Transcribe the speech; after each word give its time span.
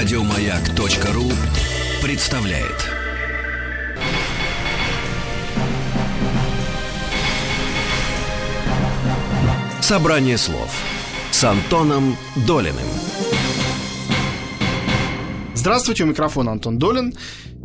Радиомаяк.ру 0.00 1.30
представляет. 2.02 2.88
Собрание 9.82 10.38
слов 10.38 10.74
с 11.32 11.44
Антоном 11.44 12.16
Долиным. 12.46 12.76
Здравствуйте, 15.52 16.04
у 16.04 16.06
микрофона 16.06 16.52
Антон 16.52 16.78
Долин. 16.78 17.12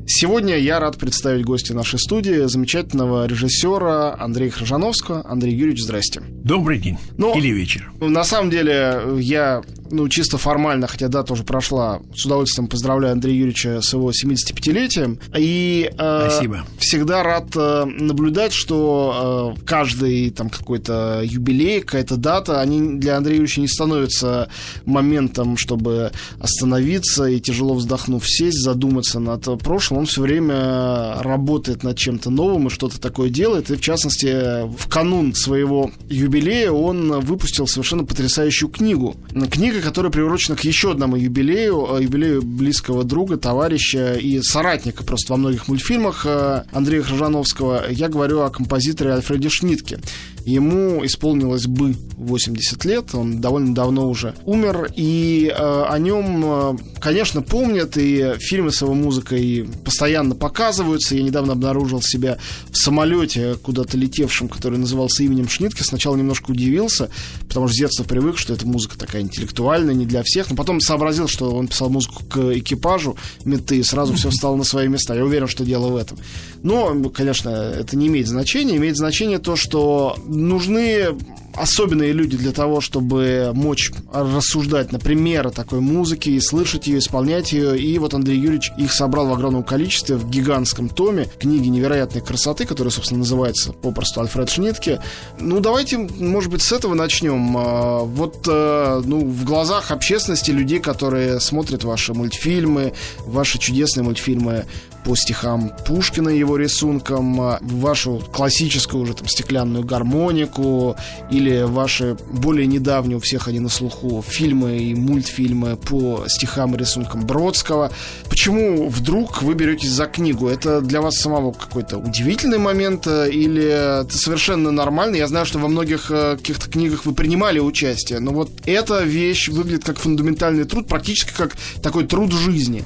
Сегодня 0.06 0.58
я 0.58 0.82
рад 0.82 0.98
представить 0.98 1.46
гостя 1.46 1.74
нашей 1.74 2.00
студии, 2.00 2.48
замечательного 2.48 3.26
режиссера 3.28 4.14
Андрея 4.20 4.52
Хржановского. 4.52 5.26
Андрей 5.26 5.56
Юрьевич, 5.56 5.84
здрасте. 5.84 6.22
Добрый 6.28 6.80
день. 6.80 6.98
Ну, 7.18 7.34
Или 7.36 7.48
вечер. 7.48 7.92
На 8.02 8.24
самом 8.24 8.52
деле, 8.52 9.02
я 9.20 9.64
ну, 9.92 10.08
чисто 10.10 10.38
формально, 10.38 10.88
хотя 10.88 11.08
дата 11.08 11.34
уже 11.34 11.44
прошла, 11.44 12.02
с 12.16 12.26
удовольствием 12.26 12.68
поздравляю 12.68 13.14
Андрея 13.14 13.36
Юрьевича 13.36 13.82
с 13.82 13.94
его 13.94 14.12
75-летием. 14.12 15.20
И 15.38 15.90
э, 15.98 16.30
Спасибо. 16.30 16.66
всегда 16.80 17.24
рад 17.24 17.48
э, 17.56 17.86
наблюдать, 17.86 18.54
что 18.54 19.56
э, 19.58 19.62
каждый 19.66 20.30
там 20.32 20.50
какой-то 20.50 21.22
юбилей, 21.24 21.82
какая-то 21.82 22.18
дата, 22.18 22.62
они 22.62 22.98
для 23.00 23.18
Андрея 23.18 23.38
Юрьевича 23.38 23.62
не 23.62 23.68
становятся 23.68 24.50
моментом, 24.86 25.58
чтобы 25.58 26.12
остановиться 26.40 27.26
и 27.26 27.40
тяжело 27.40 27.76
вздохнув 27.76 28.28
сесть, 28.28 28.62
задуматься 28.62 29.20
над 29.20 29.44
прошлым. 29.62 30.00
Он 30.00 30.06
все 30.06 30.22
время 30.22 31.22
работает 31.22 31.84
над 31.84 31.98
чем-то 31.98 32.30
новым 32.30 32.68
и 32.68 32.70
что-то 32.70 33.00
такое 33.00 33.30
делает. 33.30 33.70
И 33.70 33.76
в 33.76 33.82
частности, 33.82 34.66
в 34.66 34.90
канун 34.90 35.34
своего 35.34 35.92
юбилея 36.10 36.72
он 36.72 37.20
выпустил 37.20 37.68
совершенно 37.68 38.04
потрясающую 38.04 38.70
книгу. 38.70 39.16
Книга 39.52 39.75
книга, 39.76 39.88
которая 39.88 40.12
приурочена 40.12 40.56
к 40.56 40.64
еще 40.64 40.92
одному 40.92 41.18
юбилею, 41.18 41.98
э, 41.98 42.04
юбилею 42.04 42.42
близкого 42.42 43.04
друга, 43.04 43.38
товарища 43.38 44.14
и 44.14 44.42
соратника 44.42 45.04
просто 45.04 45.34
во 45.34 45.38
многих 45.38 45.68
мультфильмах 45.68 46.26
э, 46.26 46.64
Андрея 46.72 47.02
Хржановского. 47.02 47.90
Я 47.90 48.08
говорю 48.08 48.42
о 48.42 48.50
композиторе 48.50 49.12
Альфреде 49.12 49.50
Шнитке. 49.50 50.00
Ему 50.46 51.04
исполнилось 51.04 51.66
бы 51.66 51.96
80 52.18 52.86
лет, 52.86 53.16
он 53.16 53.42
довольно 53.42 53.74
давно 53.74 54.08
уже 54.08 54.36
умер, 54.46 54.92
и 54.96 55.52
э, 55.52 55.84
о 55.90 55.98
нем, 55.98 56.44
э, 56.46 56.78
конечно, 57.00 57.42
помнят, 57.42 57.98
и 57.98 58.36
фильмы 58.38 58.72
с 58.72 58.84
его 58.84 58.94
музыкой 58.94 59.68
постоянно 59.84 60.36
показываются. 60.36 61.16
Я 61.16 61.24
недавно 61.24 61.54
обнаружил 61.54 62.00
себя 62.04 62.38
в 62.70 62.78
самолете, 62.78 63.56
куда-то 63.56 63.98
летевшем, 63.98 64.48
который 64.48 64.78
назывался 64.78 65.24
именем 65.24 65.50
Шнитке. 65.50 65.84
Сначала 65.84 66.16
немножко 66.16 66.52
удивился, 66.52 67.10
потому 67.48 67.68
что 67.68 67.76
с 67.76 67.80
детства 67.80 68.04
привык, 68.04 68.38
что 68.38 68.54
эта 68.54 68.68
музыка 68.68 69.00
такая 69.00 69.24
интеллектуальная, 69.24 69.56
не 69.92 70.06
для 70.06 70.24
всех. 70.24 70.50
Но 70.50 70.56
потом 70.56 70.80
сообразил, 70.80 71.28
что 71.28 71.52
он 71.52 71.68
писал 71.68 71.90
музыку 71.90 72.24
к 72.26 72.38
экипажу 72.58 73.18
меты, 73.44 73.78
и 73.78 73.84
сразу 73.84 74.14
все 74.14 74.30
встало 74.30 74.56
на 74.56 74.64
свои 74.64 74.88
места. 74.88 75.16
Я 75.16 75.26
уверен, 75.26 75.48
что 75.48 75.66
дело 75.66 75.90
в 75.90 75.96
этом. 75.96 76.18
Но, 76.64 77.10
конечно, 77.10 77.50
это 77.50 77.96
не 77.98 78.08
имеет 78.08 78.28
значения. 78.28 78.78
Имеет 78.78 78.98
значение 78.98 79.40
то, 79.40 79.56
что 79.56 80.18
нужны 80.26 81.16
особенные 81.56 82.12
люди 82.12 82.38
для 82.38 82.52
того, 82.52 82.82
чтобы 82.82 83.52
мочь 83.54 83.92
рассуждать 84.12 84.92
на 84.92 85.00
примеры 85.00 85.52
такой 85.52 85.80
музыки 85.80 86.30
и 86.30 86.40
слышать 86.40 86.88
ее, 86.88 87.00
исполнять 87.00 87.52
ее. 87.52 87.80
И 87.80 87.98
вот 88.00 88.14
Андрей 88.14 88.38
Юрьевич 88.38 88.72
их 88.78 88.92
собрал 88.92 89.28
в 89.28 89.34
огромном 89.34 89.64
количестве 89.64 90.16
в 90.16 90.30
гигантском 90.30 90.90
томе 90.90 91.28
книги 91.40 91.68
невероятной 91.68 92.22
красоты, 92.22 92.66
которая, 92.66 92.92
собственно, 92.92 93.20
называется 93.20 93.72
попросту 93.72 94.22
Альфред 94.22 94.50
Шнитке. 94.50 95.02
Ну, 95.40 95.60
давайте, 95.60 95.98
может 95.98 96.52
быть, 96.52 96.62
с 96.62 96.72
этого 96.72 96.94
начнем. 96.94 97.56
А, 97.58 98.00
вот, 98.00 98.48
э, 98.48 99.02
ну, 99.06 99.26
в 99.26 99.46
глазах 99.46 99.92
общественности 99.92 100.52
людей, 100.52 100.80
которые 100.80 101.40
смотрят 101.40 101.84
ваши 101.84 102.14
мультфильмы, 102.14 102.94
ваши 103.26 103.58
чудесные 103.60 104.04
мультфильмы 104.04 104.66
по 105.06 105.16
стихам 105.16 105.72
Пушкина 105.86 106.30
его 106.30 106.58
рисункам, 106.58 107.40
а, 107.40 107.60
вашу 107.62 108.22
классическую 108.34 109.04
уже 109.04 109.14
там 109.14 109.28
стеклянную 109.28 109.86
гармонику 109.86 110.96
или 111.30 111.62
ваши 111.62 112.18
более 112.32 112.66
недавние, 112.66 113.18
у 113.18 113.20
всех 113.20 113.48
они 113.48 113.60
на 113.60 113.70
слуху, 113.70 114.24
фильмы 114.28 114.80
и 114.80 114.96
мультфильмы 114.96 115.78
по 115.78 116.26
стихам 116.28 116.76
и 116.76 116.80
рисункам 116.80 117.26
Бродского. 117.26 117.92
Почему 118.30 118.90
вдруг 118.90 119.44
вы 119.44 119.54
беретесь 119.54 119.92
за 119.92 120.08
книгу? 120.08 120.48
Это 120.48 120.82
для 120.82 121.02
вас 121.02 121.18
самого 121.18 121.52
какой-то 121.52 121.98
удивительный 121.98 122.58
момент 122.58 123.06
э, 123.06 123.30
или 123.30 123.64
это 123.64 124.18
совершенно 124.18 124.72
нормально? 124.72 125.18
Я 125.18 125.28
знаю, 125.28 125.46
что 125.46 125.60
во 125.60 125.68
многих 125.68 126.10
э, 126.10 126.36
каких-то 126.38 126.68
книгах 126.68 127.06
вы 127.06 127.14
принимали 127.14 127.60
участие, 127.60 128.20
но 128.20 128.32
вот 128.32 128.50
эта 128.66 129.04
вещь 129.04 129.50
выглядит 129.50 129.84
как 129.84 130.00
фундаментальный 130.00 130.64
труд, 130.64 130.88
практически 130.88 131.32
как 131.38 131.56
такой 131.84 132.08
труд 132.08 132.32
жизни. 132.34 132.84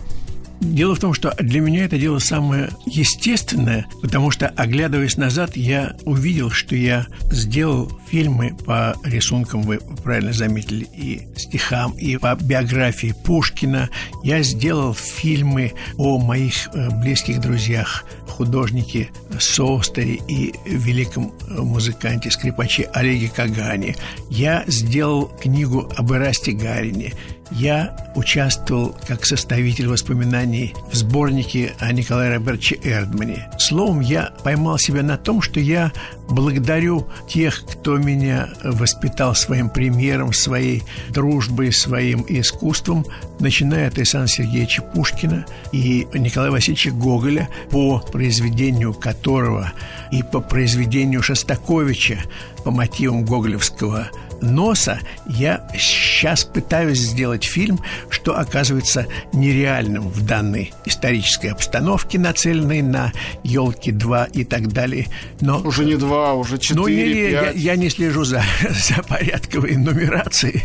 Дело 0.62 0.94
в 0.96 1.00
том, 1.00 1.14
что 1.14 1.34
для 1.40 1.62
меня 1.62 1.86
это 1.86 1.98
дело 1.98 2.20
самое 2.20 2.70
естественное, 2.86 3.86
потому 4.02 4.30
что, 4.30 4.48
оглядываясь 4.48 5.18
назад, 5.18 5.56
я 5.56 5.96
увидел, 6.04 6.52
что 6.52 6.76
я 6.76 7.08
сделал 7.32 7.92
фильмы 8.10 8.56
по 8.66 8.96
рисункам, 9.04 9.62
вы 9.62 9.80
правильно 10.04 10.34
заметили, 10.34 10.86
и 10.94 11.28
стихам, 11.38 11.94
и 11.94 12.18
по 12.18 12.36
биографии 12.36 13.16
Пушкина. 13.24 13.90
Я 14.24 14.44
сделал 14.44 14.94
фильмы 14.94 15.74
о 15.98 16.20
моих 16.20 16.68
э, 16.74 16.90
близких 17.00 17.40
друзьях, 17.40 18.04
художнике 18.30 19.10
Соустере 19.40 20.20
и 20.28 20.54
великом 20.66 21.34
э, 21.48 21.62
музыканте, 21.62 22.32
скрипаче 22.32 22.90
Олеге 22.94 23.30
Кагане. 23.30 23.96
Я 24.30 24.64
сделал 24.68 25.28
книгу 25.42 25.90
об 25.96 26.12
Ирасте 26.14 26.52
Гарине. 26.52 27.14
Я 27.52 28.12
участвовал 28.16 28.96
как 29.08 29.26
составитель 29.26 29.88
воспоминаний 29.88 30.76
в 30.92 30.96
сборнике 30.96 31.74
о 31.80 31.92
Николае 31.92 32.36
Робертовиче 32.36 32.80
Эрдмане. 32.84 33.50
Словом, 33.58 34.02
я 34.02 34.34
поймал 34.44 34.78
себя 34.78 35.02
на 35.02 35.18
том, 35.18 35.42
что 35.42 35.60
я 35.60 35.92
благодарю 36.30 37.08
тех, 37.28 37.64
кто 37.66 37.98
меня 37.98 38.50
воспитал 38.64 39.36
своим 39.36 39.70
примером, 39.70 40.34
своей 40.34 40.84
дружбой, 41.10 41.72
своим 41.72 42.26
искусством, 42.28 43.06
начиная 43.40 43.88
от 43.88 43.98
Александра 43.98 44.28
Сергеевича 44.28 44.82
Пушкина 44.82 45.46
и 45.72 46.08
Николая 46.14 46.52
Васильевича 46.52 46.92
Гоголя, 46.92 47.50
по 47.72 48.00
произведению 48.00 48.94
которого 48.94 49.72
и 50.12 50.24
по 50.24 50.40
произведению 50.40 51.24
Шостаковича 51.24 52.20
по 52.64 52.72
мотивам 52.72 53.26
гоголевского 53.26 54.10
носа 54.42 55.00
я 55.28 55.68
сейчас 55.74 56.44
пытаюсь 56.44 57.00
сделать 57.00 57.44
фильм, 57.44 57.80
что 58.10 58.38
оказывается 58.38 59.08
нереальным 59.34 60.10
в 60.10 60.26
данной 60.26 60.74
исторической 60.86 61.48
обстановке, 61.48 62.20
нацеленной 62.20 62.82
на 62.82 63.12
елки 63.44 63.92
2 63.92 64.26
и 64.26 64.44
так 64.44 64.72
далее. 64.72 65.08
Но 65.42 65.60
уже 65.62 65.86
не 65.86 65.96
два, 65.96 66.34
уже 66.34 66.58
четыре. 66.58 66.82
Ну, 66.82 66.88
не, 66.88 67.32
я, 67.32 67.52
я 67.52 67.76
не 67.76 67.90
слежу 67.90 68.24
за, 68.24 68.44
за 68.70 69.04
порядковой 69.04 69.76
нумерацией 69.76 70.64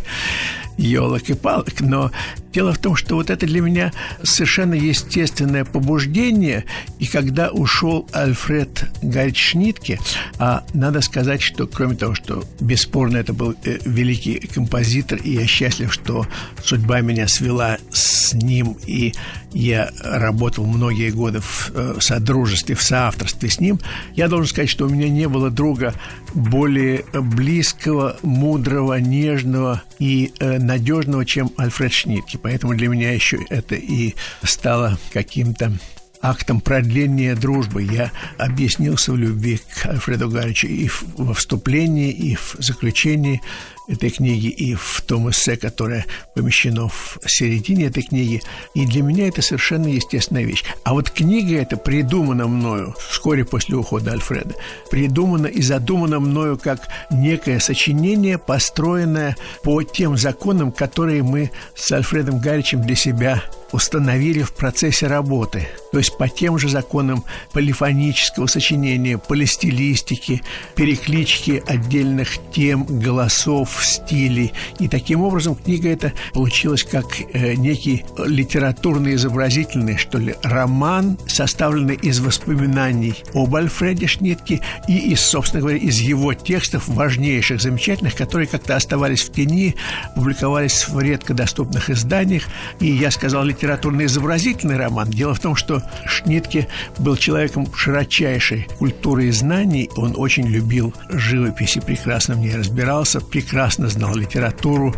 елок 0.76 1.28
и 1.28 1.34
палок, 1.34 1.80
но 1.80 2.10
дело 2.54 2.72
в 2.72 2.78
том, 2.78 2.94
что 2.94 3.16
вот 3.16 3.30
это 3.30 3.46
для 3.46 3.60
меня 3.60 3.92
совершенно 4.22 4.74
естественное 4.74 5.64
побуждение, 5.64 6.64
и 7.00 7.06
когда 7.06 7.50
ушел 7.50 8.08
Альфред 8.12 8.88
Гарич 9.02 9.50
Шнитке, 9.50 9.98
а 10.38 10.64
надо 10.72 11.00
сказать, 11.00 11.42
что 11.42 11.66
кроме 11.66 11.96
того, 11.96 12.14
что 12.14 12.44
бесспорно 12.60 13.16
это 13.16 13.32
был 13.32 13.54
э, 13.64 13.78
великий 13.84 14.38
композитор, 14.38 15.18
и 15.18 15.32
я 15.32 15.46
счастлив, 15.46 15.92
что 15.92 16.26
судьба 16.62 17.00
меня 17.00 17.26
свела 17.26 17.78
с 17.90 18.32
ним, 18.34 18.76
и 18.86 19.12
я 19.52 19.90
работал 20.02 20.64
многие 20.64 21.10
годы 21.10 21.40
в 21.40 21.70
э, 21.74 21.96
содружестве, 22.00 22.76
в 22.76 22.82
соавторстве 22.82 23.50
с 23.50 23.60
ним, 23.60 23.80
я 24.14 24.28
должен 24.28 24.48
сказать, 24.48 24.70
что 24.70 24.86
у 24.86 24.88
меня 24.88 25.08
не 25.08 25.28
было 25.28 25.50
друга 25.50 25.94
более 26.34 27.04
близкого, 27.12 28.16
мудрого, 28.22 28.98
нежного 29.00 29.82
и 29.98 30.32
э, 30.38 30.58
надежного, 30.58 31.24
чем 31.24 31.50
Альфред 31.56 31.92
Шнитке. 31.92 32.38
Поэтому 32.44 32.74
для 32.74 32.88
меня 32.88 33.10
еще 33.10 33.38
это 33.48 33.74
и 33.74 34.14
стало 34.42 34.98
каким-то 35.14 35.72
актом 36.20 36.60
продления 36.60 37.34
дружбы. 37.34 37.82
Я 37.82 38.12
объяснился 38.36 39.12
в 39.12 39.16
любви 39.16 39.58
к 39.58 39.86
Альфреду 39.86 40.28
Гаричу 40.28 40.66
и 40.66 40.90
во 41.16 41.32
вступлении, 41.32 42.10
и 42.10 42.34
в 42.34 42.56
заключении 42.58 43.40
этой 43.88 44.10
книги, 44.10 44.46
и 44.46 44.74
в 44.74 45.02
том 45.06 45.30
эссе, 45.30 45.56
которое 45.56 46.06
помещено 46.34 46.88
в 46.88 47.18
середине 47.26 47.86
этой 47.86 48.02
книги. 48.02 48.42
И 48.74 48.86
для 48.86 49.02
меня 49.02 49.28
это 49.28 49.42
совершенно 49.42 49.88
естественная 49.88 50.44
вещь. 50.44 50.64
А 50.84 50.94
вот 50.94 51.10
книга 51.10 51.56
эта 51.56 51.76
придумана 51.76 52.46
мною 52.46 52.94
вскоре 52.98 53.44
после 53.44 53.76
ухода 53.76 54.12
Альфреда. 54.12 54.54
Придумана 54.90 55.46
и 55.46 55.62
задумана 55.62 56.20
мною 56.20 56.58
как 56.58 56.88
некое 57.10 57.60
сочинение, 57.60 58.38
построенное 58.38 59.36
по 59.62 59.82
тем 59.82 60.16
законам, 60.16 60.72
которые 60.72 61.22
мы 61.22 61.50
с 61.74 61.90
Альфредом 61.92 62.40
Гаричем 62.40 62.82
для 62.82 62.94
себя 62.94 63.42
установили 63.74 64.42
в 64.42 64.52
процессе 64.52 65.08
работы 65.08 65.66
То 65.90 65.98
есть 65.98 66.16
по 66.16 66.28
тем 66.28 66.58
же 66.58 66.68
законам 66.68 67.24
полифонического 67.52 68.46
сочинения, 68.46 69.18
полистилистики, 69.18 70.42
переклички 70.76 71.62
отдельных 71.66 72.38
тем, 72.52 72.84
голосов, 72.84 73.73
стилей. 73.82 74.52
И 74.78 74.88
таким 74.88 75.22
образом 75.22 75.54
книга 75.54 75.88
эта 75.88 76.12
получилась 76.32 76.84
как 76.84 77.06
э, 77.32 77.54
некий 77.54 78.04
литературно-изобразительный, 78.18 79.96
что 79.96 80.18
ли, 80.18 80.34
роман, 80.42 81.18
составленный 81.26 81.96
из 81.96 82.20
воспоминаний 82.20 83.14
об 83.34 83.54
Альфреде 83.56 84.06
Шнитке 84.06 84.60
и 84.88 85.12
из, 85.12 85.20
собственно 85.20 85.62
говоря, 85.62 85.78
из 85.78 85.98
его 85.98 86.34
текстов 86.34 86.88
важнейших, 86.88 87.60
замечательных, 87.60 88.14
которые 88.14 88.46
как-то 88.46 88.76
оставались 88.76 89.22
в 89.22 89.32
тени, 89.32 89.74
публиковались 90.14 90.88
в 90.88 91.00
редко 91.00 91.34
доступных 91.34 91.90
изданиях. 91.90 92.44
И 92.80 92.86
я 92.86 93.10
сказал 93.10 93.44
литературно-изобразительный 93.44 94.76
роман. 94.76 95.10
Дело 95.10 95.34
в 95.34 95.40
том, 95.40 95.56
что 95.56 95.82
Шнитке 96.06 96.68
был 96.98 97.16
человеком 97.16 97.72
широчайшей 97.74 98.68
культуры 98.78 99.26
и 99.26 99.30
знаний. 99.30 99.90
Он 99.96 100.14
очень 100.16 100.46
любил 100.46 100.94
живопись 101.08 101.76
и 101.76 101.80
прекрасно 101.80 102.34
в 102.34 102.38
ней 102.38 102.54
разбирался, 102.54 103.20
прекрасно 103.20 103.63
знал 103.88 104.14
литературу, 104.14 104.94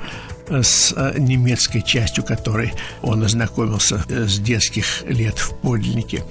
с 0.48 0.92
э, 0.96 1.14
немецкой 1.18 1.80
частью 1.82 2.24
которой 2.24 2.72
он 3.02 3.22
ознакомился 3.24 4.04
э, 4.08 4.26
с 4.26 4.38
детских 4.38 5.02
лет 5.08 5.38
в 5.38 5.54
подлиннике. 5.56 6.24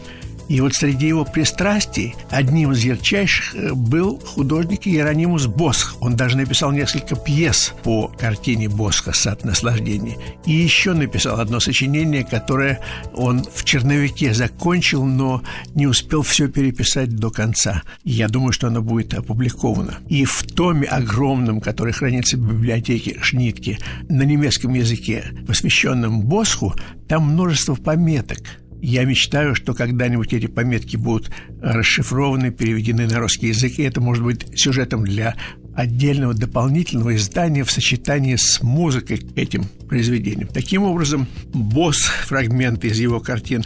И 0.47 0.61
вот 0.61 0.73
среди 0.73 1.07
его 1.07 1.25
пристрастий 1.25 2.15
одним 2.29 2.71
из 2.71 2.83
ярчайших 2.83 3.55
э, 3.55 3.73
был 3.73 4.19
художник 4.19 4.85
Иеронимус 4.87 5.47
Босх. 5.47 5.95
Он 6.01 6.15
даже 6.15 6.37
написал 6.37 6.71
несколько 6.71 7.15
пьес 7.15 7.73
по 7.83 8.07
картине 8.07 8.69
Босха 8.69 9.11
«Сад 9.13 9.43
наслаждений». 9.43 10.17
И 10.45 10.51
еще 10.51 10.93
написал 10.93 11.39
одно 11.39 11.59
сочинение, 11.59 12.23
которое 12.23 12.79
он 13.13 13.43
в 13.43 13.63
черновике 13.63 14.33
закончил, 14.33 15.03
но 15.05 15.41
не 15.73 15.87
успел 15.87 16.21
все 16.21 16.47
переписать 16.47 17.15
до 17.15 17.31
конца. 17.31 17.81
Я 18.03 18.27
думаю, 18.27 18.51
что 18.51 18.67
оно 18.67 18.81
будет 18.81 19.13
опубликовано. 19.13 19.95
И 20.07 20.25
в 20.25 20.43
томе 20.43 20.87
огромном, 20.87 21.59
который 21.59 21.93
хранится 21.93 22.37
в 22.37 22.41
библиотеке 22.41 23.17
Шнитки 23.21 23.79
на 24.09 24.23
немецком 24.23 24.73
языке, 24.73 25.25
посвященном 25.47 26.21
Босху, 26.21 26.75
там 27.07 27.33
множество 27.33 27.75
пометок– 27.75 28.39
я 28.81 29.05
мечтаю, 29.05 29.55
что 29.55 29.73
когда-нибудь 29.73 30.33
эти 30.33 30.47
пометки 30.47 30.95
будут 30.95 31.31
расшифрованы, 31.61 32.51
переведены 32.51 33.07
на 33.07 33.19
русский 33.19 33.47
язык, 33.47 33.79
и 33.79 33.83
это 33.83 34.01
может 34.01 34.23
быть 34.23 34.45
сюжетом 34.57 35.03
для 35.03 35.35
отдельного 35.75 36.33
дополнительного 36.33 37.15
издания 37.15 37.63
в 37.63 37.71
сочетании 37.71 38.35
с 38.35 38.61
музыкой 38.61 39.17
к 39.17 39.37
этим 39.37 39.65
произведениям. 39.87 40.47
Таким 40.47 40.83
образом, 40.83 41.27
босс, 41.53 41.97
фрагменты 41.97 42.87
из 42.87 42.99
его 42.99 43.19
картин 43.19 43.65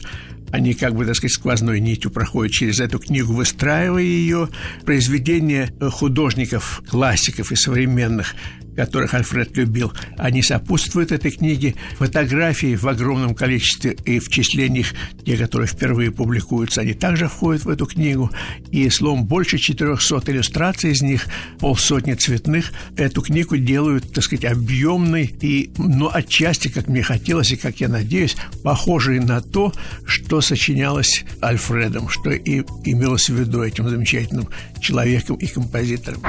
они 0.52 0.74
как 0.74 0.96
бы, 0.96 1.06
так 1.06 1.16
сказать, 1.16 1.34
сквозной 1.34 1.80
нитью 1.80 2.12
проходят 2.12 2.54
через 2.54 2.80
эту 2.80 3.00
книгу, 3.00 3.34
выстраивая 3.34 4.02
ее. 4.02 4.50
Произведения 4.86 5.72
художников, 5.80 6.82
классиков 6.90 7.52
и 7.52 7.56
современных 7.56 8.36
которых 8.80 9.14
Альфред 9.14 9.58
любил, 9.58 9.92
они 10.18 10.42
сопутствуют 10.42 11.12
этой 11.12 11.32
книге. 11.32 11.76
Фотографии 11.98 12.78
в 12.78 12.88
огромном 12.88 13.36
количестве 13.36 13.98
и 14.06 14.20
в 14.20 14.30
числе 14.30 14.70
них 14.70 14.94
те, 15.26 15.36
которые 15.36 15.68
впервые 15.68 16.12
публикуются, 16.12 16.80
они 16.80 16.94
также 16.94 17.28
входят 17.28 17.66
в 17.66 17.70
эту 17.70 17.86
книгу. 17.86 18.32
И, 18.72 18.90
словом, 18.90 19.26
больше 19.26 19.58
400 19.58 20.32
иллюстраций 20.32 20.92
из 20.92 21.02
них, 21.02 21.28
полсотни 21.60 22.14
цветных, 22.14 22.72
эту 22.96 23.22
книгу 23.22 23.58
делают, 23.58 24.14
так 24.14 24.24
сказать, 24.24 24.46
объемной 24.46 25.36
и, 25.42 25.72
но 25.78 26.10
отчасти, 26.14 26.70
как 26.70 26.88
мне 26.88 27.04
хотелось 27.04 27.52
и 27.52 27.58
как 27.58 27.82
я 27.82 27.90
надеюсь, 27.90 28.38
похожей 28.64 29.20
на 29.20 29.42
то, 29.42 29.74
что 30.06 30.40
сочинялось 30.40 31.26
Альфредом, 31.44 32.08
что 32.08 32.30
и 32.30 32.62
имелось 32.86 33.30
в 33.30 33.36
виду 33.38 33.62
этим 33.62 33.90
замечательным 33.90 34.48
человеком 34.80 35.36
и 35.36 35.48
композитором. 35.48 36.22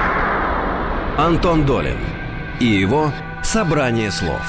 Антон 1.17 1.65
Долин 1.65 2.20
и 2.61 2.67
его 2.67 3.11
«Собрание 3.43 4.11
слов». 4.11 4.41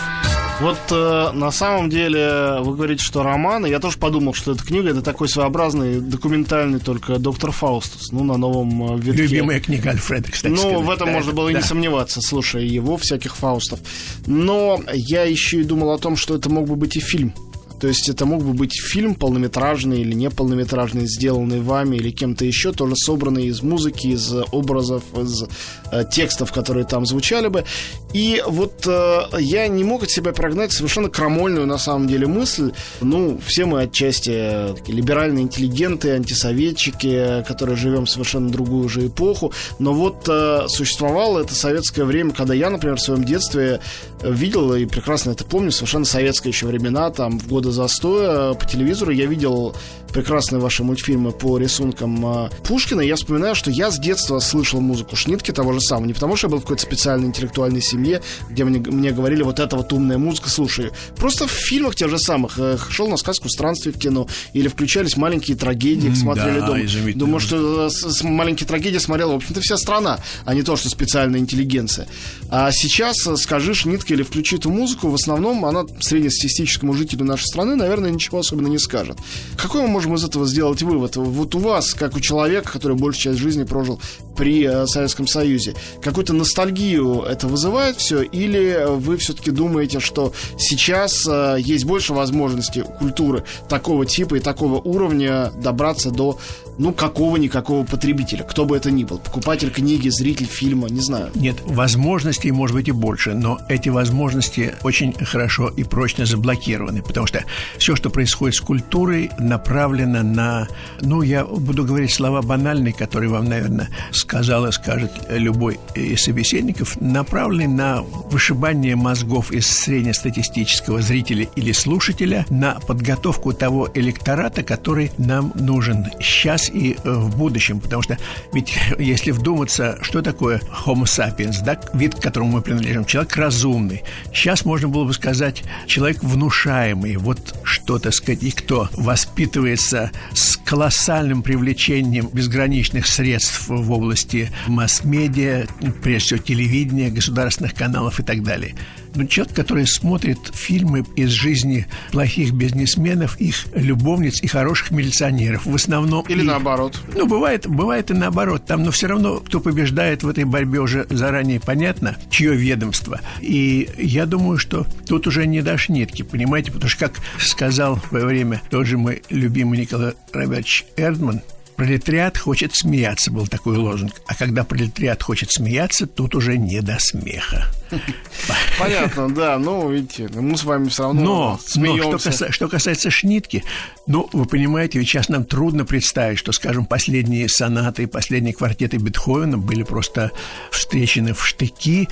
Вот 0.60 0.78
э, 0.90 1.30
на 1.32 1.50
самом 1.50 1.88
деле 1.88 2.58
вы 2.60 2.76
говорите, 2.76 3.02
что 3.02 3.22
роман, 3.22 3.64
и 3.64 3.70
я 3.70 3.80
тоже 3.80 3.98
подумал, 3.98 4.34
что 4.34 4.52
эта 4.52 4.62
книга 4.62 4.90
это 4.90 5.00
такой 5.00 5.28
своеобразный 5.28 5.98
документальный 6.00 6.78
только 6.78 7.18
доктор 7.18 7.50
Фаустус, 7.50 8.12
ну 8.12 8.22
на 8.22 8.36
новом 8.36 8.96
э, 8.96 9.00
витке. 9.00 9.22
Любимая 9.22 9.60
книга 9.60 9.90
Альфреда, 9.90 10.30
кстати. 10.30 10.52
Ну 10.52 10.58
сказать. 10.58 10.80
в 10.80 10.90
этом 10.90 11.06
да, 11.06 11.12
можно 11.14 11.32
было 11.32 11.50
да. 11.50 11.58
не 11.58 11.64
сомневаться, 11.64 12.20
слушая 12.20 12.62
его 12.62 12.96
всяких 12.98 13.34
Фаустов. 13.34 13.80
Но 14.26 14.80
я 14.92 15.22
еще 15.22 15.62
и 15.62 15.64
думал 15.64 15.90
о 15.90 15.98
том, 15.98 16.16
что 16.16 16.36
это 16.36 16.50
мог 16.50 16.68
бы 16.68 16.76
быть 16.76 16.96
и 16.96 17.00
фильм. 17.00 17.34
То 17.82 17.88
есть 17.88 18.08
это 18.08 18.26
мог 18.26 18.44
бы 18.44 18.52
быть 18.52 18.80
фильм 18.80 19.16
полнометражный 19.16 20.02
или 20.02 20.14
неполнометражный, 20.14 21.08
сделанный 21.08 21.60
вами 21.60 21.96
или 21.96 22.12
кем-то 22.12 22.44
еще, 22.44 22.70
тоже 22.70 22.94
собранный 22.94 23.46
из 23.46 23.60
музыки, 23.60 24.06
из 24.06 24.32
образов, 24.52 25.02
из 25.16 25.42
э, 25.90 26.04
текстов, 26.08 26.52
которые 26.52 26.84
там 26.84 27.04
звучали 27.06 27.48
бы. 27.48 27.64
И 28.12 28.42
вот 28.46 28.86
э, 28.86 29.22
я 29.38 29.68
не 29.68 29.84
мог 29.84 30.02
от 30.02 30.10
себя 30.10 30.32
прогнать 30.32 30.72
совершенно 30.72 31.08
крамольную 31.08 31.66
на 31.66 31.78
самом 31.78 32.08
деле 32.08 32.26
мысль. 32.26 32.72
Ну, 33.00 33.40
все 33.44 33.64
мы 33.64 33.82
отчасти 33.82 34.30
э, 34.32 34.74
такие 34.74 34.96
либеральные 34.96 35.44
интеллигенты, 35.44 36.10
антисоветчики, 36.10 37.44
которые 37.46 37.76
живем 37.76 38.04
в 38.04 38.10
совершенно 38.10 38.50
другую 38.50 38.88
же 38.88 39.06
эпоху. 39.06 39.52
Но 39.78 39.94
вот 39.94 40.28
э, 40.28 40.66
существовало 40.68 41.40
это 41.40 41.54
советское 41.54 42.04
время, 42.04 42.32
когда 42.32 42.54
я, 42.54 42.70
например, 42.70 42.96
в 42.96 43.00
своем 43.00 43.24
детстве 43.24 43.80
видел 44.22 44.74
и 44.74 44.84
прекрасно 44.86 45.30
это 45.30 45.44
помню, 45.44 45.72
совершенно 45.72 46.04
советские 46.04 46.50
еще 46.50 46.66
времена, 46.66 47.10
там 47.10 47.38
в 47.38 47.48
годы 47.48 47.72
застоя 47.72 48.54
по 48.54 48.66
телевизору 48.66 49.10
я 49.10 49.26
видел 49.26 49.74
прекрасные 50.12 50.60
ваши 50.60 50.84
мультфильмы 50.84 51.32
по 51.32 51.58
рисункам 51.58 52.24
э, 52.26 52.50
Пушкина, 52.64 53.00
я 53.00 53.16
вспоминаю, 53.16 53.54
что 53.54 53.70
я 53.70 53.90
с 53.90 53.98
детства 53.98 54.38
слышал 54.38 54.80
музыку 54.80 55.16
Шнитки 55.16 55.50
того 55.50 55.72
же 55.72 55.80
самого. 55.80 56.06
Не 56.06 56.12
потому, 56.12 56.36
что 56.36 56.46
я 56.48 56.50
был 56.50 56.58
в 56.58 56.62
какой-то 56.62 56.82
специальной 56.82 57.28
интеллектуальной 57.28 57.80
семье, 57.80 58.01
где 58.50 58.64
мне, 58.64 58.78
мне 58.80 59.12
говорили, 59.12 59.42
вот 59.42 59.60
это 59.60 59.76
вот 59.76 59.92
умная 59.92 60.18
музыка, 60.18 60.48
слушай. 60.48 60.90
Просто 61.16 61.46
в 61.46 61.50
фильмах 61.50 61.94
тех 61.94 62.10
же 62.10 62.18
самых. 62.18 62.58
Э, 62.58 62.76
шел 62.90 63.08
на 63.08 63.16
сказку 63.16 63.48
«Странствие 63.48 63.92
в 63.92 63.98
кино» 63.98 64.26
или 64.52 64.68
включались 64.68 65.16
маленькие 65.16 65.56
трагедии, 65.56 66.08
их 66.08 66.16
смотрели 66.16 66.60
да, 66.60 66.66
дома. 66.66 66.82
Думаю, 67.14 67.40
что 67.40 67.88
с, 67.88 68.00
с 68.00 68.22
маленькие 68.22 68.66
трагедии 68.66 68.98
смотрела, 68.98 69.32
в 69.32 69.36
общем-то, 69.36 69.60
вся 69.60 69.76
страна, 69.76 70.18
а 70.44 70.54
не 70.54 70.62
то, 70.62 70.76
что 70.76 70.88
специальная 70.88 71.40
интеллигенция. 71.40 72.06
А 72.50 72.70
сейчас 72.72 73.26
э, 73.26 73.36
скажи 73.36 73.74
Шнитке 73.74 74.14
или 74.14 74.22
включи 74.22 74.56
эту 74.56 74.70
музыку, 74.70 75.08
в 75.08 75.14
основном 75.14 75.64
она 75.64 75.84
среднестатистическому 76.00 76.94
жителю 76.94 77.24
нашей 77.24 77.46
страны, 77.46 77.76
наверное, 77.76 78.10
ничего 78.10 78.38
особенно 78.38 78.68
не 78.68 78.78
скажет. 78.78 79.18
Какой 79.56 79.82
мы 79.82 79.88
можем 79.88 80.14
из 80.14 80.24
этого 80.24 80.46
сделать 80.46 80.82
вывод? 80.82 81.16
Вот 81.16 81.54
у 81.54 81.58
вас, 81.58 81.94
как 81.94 82.16
у 82.16 82.20
человека, 82.20 82.72
который 82.72 82.96
большую 82.96 83.22
часть 83.22 83.38
жизни 83.38 83.64
прожил 83.64 84.00
при 84.36 84.64
э, 84.64 84.86
Советском 84.86 85.26
Союзе, 85.26 85.74
какую-то 86.02 86.32
ностальгию 86.32 87.22
это 87.22 87.46
вызывает 87.46 87.91
все? 87.96 88.22
Или 88.22 88.84
вы 88.86 89.16
все-таки 89.16 89.50
думаете, 89.50 90.00
что 90.00 90.32
сейчас 90.58 91.26
э, 91.26 91.56
есть 91.58 91.84
больше 91.84 92.12
возможностей 92.12 92.82
культуры 92.82 93.44
такого 93.68 94.06
типа 94.06 94.36
и 94.36 94.40
такого 94.40 94.80
уровня 94.80 95.50
добраться 95.62 96.10
до 96.10 96.38
ну, 96.78 96.92
какого-никакого 96.92 97.84
потребителя, 97.84 98.44
кто 98.44 98.64
бы 98.64 98.76
это 98.76 98.90
ни 98.90 99.04
был, 99.04 99.18
покупатель 99.18 99.70
книги, 99.70 100.08
зритель 100.08 100.46
фильма, 100.46 100.88
не 100.88 101.00
знаю. 101.00 101.30
Нет, 101.34 101.56
возможностей 101.64 102.50
может 102.50 102.76
быть 102.76 102.88
и 102.88 102.92
больше, 102.92 103.34
но 103.34 103.58
эти 103.68 103.88
возможности 103.88 104.74
очень 104.82 105.12
хорошо 105.12 105.68
и 105.68 105.84
прочно 105.84 106.26
заблокированы, 106.26 107.02
потому 107.02 107.26
что 107.26 107.44
все, 107.78 107.96
что 107.96 108.10
происходит 108.10 108.56
с 108.56 108.60
культурой, 108.60 109.30
направлено 109.38 110.22
на, 110.22 110.68
ну, 111.00 111.22
я 111.22 111.44
буду 111.44 111.84
говорить 111.84 112.12
слова 112.12 112.42
банальные, 112.42 112.92
которые 112.92 113.30
вам, 113.30 113.46
наверное, 113.46 113.88
сказал 114.12 114.66
и 114.66 114.72
скажет 114.72 115.12
любой 115.30 115.78
из 115.94 116.22
собеседников, 116.22 117.00
направлены 117.00 117.68
на 117.68 118.02
вышибание 118.02 118.96
мозгов 118.96 119.52
из 119.52 119.66
среднестатистического 119.66 121.02
зрителя 121.02 121.46
или 121.56 121.72
слушателя 121.72 122.46
на 122.50 122.78
подготовку 122.80 123.52
того 123.52 123.88
электората, 123.94 124.62
который 124.62 125.10
нам 125.18 125.52
нужен 125.54 126.06
сейчас 126.20 126.61
сейчас 126.62 126.74
и 126.74 126.96
э, 127.02 127.12
в 127.12 127.36
будущем, 127.36 127.80
потому 127.80 128.02
что 128.02 128.18
ведь 128.52 128.72
если 128.98 129.30
вдуматься, 129.30 129.98
что 130.02 130.22
такое 130.22 130.60
Homo 130.84 131.04
sapiens, 131.04 131.62
да, 131.64 131.80
вид, 131.94 132.14
к 132.14 132.20
которому 132.20 132.52
мы 132.52 132.62
принадлежим, 132.62 133.04
человек 133.04 133.36
разумный. 133.36 134.02
Сейчас 134.32 134.64
можно 134.64 134.88
было 134.88 135.04
бы 135.04 135.12
сказать 135.12 135.62
человек 135.86 136.22
внушаемый, 136.22 137.16
вот 137.16 137.54
что, 137.64 137.98
так 137.98 138.14
сказать, 138.14 138.42
и 138.42 138.50
кто 138.50 138.88
воспитывается 138.92 140.10
с 140.32 140.56
колоссальным 140.56 141.42
привлечением 141.42 142.28
безграничных 142.32 143.06
средств 143.06 143.68
в 143.68 143.90
области 143.90 144.50
масс-медиа, 144.66 145.66
прежде 146.02 146.26
всего 146.26 146.38
телевидения, 146.38 147.10
государственных 147.10 147.74
каналов 147.74 148.20
и 148.20 148.22
так 148.22 148.42
далее. 148.42 148.74
Но 149.14 149.24
человек, 149.26 149.54
который 149.54 149.86
смотрит 149.86 150.38
фильмы 150.54 151.04
из 151.16 151.30
жизни 151.30 151.86
плохих 152.10 152.52
бизнесменов, 152.52 153.40
их 153.40 153.66
любовниц 153.74 154.42
и 154.42 154.46
хороших 154.46 154.90
милиционеров, 154.90 155.66
в 155.66 155.74
основном... 155.74 156.24
Или 156.26 156.42
наоборот. 156.42 157.00
Ну, 157.14 157.26
бывает, 157.26 157.66
бывает 157.66 158.10
и 158.10 158.14
наоборот. 158.14 158.64
Там, 158.66 158.82
но 158.82 158.90
все 158.90 159.06
равно, 159.06 159.40
кто 159.40 159.60
побеждает 159.60 160.22
в 160.22 160.28
этой 160.28 160.44
борьбе 160.44 160.80
уже 160.80 161.06
заранее 161.10 161.60
понятно, 161.60 162.16
чье 162.30 162.54
ведомство. 162.54 163.20
И 163.40 163.88
я 163.98 164.26
думаю, 164.26 164.58
что 164.58 164.86
тут 165.06 165.26
уже 165.26 165.46
не 165.46 165.62
до 165.62 165.76
нитки, 165.88 166.22
понимаете? 166.22 166.70
Потому 166.70 166.88
что, 166.88 167.08
как 167.08 167.20
сказал 167.38 167.96
в 167.96 168.08
свое 168.08 168.26
время 168.26 168.62
тот 168.70 168.86
же 168.86 168.98
мой 168.98 169.22
любимый 169.30 169.78
Николай 169.80 170.12
Робертович 170.32 170.84
Эрдман, 170.96 171.42
Пролетариат 171.76 172.38
хочет 172.38 172.74
смеяться, 172.74 173.32
был 173.32 173.46
такой 173.46 173.76
лозунг. 173.76 174.20
А 174.26 174.34
когда 174.34 174.62
пролетариат 174.62 175.22
хочет 175.22 175.50
смеяться, 175.50 176.06
тут 176.06 176.34
уже 176.34 176.56
не 176.56 176.80
до 176.80 176.98
смеха. 177.00 177.66
Понятно, 178.78 179.28
да. 179.32 179.58
Ну, 179.58 179.90
видите, 179.90 180.28
мы 180.34 180.56
с 180.56 180.64
вами 180.64 180.88
все 180.88 181.04
равно 181.04 181.22
но, 181.22 181.60
смеемся. 181.64 182.10
Но 182.10 182.18
что, 182.18 182.30
каса, 182.30 182.52
что 182.52 182.68
касается 182.68 183.10
Шнитки, 183.10 183.64
ну, 184.06 184.28
вы 184.32 184.46
понимаете, 184.46 184.98
ведь 184.98 185.08
сейчас 185.08 185.28
нам 185.28 185.44
трудно 185.44 185.84
представить, 185.84 186.38
что, 186.38 186.52
скажем, 186.52 186.86
последние 186.86 187.48
сонаты, 187.48 188.06
последние 188.06 188.54
квартеты 188.54 188.96
Бетховена 188.96 189.58
были 189.58 189.82
просто 189.82 190.32
встречены 190.70 191.34
в 191.34 191.46
штыки 191.46 192.08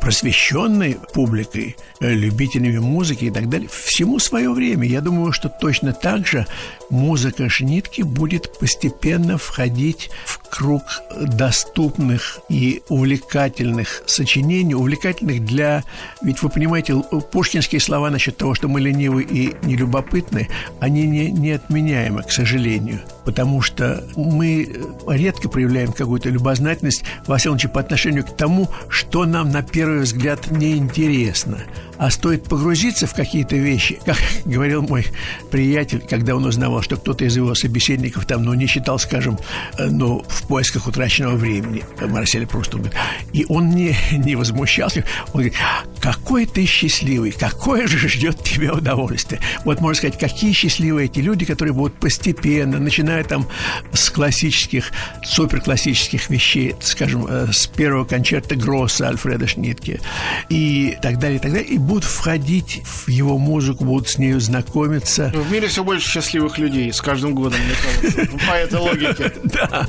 просвещенной 0.00 0.98
публикой, 1.12 1.76
э, 2.00 2.12
любителями 2.12 2.78
музыки 2.78 3.24
и 3.24 3.30
так 3.30 3.48
далее. 3.48 3.68
Всему 3.70 4.18
свое 4.18 4.50
время. 4.50 4.86
Я 4.86 5.00
думаю, 5.00 5.32
что 5.32 5.48
точно 5.48 5.92
так 5.92 6.26
же 6.26 6.46
музыка 6.90 7.48
Шнитки 7.48 8.02
будет 8.02 8.58
постепенно 8.58 9.38
входить 9.38 10.10
в 10.24 10.38
круг 10.48 10.82
доступных 11.20 12.38
и 12.48 12.82
увлекательных 12.88 14.02
сочинений, 14.06 14.74
увлекательных 14.74 15.23
для... 15.24 15.82
Ведь 16.22 16.42
вы 16.42 16.48
понимаете, 16.48 16.94
пушкинские 17.32 17.80
слова 17.80 18.10
насчет 18.10 18.36
того, 18.36 18.54
что 18.54 18.68
мы 18.68 18.80
ленивы 18.80 19.22
и 19.22 19.54
нелюбопытны, 19.62 20.48
они 20.80 21.06
не, 21.06 21.30
неотменяемы, 21.30 22.22
к 22.22 22.30
сожалению, 22.30 23.00
потому 23.24 23.62
что 23.62 24.04
мы 24.16 24.68
редко 25.08 25.48
проявляем 25.48 25.92
какую-то 25.92 26.28
любознательность, 26.28 27.04
во 27.26 27.38
всяком 27.38 27.54
по 27.72 27.80
отношению 27.80 28.24
к 28.24 28.36
тому, 28.36 28.68
что 28.88 29.24
нам 29.24 29.50
на 29.50 29.62
первый 29.62 30.00
взгляд 30.00 30.50
неинтересно. 30.50 31.58
А 31.96 32.10
стоит 32.10 32.44
погрузиться 32.44 33.06
в 33.06 33.14
какие-то 33.14 33.56
вещи, 33.56 34.00
как 34.04 34.16
говорил 34.44 34.82
мой 34.82 35.06
приятель, 35.50 36.02
когда 36.08 36.34
он 36.34 36.44
узнавал, 36.44 36.82
что 36.82 36.96
кто-то 36.96 37.24
из 37.24 37.36
его 37.36 37.54
собеседников 37.54 38.26
там, 38.26 38.42
ну, 38.42 38.54
не 38.54 38.66
считал, 38.66 38.98
скажем, 38.98 39.38
э, 39.78 39.86
ну, 39.86 40.24
в 40.26 40.46
поисках 40.48 40.86
утраченного 40.86 41.36
времени, 41.36 41.84
Марсель 42.00 42.46
просто 42.46 42.78
говорит, 42.78 42.96
и 43.32 43.46
он 43.48 43.70
не, 43.70 43.96
не 44.12 44.34
возмущался, 44.34 45.04
он 45.32 45.32
говорит, 45.32 45.54
какой 46.00 46.46
ты 46.46 46.66
счастливый, 46.66 47.32
какое 47.32 47.86
же 47.86 48.08
ждет 48.08 48.42
тебя 48.42 48.74
удовольствие. 48.74 49.40
Вот 49.64 49.80
можно 49.80 49.96
сказать, 49.96 50.18
какие 50.18 50.52
счастливые 50.52 51.06
эти 51.06 51.20
люди, 51.20 51.44
которые 51.44 51.72
будут 51.72 51.98
постепенно, 51.98 52.78
начиная 52.78 53.24
там 53.24 53.48
с 53.92 54.10
классических, 54.10 54.92
суперклассических 55.24 56.28
вещей, 56.30 56.74
скажем, 56.80 57.26
э, 57.26 57.48
с 57.52 57.66
первого 57.66 58.04
концерта 58.04 58.54
Гросса 58.56 59.08
Альфреда 59.08 59.46
Шнитке 59.46 60.00
и 60.48 60.96
так 61.00 61.18
далее, 61.18 61.38
и 61.38 61.40
так 61.40 61.52
далее, 61.52 61.68
и 61.68 61.78
будут 61.78 62.04
входить 62.04 62.82
в 62.84 63.08
его 63.08 63.38
музыку, 63.38 63.84
будут 63.84 64.08
с 64.08 64.18
нею 64.18 64.40
знакомиться. 64.40 65.32
В 65.34 65.50
мире 65.50 65.68
все 65.68 65.84
больше 65.84 66.08
счастливых 66.08 66.58
людей 66.58 66.92
с 66.92 67.00
каждым 67.00 67.34
годом, 67.34 67.58
мне 67.60 67.74
кажется, 67.82 68.28
ну, 68.30 68.38
по 68.38 68.52
этой 68.52 68.78
логике. 68.78 69.32
Да, 69.44 69.86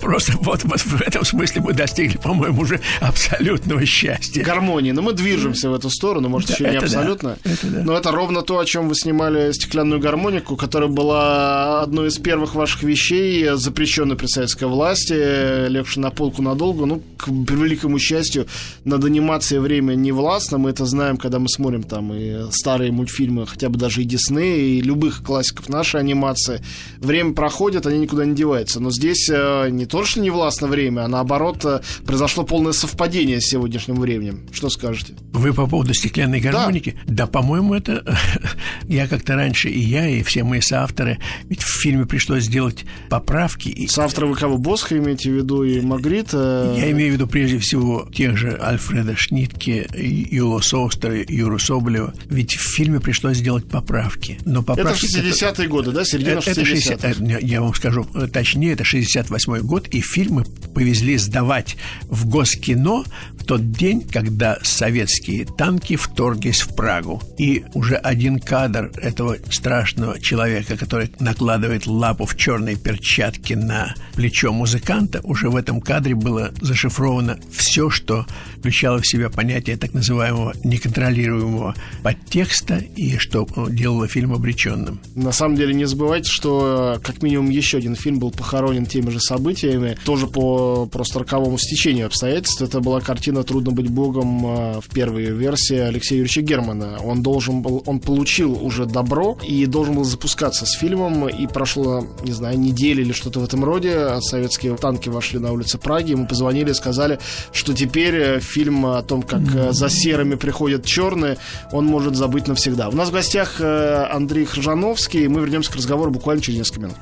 просто 0.00 0.32
вот 0.40 0.62
в 0.62 1.00
этом 1.00 1.24
смысле 1.24 1.62
мы 1.62 1.72
достигли, 1.72 2.18
по-моему, 2.18 2.62
уже 2.62 2.80
абсолютного 3.00 3.84
счастья. 3.86 4.44
Гармонии. 4.66 4.92
Но 4.92 5.02
мы 5.02 5.12
движемся 5.12 5.70
в 5.70 5.74
эту 5.74 5.90
сторону, 5.90 6.28
может, 6.28 6.50
еще 6.50 6.68
не 6.68 6.76
абсолютно. 6.76 7.38
Но 7.62 7.96
это 7.96 8.10
ровно 8.10 8.42
то, 8.42 8.58
о 8.58 8.64
чем 8.64 8.88
вы 8.88 8.94
снимали 8.94 9.52
стеклянную 9.52 10.00
гармонику, 10.00 10.56
которая 10.56 10.88
была 10.88 11.82
одной 11.82 12.08
из 12.08 12.18
первых 12.18 12.54
ваших 12.54 12.82
вещей, 12.82 13.48
запрещенной 13.54 14.16
при 14.16 14.26
советской 14.26 14.64
власти, 14.64 15.68
легшей 15.68 16.02
на 16.02 16.10
полку 16.10 16.42
надолго. 16.42 16.86
Ну, 16.86 17.02
к 17.16 17.28
великому 17.28 17.98
счастью, 17.98 18.46
над 18.84 19.04
анимацией 19.04 19.60
время 19.60 19.94
не 19.94 20.12
властно. 20.12 20.58
Мы 20.58 20.70
это 20.70 20.84
знаем, 20.84 21.16
когда 21.16 21.38
мы 21.38 21.48
смотрим 21.48 21.82
там 21.82 22.12
и 22.12 22.50
старые 22.50 22.92
мультфильмы, 22.92 23.46
хотя 23.46 23.68
бы 23.68 23.78
даже 23.78 24.02
и 24.02 24.04
Дисней, 24.04 24.78
и 24.78 24.82
любых 24.82 25.22
классиков 25.22 25.68
нашей 25.68 26.00
анимации. 26.00 26.60
Время 26.98 27.34
проходит, 27.34 27.86
они 27.86 27.98
никуда 27.98 28.24
не 28.24 28.34
деваются. 28.34 28.80
Но 28.80 28.90
здесь 28.90 29.28
э, 29.30 29.68
не 29.70 29.86
то, 29.86 30.04
что 30.04 30.20
не 30.20 30.30
властно 30.30 30.66
время, 30.66 31.02
а 31.02 31.08
наоборот 31.08 31.64
э, 31.64 31.80
произошло 32.06 32.44
полное 32.44 32.72
совпадение 32.72 33.40
с 33.40 33.46
сегодняшним 33.46 34.00
временем. 34.00 34.45
Что 34.52 34.70
скажете? 34.70 35.14
Вы 35.32 35.52
по 35.52 35.66
поводу 35.66 35.94
стеклянной 35.94 36.40
гармоники? 36.40 36.96
Да, 37.06 37.14
да 37.14 37.26
по-моему, 37.26 37.74
это 37.74 38.04
я 38.88 39.06
как-то 39.06 39.34
раньше 39.34 39.68
и 39.68 39.80
я, 39.80 40.08
и 40.08 40.22
все 40.22 40.44
мои 40.44 40.60
соавторы, 40.60 41.18
ведь 41.44 41.62
в 41.62 41.80
фильме 41.80 42.06
пришлось 42.06 42.44
сделать 42.44 42.84
поправки. 43.08 43.68
И... 43.68 43.86
Соавторы 43.86 44.28
вы 44.28 44.36
кого? 44.36 44.56
Босха 44.58 44.96
имеете 44.96 45.30
в 45.30 45.34
виду 45.34 45.62
и 45.62 45.80
Магрита? 45.80 46.74
Я 46.76 46.90
имею 46.92 47.10
в 47.10 47.14
виду 47.14 47.26
прежде 47.26 47.58
всего 47.58 48.08
тех 48.14 48.36
же 48.36 48.58
Альфреда 48.60 49.16
Шнитке, 49.16 49.88
Юло 49.94 50.60
Соустера, 50.60 51.22
Юру 51.28 51.58
Соболева. 51.58 52.14
Ведь 52.26 52.54
в 52.54 52.74
фильме 52.76 53.00
пришлось 53.00 53.38
сделать 53.38 53.68
поправки. 53.68 54.38
Но 54.44 54.62
поправки... 54.62 55.06
Это 55.06 55.28
60-е 55.28 55.48
это... 55.50 55.66
годы, 55.66 55.92
да? 55.92 56.04
Середина 56.04 56.38
60-х. 56.38 57.38
Я 57.40 57.60
вам 57.60 57.74
скажу 57.74 58.04
точнее, 58.32 58.72
это 58.72 58.84
68-й 58.84 59.60
год, 59.62 59.88
и 59.88 60.00
фильмы 60.00 60.44
повезли 60.74 61.16
сдавать 61.16 61.76
в 62.02 62.28
Госкино 62.28 63.04
в 63.38 63.44
тот 63.44 63.72
день, 63.72 64.02
когда 64.02 64.30
советские 64.62 65.46
танки 65.46 65.96
вторглись 65.96 66.60
в 66.60 66.74
Прагу. 66.74 67.22
И 67.38 67.64
уже 67.74 67.96
один 67.96 68.38
кадр 68.38 68.90
этого 69.00 69.36
страшного 69.50 70.20
человека, 70.20 70.76
который 70.76 71.10
накладывает 71.20 71.86
лапу 71.86 72.26
в 72.26 72.36
черной 72.36 72.76
перчатке 72.76 73.56
на 73.56 73.94
плечо 74.14 74.52
музыканта, 74.52 75.20
уже 75.22 75.48
в 75.48 75.56
этом 75.56 75.80
кадре 75.80 76.14
было 76.14 76.52
зашифровано 76.60 77.38
все, 77.50 77.90
что 77.90 78.26
включало 78.58 79.00
в 79.00 79.06
себя 79.06 79.30
понятие 79.30 79.76
так 79.76 79.94
называемого 79.94 80.54
неконтролируемого 80.64 81.74
подтекста 82.02 82.76
и 82.76 83.16
что 83.18 83.46
делало 83.70 84.08
фильм 84.08 84.32
обреченным. 84.32 85.00
На 85.14 85.32
самом 85.32 85.56
деле 85.56 85.74
не 85.74 85.84
забывайте, 85.86 86.30
что 86.30 87.00
как 87.02 87.22
минимум 87.22 87.50
еще 87.50 87.78
один 87.78 87.94
фильм 87.94 88.18
был 88.18 88.30
похоронен 88.30 88.86
теми 88.86 89.10
же 89.10 89.20
событиями, 89.20 89.96
тоже 90.04 90.26
по 90.26 90.86
просто 90.86 91.20
роковому 91.20 91.58
стечению 91.58 92.06
обстоятельств. 92.06 92.60
Это 92.60 92.80
была 92.80 93.00
картина 93.00 93.42
«Трудно 93.42 93.72
быть 93.72 93.88
богом» 93.88 94.25
э, 94.26 94.80
в 94.80 94.88
первой 94.92 95.26
версии 95.26 95.76
Алексея 95.76 96.18
Юрьевича 96.18 96.42
Германа. 96.42 96.98
Он 97.04 97.22
должен 97.22 97.62
был, 97.62 97.82
он 97.86 98.00
получил 98.00 98.52
уже 98.64 98.86
добро 98.86 99.38
и 99.46 99.66
должен 99.66 99.94
был 99.94 100.04
запускаться 100.04 100.66
с 100.66 100.72
фильмом, 100.72 101.28
и 101.28 101.46
прошло, 101.46 102.06
не 102.22 102.32
знаю, 102.32 102.58
неделя 102.58 103.02
или 103.02 103.12
что-то 103.12 103.40
в 103.40 103.44
этом 103.44 103.64
роде. 103.64 104.20
Советские 104.20 104.76
танки 104.76 105.08
вошли 105.08 105.38
на 105.38 105.52
улицы 105.52 105.78
Праги, 105.78 106.12
ему 106.12 106.26
позвонили 106.26 106.70
и 106.70 106.74
сказали, 106.74 107.18
что 107.52 107.74
теперь 107.74 108.14
э, 108.14 108.40
фильм 108.40 108.86
о 108.86 109.02
том, 109.02 109.22
как 109.22 109.42
э, 109.54 109.72
за 109.72 109.88
серыми 109.88 110.34
приходят 110.34 110.84
черные, 110.84 111.38
он 111.72 111.86
может 111.86 112.16
забыть 112.16 112.48
навсегда. 112.48 112.88
У 112.88 112.92
нас 112.92 113.08
в 113.08 113.12
гостях 113.12 113.60
Андрей 113.60 114.44
Хржановский, 114.44 115.24
и 115.24 115.28
мы 115.28 115.40
вернемся 115.40 115.72
к 115.72 115.76
разговору 115.76 116.10
буквально 116.10 116.42
через 116.42 116.58
несколько 116.58 116.80
минут. 116.80 116.96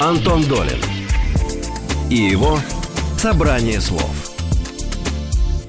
Антон 0.00 0.42
Долин 0.44 0.78
и 2.10 2.16
его 2.16 2.58
«Собрание 3.18 3.80
слов». 3.80 4.31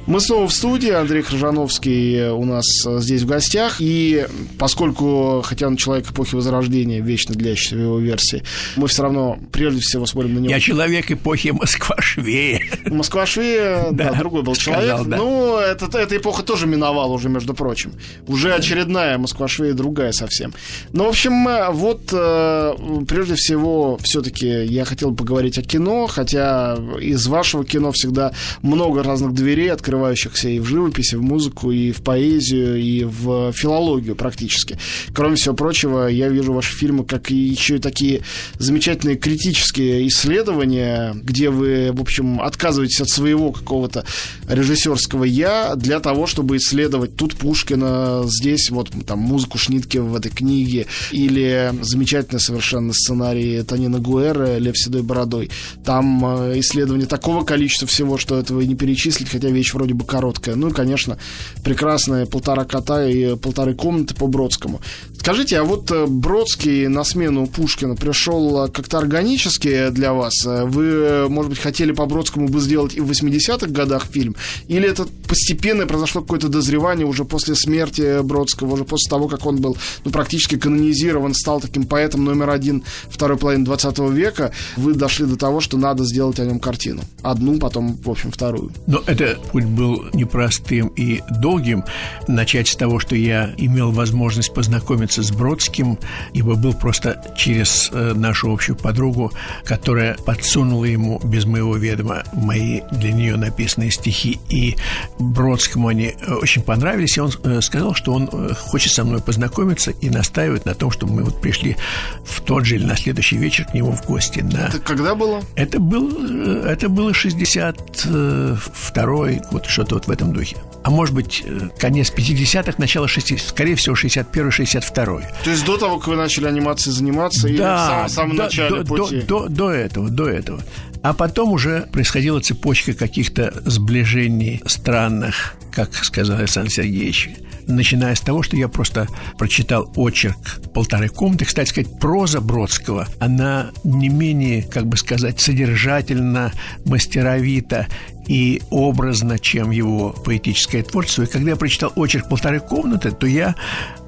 Мы 0.05 0.19
снова 0.19 0.47
в 0.49 0.53
студии. 0.53 0.89
Андрей 0.89 1.21
Хржановский 1.21 2.27
у 2.29 2.43
нас 2.43 2.65
э, 2.85 2.99
здесь 2.99 3.21
в 3.21 3.25
гостях. 3.25 3.77
И 3.79 4.27
поскольку, 4.59 5.41
хотя 5.45 5.67
он 5.67 5.77
человек 5.77 6.11
эпохи 6.11 6.35
Возрождения, 6.35 6.99
вечно 6.99 7.33
длящийся 7.33 7.75
в 7.75 7.79
его 7.79 7.99
версии, 7.99 8.43
мы 8.75 8.87
все 8.87 9.03
равно 9.03 9.39
прежде 9.53 9.79
всего 9.79 10.05
смотрим 10.05 10.35
на 10.35 10.39
него. 10.39 10.49
Я 10.49 10.59
человек 10.59 11.09
эпохи 11.09 11.49
Москва-Швея. 11.49 12.59
Москва-Швея, 12.85 13.87
да, 13.91 14.11
другой 14.13 14.43
был 14.43 14.55
человек. 14.55 15.05
Ну, 15.07 15.57
это, 15.57 15.85
эта 15.97 16.17
эпоха 16.17 16.43
тоже 16.43 16.67
миновала 16.67 17.13
уже, 17.13 17.29
между 17.29 17.53
прочим. 17.53 17.93
Уже 18.27 18.53
очередная 18.53 19.17
Москва-Швея, 19.17 19.73
другая 19.73 20.11
совсем. 20.11 20.53
Ну, 20.91 21.05
в 21.05 21.09
общем, 21.09 21.47
э, 21.47 21.69
вот 21.71 22.09
э, 22.11 22.73
прежде 23.07 23.35
всего, 23.35 23.97
все-таки 24.03 24.65
я 24.65 24.83
хотел 24.83 25.15
поговорить 25.15 25.57
о 25.57 25.61
кино, 25.61 26.07
хотя 26.07 26.77
из 26.99 27.25
вашего 27.27 27.63
кино 27.63 27.93
всегда 27.93 28.33
много 28.61 29.01
разных 29.01 29.33
дверей 29.33 29.71
открывается 29.71 29.92
открывающихся 29.93 30.49
и 30.49 30.59
в 30.59 30.65
живописи, 30.65 31.15
в 31.15 31.21
музыку, 31.21 31.71
и 31.71 31.91
в 31.91 32.01
поэзию, 32.01 32.81
и 32.81 33.03
в 33.03 33.51
филологию 33.53 34.15
практически. 34.15 34.77
Кроме 35.13 35.35
всего 35.35 35.53
прочего, 35.53 36.07
я 36.07 36.29
вижу 36.29 36.53
ваши 36.53 36.75
фильмы 36.75 37.05
как 37.05 37.29
еще 37.29 37.75
и 37.75 37.79
такие 37.79 38.21
замечательные 38.57 39.17
критические 39.17 40.07
исследования, 40.07 41.15
где 41.15 41.49
вы, 41.49 41.91
в 41.93 42.01
общем, 42.01 42.41
отказываетесь 42.41 43.01
от 43.01 43.09
своего 43.09 43.51
какого-то 43.51 44.03
режиссерского 44.47 45.25
«я» 45.25 45.75
для 45.75 45.99
того, 45.99 46.25
чтобы 46.25 46.57
исследовать 46.57 47.15
тут 47.15 47.35
Пушкина, 47.35 48.23
здесь 48.25 48.71
вот 48.71 48.89
там 49.05 49.19
музыку 49.19 49.57
Шнитке 49.59 50.01
в 50.01 50.15
этой 50.15 50.31
книге, 50.31 50.87
или 51.11 51.71
замечательный 51.81 52.39
совершенно 52.39 52.93
сценарий 52.93 53.61
Танина 53.61 53.99
Гуэра 53.99 54.57
«Лев 54.57 54.77
седой 54.77 55.03
бородой». 55.03 55.51
Там 55.85 56.25
э, 56.25 56.59
исследование 56.59 57.05
такого 57.07 57.43
количества 57.43 57.87
всего, 57.87 58.17
что 58.17 58.39
этого 58.39 58.61
и 58.61 58.67
не 58.67 58.75
перечислить, 58.75 59.29
хотя 59.29 59.49
вещь 59.49 59.73
вроде 59.73 59.82
вроде 59.83 59.93
бы 59.95 60.05
короткая. 60.05 60.55
Ну 60.55 60.69
и, 60.69 60.71
конечно, 60.71 61.17
прекрасные 61.63 62.25
полтора 62.25 62.63
кота 62.63 63.05
и 63.05 63.35
полторы 63.35 63.75
комнаты 63.75 64.15
по 64.15 64.27
Бродскому. 64.27 64.79
Скажите, 65.23 65.59
а 65.59 65.63
вот 65.63 65.91
э, 65.91 66.05
Бродский 66.05 66.87
на 66.87 67.05
смену 67.05 67.47
Пушкина 67.47 67.95
пришел 67.95 68.65
э, 68.65 68.69
как-то 68.69 68.97
органически 68.97 69.89
для 69.89 70.13
вас? 70.13 70.33
Э, 70.45 70.65
вы, 70.65 71.29
может 71.29 71.49
быть, 71.49 71.59
хотели 71.59 71.91
по 71.93 72.05
Бродскому 72.05 72.47
бы 72.47 72.59
сделать 72.59 72.93
и 72.95 72.99
в 72.99 73.09
80-х 73.09 73.67
годах 73.67 74.05
фильм? 74.05 74.35
Или 74.67 74.89
это 74.89 75.05
постепенно 75.27 75.85
произошло 75.87 76.21
какое-то 76.21 76.49
дозревание 76.49 77.05
уже 77.05 77.23
после 77.23 77.55
смерти 77.55 78.21
Бродского, 78.21 78.73
уже 78.73 78.83
после 78.83 79.09
того, 79.09 79.27
как 79.27 79.45
он 79.45 79.61
был 79.61 79.77
ну, 80.03 80.11
практически 80.11 80.57
канонизирован, 80.57 81.33
стал 81.33 81.61
таким 81.61 81.85
поэтом 81.85 82.25
номер 82.25 82.49
один 82.49 82.83
второй 83.09 83.37
половины 83.37 83.63
20 83.63 83.99
века, 84.11 84.51
вы 84.75 84.93
дошли 84.93 85.25
до 85.25 85.37
того, 85.37 85.61
что 85.61 85.77
надо 85.77 86.03
сделать 86.03 86.39
о 86.39 86.45
нем 86.45 86.59
картину. 86.59 87.01
Одну, 87.21 87.59
потом, 87.59 87.95
в 87.95 88.09
общем, 88.09 88.31
вторую. 88.31 88.71
Но 88.87 89.01
это 89.05 89.37
путь 89.51 89.65
был 89.73 90.05
непростым 90.13 90.87
и 90.87 91.21
долгим. 91.29 91.83
Начать 92.27 92.67
с 92.67 92.75
того, 92.75 92.99
что 92.99 93.15
я 93.15 93.53
имел 93.57 93.91
возможность 93.91 94.53
познакомиться 94.53 95.23
с 95.23 95.31
Бродским, 95.31 95.97
ибо 96.33 96.55
был 96.55 96.73
просто 96.73 97.33
через 97.37 97.89
э, 97.91 98.13
нашу 98.13 98.51
общую 98.51 98.75
подругу, 98.75 99.31
которая 99.63 100.15
подсунула 100.15 100.85
ему 100.85 101.19
без 101.23 101.45
моего 101.45 101.75
ведома 101.75 102.23
мои 102.33 102.81
для 102.91 103.11
нее 103.11 103.35
написанные 103.35 103.91
стихи. 103.91 104.39
И 104.49 104.75
Бродскому 105.19 105.87
они 105.87 106.15
э, 106.19 106.33
очень 106.33 106.61
понравились, 106.61 107.17
и 107.17 107.21
он 107.21 107.31
э, 107.43 107.61
сказал, 107.61 107.95
что 107.95 108.13
он 108.13 108.29
хочет 108.55 108.93
со 108.93 109.03
мной 109.03 109.21
познакомиться 109.21 109.91
и 109.91 110.09
настаивает 110.09 110.65
на 110.65 110.73
том, 110.73 110.91
чтобы 110.91 111.13
мы 111.13 111.23
вот 111.23 111.41
пришли 111.41 111.77
в 112.25 112.41
тот 112.41 112.65
же 112.65 112.75
или 112.75 112.85
на 112.85 112.95
следующий 112.95 113.37
вечер 113.37 113.65
к 113.65 113.73
нему 113.73 113.91
в 113.91 114.05
гости. 114.05 114.41
На... 114.41 114.67
Это 114.67 114.79
когда 114.79 115.15
было? 115.15 115.41
Это, 115.55 115.79
был, 115.79 116.65
это 116.65 116.89
было 116.89 117.11
62-й 117.11 119.41
год, 119.51 119.62
что-то 119.67 119.95
вот 119.95 120.07
в 120.07 120.11
этом 120.11 120.33
духе 120.33 120.57
а 120.83 120.89
может 120.89 121.15
быть, 121.15 121.43
э, 121.45 121.69
конец 121.79 122.11
50-х, 122.11 122.73
начало 122.77 123.05
60-х, 123.05 123.47
скорее 123.47 123.75
всего, 123.75 123.95
61-62. 123.95 125.23
То 125.43 125.49
есть 125.49 125.65
до 125.65 125.77
того, 125.77 125.97
как 125.97 126.09
вы 126.09 126.15
начали 126.17 126.45
анимацией 126.45 126.93
заниматься, 126.93 127.43
да, 127.43 127.49
или 127.49 127.57
в 127.57 127.59
самом, 127.61 128.09
самом 128.09 128.35
до, 128.35 128.43
начале 128.43 128.83
до, 128.83 128.85
пути? 128.85 129.21
До, 129.21 129.47
до, 129.47 129.49
до 129.49 129.71
этого, 129.71 130.09
до 130.09 130.29
этого. 130.29 130.61
А 131.01 131.13
потом 131.13 131.51
уже 131.51 131.87
происходила 131.91 132.41
цепочка 132.41 132.93
каких-то 132.93 133.53
сближений 133.65 134.61
странных, 134.65 135.55
как 135.71 135.93
сказал 135.95 136.39
Александр 136.39 136.69
Сергеевич 136.69 137.29
начиная 137.67 138.15
с 138.15 138.21
того, 138.21 138.43
что 138.43 138.57
я 138.57 138.67
просто 138.67 139.07
прочитал 139.37 139.91
очерк 139.95 140.37
«Полторы 140.73 141.09
комнаты». 141.09 141.45
Кстати 141.45 141.69
сказать, 141.69 141.99
проза 141.99 142.41
Бродского, 142.41 143.07
она 143.19 143.71
не 143.83 144.09
менее, 144.09 144.63
как 144.63 144.85
бы 144.85 144.97
сказать, 144.97 145.39
содержательно, 145.39 146.51
мастеровита 146.85 147.87
и 148.27 148.61
образно, 148.69 149.39
чем 149.39 149.71
его 149.71 150.11
поэтическое 150.11 150.83
творчество. 150.83 151.23
И 151.23 151.27
когда 151.27 151.51
я 151.51 151.55
прочитал 151.55 151.91
очерк 151.95 152.29
«Полторы 152.29 152.59
комнаты», 152.59 153.11
то 153.11 153.27
я, 153.27 153.55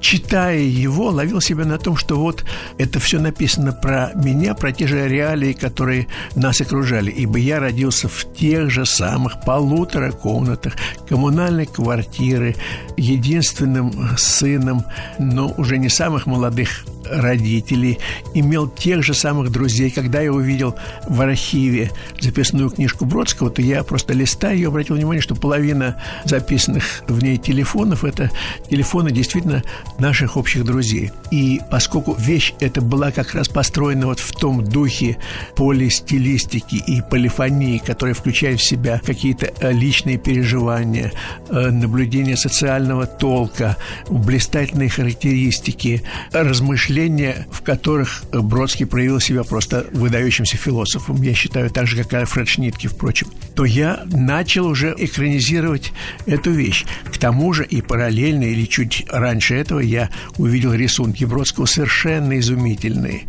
читая 0.00 0.58
его, 0.58 1.10
ловил 1.10 1.40
себя 1.40 1.64
на 1.64 1.78
том, 1.78 1.96
что 1.96 2.16
вот 2.16 2.44
это 2.78 2.98
все 2.98 3.18
написано 3.18 3.72
про 3.72 4.12
меня, 4.14 4.54
про 4.54 4.72
те 4.72 4.86
же 4.86 5.08
реалии, 5.08 5.52
которые 5.52 6.08
нас 6.34 6.60
окружали. 6.60 7.10
Ибо 7.10 7.38
я 7.38 7.60
родился 7.60 8.08
в 8.08 8.32
тех 8.34 8.70
же 8.70 8.86
самых 8.86 9.40
полутора 9.44 10.12
комнатах 10.12 10.74
коммунальной 11.08 11.66
квартиры, 11.66 12.56
единственным 12.96 14.16
сыном, 14.16 14.84
но 15.18 15.52
уже 15.56 15.78
не 15.78 15.88
самых 15.88 16.26
молодых 16.26 16.84
родителей, 17.10 17.98
имел 18.34 18.68
тех 18.68 19.02
же 19.02 19.14
самых 19.14 19.50
друзей. 19.50 19.90
Когда 19.90 20.20
я 20.20 20.32
увидел 20.32 20.74
в 21.08 21.20
архиве 21.20 21.90
записную 22.20 22.70
книжку 22.70 23.04
Бродского, 23.04 23.50
то 23.50 23.62
я 23.62 23.82
просто 23.84 24.12
листая 24.12 24.54
ее 24.54 24.68
обратил 24.68 24.96
внимание, 24.96 25.22
что 25.22 25.34
половина 25.34 26.02
записанных 26.24 27.02
в 27.08 27.22
ней 27.22 27.38
телефонов– 27.38 28.04
это 28.04 28.30
телефоны 28.68 29.10
действительно 29.10 29.62
наших 29.98 30.36
общих 30.36 30.64
друзей. 30.64 31.12
И 31.30 31.60
поскольку 31.70 32.14
вещь 32.18 32.54
эта 32.60 32.80
была 32.80 33.10
как 33.10 33.34
раз 33.34 33.48
построена 33.48 34.06
вот 34.06 34.18
в 34.18 34.32
том 34.32 34.64
духе 34.64 35.18
полистилистики 35.54 36.76
и 36.76 37.02
полифонии, 37.02 37.78
которая 37.78 38.14
включает 38.14 38.60
в 38.60 38.64
себя 38.64 39.00
какие-то 39.04 39.52
э, 39.60 39.72
личные 39.72 40.18
переживания, 40.18 41.12
э, 41.48 41.70
наблюдение 41.70 42.36
социального 42.36 43.06
толка, 43.06 43.76
блистательные 44.08 44.88
характеристики, 44.88 46.02
размышления 46.32 46.95
впечатления, 46.96 47.46
в 47.50 47.62
которых 47.62 48.24
Бродский 48.32 48.86
проявил 48.86 49.20
себя 49.20 49.44
просто 49.44 49.86
выдающимся 49.92 50.56
философом, 50.56 51.20
я 51.20 51.34
считаю, 51.34 51.68
так 51.68 51.86
же, 51.86 52.02
как 52.02 52.14
и 52.14 52.16
Альфред 52.16 52.48
Шнитке, 52.48 52.88
впрочем, 52.88 53.28
то 53.54 53.66
я 53.66 54.04
начал 54.06 54.66
уже 54.66 54.94
экранизировать 54.96 55.92
эту 56.24 56.52
вещь. 56.52 56.86
К 57.12 57.18
тому 57.18 57.52
же 57.52 57.66
и 57.66 57.82
параллельно, 57.82 58.44
или 58.44 58.64
чуть 58.64 59.04
раньше 59.10 59.56
этого, 59.56 59.80
я 59.80 60.08
увидел 60.38 60.72
рисунки 60.72 61.24
Бродского 61.24 61.66
совершенно 61.66 62.38
изумительные 62.38 63.24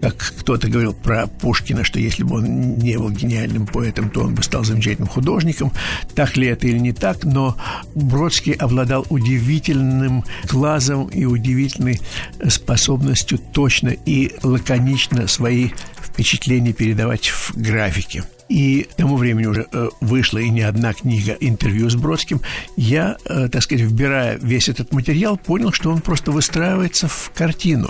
как 0.00 0.16
кто-то 0.16 0.68
говорил 0.68 0.94
про 0.94 1.26
Пушкина, 1.26 1.84
что 1.84 1.98
если 1.98 2.22
бы 2.22 2.36
он 2.36 2.76
не 2.76 2.96
был 2.96 3.10
гениальным 3.10 3.66
поэтом, 3.66 4.10
то 4.10 4.22
он 4.22 4.34
бы 4.34 4.42
стал 4.42 4.64
замечательным 4.64 5.08
художником. 5.08 5.72
Так 6.14 6.36
ли 6.36 6.46
это 6.46 6.66
или 6.66 6.78
не 6.78 6.92
так, 6.92 7.24
но 7.24 7.56
Бродский 7.94 8.52
обладал 8.52 9.06
удивительным 9.10 10.24
глазом 10.50 11.08
и 11.08 11.24
удивительной 11.24 12.00
способностью 12.48 13.38
точно 13.38 13.88
и 13.88 14.32
лаконично 14.42 15.26
свои 15.26 15.70
впечатления 16.00 16.72
передавать 16.72 17.28
в 17.28 17.52
графике 17.56 18.24
и 18.48 18.82
к 18.82 18.94
тому 18.94 19.16
времени 19.16 19.46
уже 19.46 19.66
э, 19.72 19.88
вышла 20.00 20.38
и 20.38 20.48
не 20.48 20.62
одна 20.62 20.92
книга 20.92 21.36
интервью 21.40 21.90
с 21.90 21.94
Бродским, 21.94 22.40
я, 22.76 23.16
э, 23.24 23.48
так 23.48 23.62
сказать, 23.62 23.84
вбирая 23.84 24.38
весь 24.38 24.68
этот 24.68 24.92
материал, 24.92 25.36
понял, 25.36 25.72
что 25.72 25.90
он 25.90 26.00
просто 26.00 26.32
выстраивается 26.32 27.08
в 27.08 27.30
картину. 27.34 27.88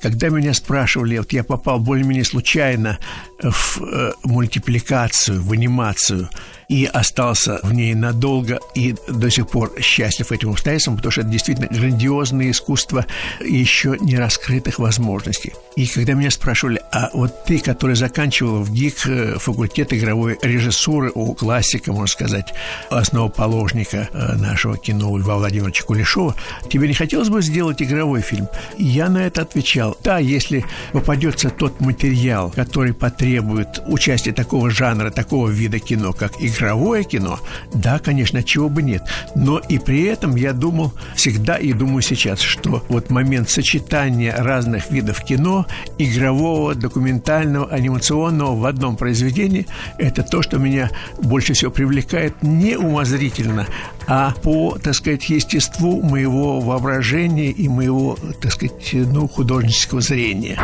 Когда 0.00 0.28
меня 0.28 0.54
спрашивали, 0.54 1.18
вот 1.18 1.32
я 1.32 1.44
попал 1.44 1.78
более-менее 1.78 2.24
случайно 2.24 2.98
в 3.42 3.82
э, 3.82 4.12
мультипликацию, 4.24 5.42
в 5.42 5.52
анимацию– 5.52 6.28
и 6.68 6.86
остался 6.86 7.60
в 7.62 7.72
ней 7.72 7.94
надолго 7.94 8.60
и 8.74 8.94
до 9.08 9.30
сих 9.30 9.48
пор 9.48 9.72
счастлив 9.80 10.32
этим 10.32 10.50
обстоятельством, 10.50 10.96
потому 10.96 11.12
что 11.12 11.20
это 11.22 11.30
действительно 11.30 11.68
грандиозное 11.68 12.50
искусство 12.50 13.06
еще 13.44 13.96
не 14.00 14.16
раскрытых 14.16 14.78
возможностей. 14.78 15.52
И 15.76 15.86
когда 15.86 16.14
меня 16.14 16.30
спрашивали, 16.30 16.80
а 16.92 17.10
вот 17.12 17.44
ты, 17.44 17.58
который 17.58 17.96
заканчивал 17.96 18.62
в 18.62 18.72
ГИК 18.72 19.06
э, 19.06 19.38
факультет 19.38 19.92
игровой 19.92 20.38
режиссуры 20.42 21.10
у 21.14 21.34
классика, 21.34 21.92
можно 21.92 22.06
сказать, 22.06 22.54
основоположника 22.90 24.08
э, 24.12 24.36
нашего 24.36 24.76
кино 24.76 25.16
Льва 25.16 25.36
Владимировича 25.36 25.84
Кулешова, 25.84 26.34
тебе 26.70 26.88
не 26.88 26.94
хотелось 26.94 27.28
бы 27.28 27.42
сделать 27.42 27.82
игровой 27.82 28.20
фильм? 28.20 28.48
Я 28.78 29.08
на 29.08 29.18
это 29.18 29.42
отвечал, 29.42 29.96
да, 30.02 30.18
если 30.18 30.64
попадется 30.92 31.50
тот 31.50 31.80
материал, 31.80 32.50
который 32.50 32.94
потребует 33.24 33.82
участия 33.86 34.32
такого 34.32 34.68
жанра, 34.68 35.10
такого 35.10 35.48
вида 35.48 35.78
кино, 35.78 36.12
как 36.12 36.32
игровое 36.40 37.04
кино, 37.04 37.40
да, 37.72 37.98
конечно, 37.98 38.42
чего 38.42 38.68
бы 38.68 38.82
нет. 38.82 39.02
Но 39.34 39.58
и 39.58 39.78
при 39.78 40.02
этом 40.02 40.36
я 40.36 40.52
думал 40.52 40.92
всегда 41.16 41.56
и 41.56 41.72
думаю 41.72 42.02
сейчас, 42.02 42.40
что 42.40 42.84
вот 42.90 43.08
момент 43.08 43.48
сочетания 43.48 44.36
разных 44.36 44.90
видов 44.90 45.24
кино, 45.24 45.64
игрового, 45.96 46.74
документального, 46.74 47.66
анимационного 47.70 48.60
в 48.60 48.66
одном 48.66 48.94
произведении, 48.94 49.66
это 49.96 50.22
то, 50.22 50.42
что 50.42 50.58
меня 50.58 50.90
больше 51.22 51.54
всего 51.54 51.70
привлекает 51.70 52.42
не 52.42 52.76
умозрительно, 52.76 53.66
а 54.06 54.34
по, 54.42 54.76
так 54.76 54.94
сказать, 54.94 55.30
естеству 55.30 56.02
моего 56.02 56.60
воображения 56.60 57.50
и 57.50 57.68
моего, 57.68 58.18
так 58.42 58.52
сказать, 58.52 58.90
ну, 58.92 59.26
художественского 59.28 60.02
зрения. 60.02 60.58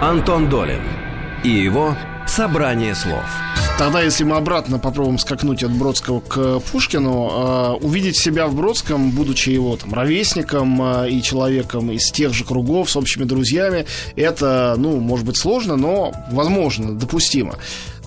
Антон 0.00 0.48
Долин 0.48 1.05
и 1.44 1.50
его 1.50 1.96
«Собрание 2.26 2.94
слов». 2.94 3.24
Тогда, 3.78 4.00
если 4.00 4.24
мы 4.24 4.36
обратно 4.36 4.78
попробуем 4.78 5.18
скакнуть 5.18 5.62
от 5.62 5.70
Бродского 5.70 6.20
к 6.20 6.60
Пушкину, 6.60 7.30
э, 7.30 7.84
увидеть 7.84 8.16
себя 8.16 8.46
в 8.46 8.54
Бродском, 8.54 9.10
будучи 9.10 9.50
его 9.50 9.76
там 9.76 9.92
ровесником 9.92 10.80
э, 10.80 11.10
и 11.10 11.22
человеком 11.22 11.90
из 11.90 12.10
тех 12.10 12.32
же 12.32 12.44
кругов, 12.44 12.90
с 12.90 12.96
общими 12.96 13.24
друзьями, 13.24 13.84
это, 14.16 14.76
ну, 14.78 14.98
может 14.98 15.26
быть, 15.26 15.36
сложно, 15.36 15.76
но 15.76 16.12
возможно, 16.30 16.94
допустимо. 16.94 17.56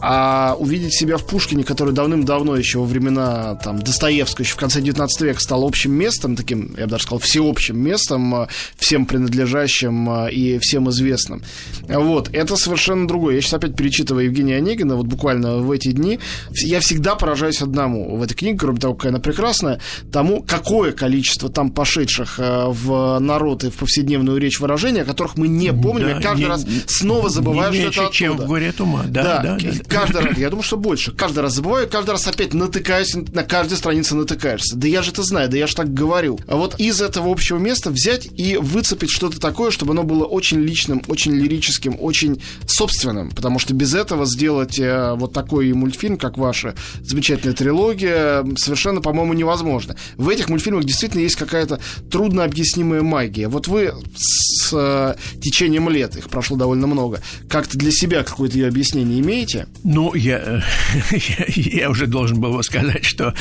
А 0.01 0.55
увидеть 0.57 0.93
себя 0.93 1.17
в 1.17 1.25
Пушкине, 1.25 1.63
который 1.63 1.93
давным-давно 1.93 2.55
еще 2.55 2.79
во 2.79 2.85
времена 2.85 3.55
там, 3.55 3.79
Достоевского, 3.79 4.43
еще 4.43 4.53
в 4.53 4.57
конце 4.57 4.81
19 4.81 5.21
века 5.21 5.41
стал 5.41 5.65
общим 5.65 5.91
местом, 5.91 6.35
таким, 6.35 6.73
я 6.77 6.85
бы 6.85 6.91
даже 6.91 7.03
сказал, 7.03 7.19
всеобщим 7.19 7.79
местом, 7.79 8.43
э, 8.43 8.47
всем 8.77 9.05
принадлежащим 9.05 10.09
э, 10.09 10.31
и 10.31 10.59
всем 10.59 10.89
известным. 10.89 11.43
Вот, 11.87 12.29
это 12.33 12.55
совершенно 12.55 13.07
другое. 13.07 13.35
Я 13.35 13.41
сейчас 13.41 13.55
опять 13.55 13.75
перечитываю 13.75 14.25
Евгения 14.25 14.57
Онегина, 14.57 14.95
вот 14.95 15.07
буквально 15.07 15.57
в 15.57 15.71
эти 15.71 15.91
дни, 15.91 16.19
я 16.51 16.79
всегда 16.79 17.15
поражаюсь 17.15 17.61
одному 17.61 18.15
в 18.15 18.23
этой 18.23 18.35
книге, 18.35 18.57
кроме 18.57 18.79
того, 18.79 18.93
какая 18.93 19.09
она 19.09 19.19
прекрасная, 19.19 19.81
тому, 20.11 20.43
какое 20.47 20.93
количество 20.93 21.49
там 21.49 21.71
пошедших 21.71 22.39
э, 22.39 22.65
в 22.67 23.19
народ 23.19 23.65
и 23.65 23.69
в 23.69 23.75
повседневную 23.75 24.37
речь 24.37 24.59
выражений, 24.59 25.01
о 25.01 25.05
которых 25.05 25.35
мы 25.35 25.47
не 25.47 25.73
помним, 25.73 26.07
да, 26.07 26.11
я 26.11 26.21
каждый 26.21 26.43
не, 26.43 26.47
раз 26.47 26.65
снова 26.87 27.29
забываю, 27.29 27.73
не 27.73 27.79
что 27.79 27.89
это 27.89 28.01
оттуда. 28.01 28.15
чем 28.15 28.37
в 28.37 28.45
горе 28.45 28.69
от 28.69 28.79
ума, 28.79 29.03
да, 29.07 29.23
да, 29.41 29.57
да 29.59 29.88
каждый 29.89 30.21
раз, 30.21 30.37
я 30.37 30.49
думаю, 30.49 30.63
что 30.63 30.77
больше. 30.77 31.11
Каждый 31.11 31.39
раз 31.39 31.55
забываю, 31.55 31.89
каждый 31.89 32.11
раз 32.11 32.27
опять 32.27 32.53
натыкаюсь, 32.53 33.15
на 33.15 33.43
каждой 33.43 33.77
странице 33.77 34.15
натыкаешься. 34.15 34.75
Да 34.75 34.87
я 34.87 35.01
же 35.01 35.11
это 35.11 35.23
знаю, 35.23 35.49
да 35.49 35.57
я 35.57 35.67
же 35.67 35.75
так 35.75 35.93
говорю. 35.93 36.39
А 36.47 36.55
вот 36.55 36.79
из 36.79 37.01
этого 37.01 37.31
общего 37.31 37.57
места 37.57 37.89
взять 37.89 38.27
и 38.37 38.57
выцепить 38.57 39.09
что-то 39.09 39.39
такое, 39.39 39.71
чтобы 39.71 39.91
оно 39.91 40.03
было 40.03 40.25
очень 40.25 40.59
личным, 40.59 41.01
очень 41.07 41.33
лирическим, 41.33 41.97
очень 41.99 42.41
собственным. 42.67 43.31
Потому 43.31 43.59
что 43.59 43.73
без 43.73 43.93
этого 43.93 44.25
сделать 44.25 44.79
э, 44.79 45.13
вот 45.15 45.33
такой 45.33 45.73
мультфильм, 45.73 46.17
как 46.17 46.37
ваша 46.37 46.75
замечательная 47.01 47.55
трилогия, 47.55 48.45
совершенно, 48.55 49.01
по-моему, 49.01 49.33
невозможно. 49.33 49.95
В 50.17 50.29
этих 50.29 50.49
мультфильмах 50.49 50.85
действительно 50.85 51.21
есть 51.21 51.35
какая-то 51.35 51.79
трудно 52.11 52.43
объяснимая 52.43 53.01
магия. 53.01 53.47
Вот 53.47 53.67
вы 53.67 53.93
с 54.15 54.69
э, 54.73 55.15
течением 55.41 55.89
лет, 55.89 56.15
их 56.15 56.29
прошло 56.29 56.57
довольно 56.57 56.87
много, 56.87 57.21
как-то 57.49 57.77
для 57.77 57.91
себя 57.91 58.23
какое-то 58.23 58.57
ее 58.57 58.67
объяснение 58.67 59.19
имеете? 59.19 59.67
Ну, 59.83 60.13
я, 60.13 60.63
я, 61.11 61.45
я 61.55 61.89
уже 61.89 62.07
должен 62.07 62.39
был 62.39 62.61
сказать, 62.63 63.05
что 63.05 63.33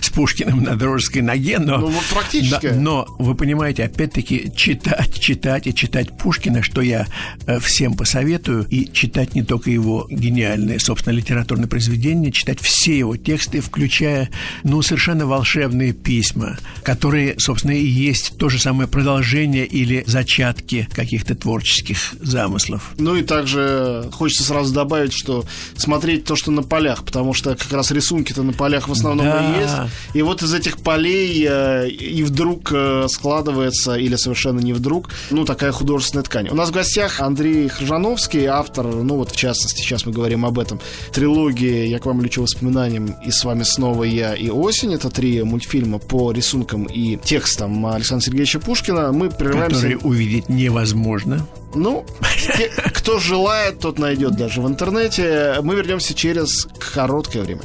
с 0.00 0.10
Пушкиным 0.10 0.62
на 0.62 0.76
дружеской 0.76 1.22
ноге, 1.22 1.58
но... 1.58 1.78
Ну, 1.78 1.88
вот 1.88 2.04
практически. 2.04 2.66
Но, 2.66 3.06
но 3.06 3.16
вы 3.18 3.34
понимаете, 3.34 3.84
опять-таки, 3.84 4.52
читать, 4.56 5.18
читать 5.18 5.66
и 5.66 5.74
читать 5.74 6.16
Пушкина, 6.16 6.62
что 6.62 6.80
я 6.80 7.06
э, 7.46 7.58
всем 7.60 7.94
посоветую, 7.94 8.66
и 8.68 8.90
читать 8.92 9.34
не 9.34 9.42
только 9.42 9.70
его 9.70 10.06
гениальные, 10.10 10.80
собственно, 10.80 11.14
литературные 11.14 11.68
произведения, 11.68 12.32
читать 12.32 12.60
все 12.60 12.98
его 12.98 13.16
тексты, 13.16 13.60
включая, 13.60 14.30
ну, 14.62 14.82
совершенно 14.82 15.26
волшебные 15.26 15.92
письма, 15.92 16.58
которые, 16.82 17.38
собственно, 17.38 17.72
и 17.72 17.84
есть 17.84 18.38
то 18.38 18.48
же 18.48 18.58
самое 18.58 18.88
продолжение 18.88 19.66
или 19.66 20.04
зачатки 20.06 20.88
каких-то 20.92 21.34
творческих 21.34 22.14
замыслов. 22.20 22.92
Ну 22.98 23.16
и 23.16 23.22
также 23.22 24.08
хочется 24.12 24.44
сразу 24.44 24.72
добавить, 24.72 25.12
что 25.12 25.44
смотреть 25.80 26.24
то, 26.24 26.36
что 26.36 26.50
на 26.50 26.62
полях, 26.62 27.04
потому 27.04 27.34
что 27.34 27.54
как 27.54 27.72
раз 27.72 27.90
рисунки-то 27.90 28.42
на 28.42 28.52
полях 28.52 28.88
в 28.88 28.92
основном 28.92 29.26
да. 29.26 29.42
и 29.42 29.60
есть. 29.60 29.74
И 30.14 30.22
вот 30.22 30.42
из 30.42 30.52
этих 30.54 30.78
полей 30.78 31.46
э, 31.48 31.88
и 31.88 32.22
вдруг 32.22 32.70
э, 32.72 33.06
складывается, 33.08 33.94
или 33.94 34.16
совершенно 34.16 34.60
не 34.60 34.72
вдруг, 34.72 35.10
ну, 35.30 35.44
такая 35.44 35.72
художественная 35.72 36.24
ткань. 36.24 36.48
У 36.48 36.54
нас 36.54 36.70
в 36.70 36.72
гостях 36.72 37.20
Андрей 37.20 37.68
Хржановский, 37.68 38.46
автор, 38.46 38.86
ну, 38.86 39.16
вот 39.16 39.32
в 39.32 39.36
частности, 39.36 39.80
сейчас 39.80 40.06
мы 40.06 40.12
говорим 40.12 40.44
об 40.44 40.58
этом, 40.58 40.80
трилогии 41.12 41.86
«Я 41.86 41.98
к 41.98 42.06
вам 42.06 42.22
лечу 42.22 42.42
воспоминаниям» 42.42 43.16
и 43.24 43.30
«С 43.30 43.44
вами 43.44 43.62
снова 43.62 44.04
я» 44.04 44.34
и 44.34 44.48
«Осень». 44.50 44.94
Это 44.94 45.10
три 45.10 45.42
мультфильма 45.42 45.98
по 45.98 46.32
рисункам 46.32 46.84
и 46.84 47.16
текстам 47.16 47.86
Александра 47.86 48.26
Сергеевича 48.26 48.60
Пушкина. 48.60 49.12
Мы 49.12 49.30
прерываемся... 49.30 49.76
Которые 49.76 49.98
увидеть 49.98 50.48
невозможно. 50.48 51.46
Ну, 51.74 52.04
те, 52.56 52.68
кто 52.92 53.18
желает, 53.18 53.80
тот 53.80 53.98
найдет 53.98 54.36
даже 54.36 54.60
в 54.60 54.68
интернете. 54.68 55.56
Мы 55.62 55.74
вернемся 55.74 56.14
через 56.14 56.66
короткое 56.94 57.42
время. 57.42 57.62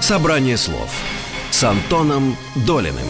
Собрание 0.00 0.58
слов 0.58 0.90
с 1.50 1.64
Антоном 1.64 2.36
Долиным. 2.66 3.06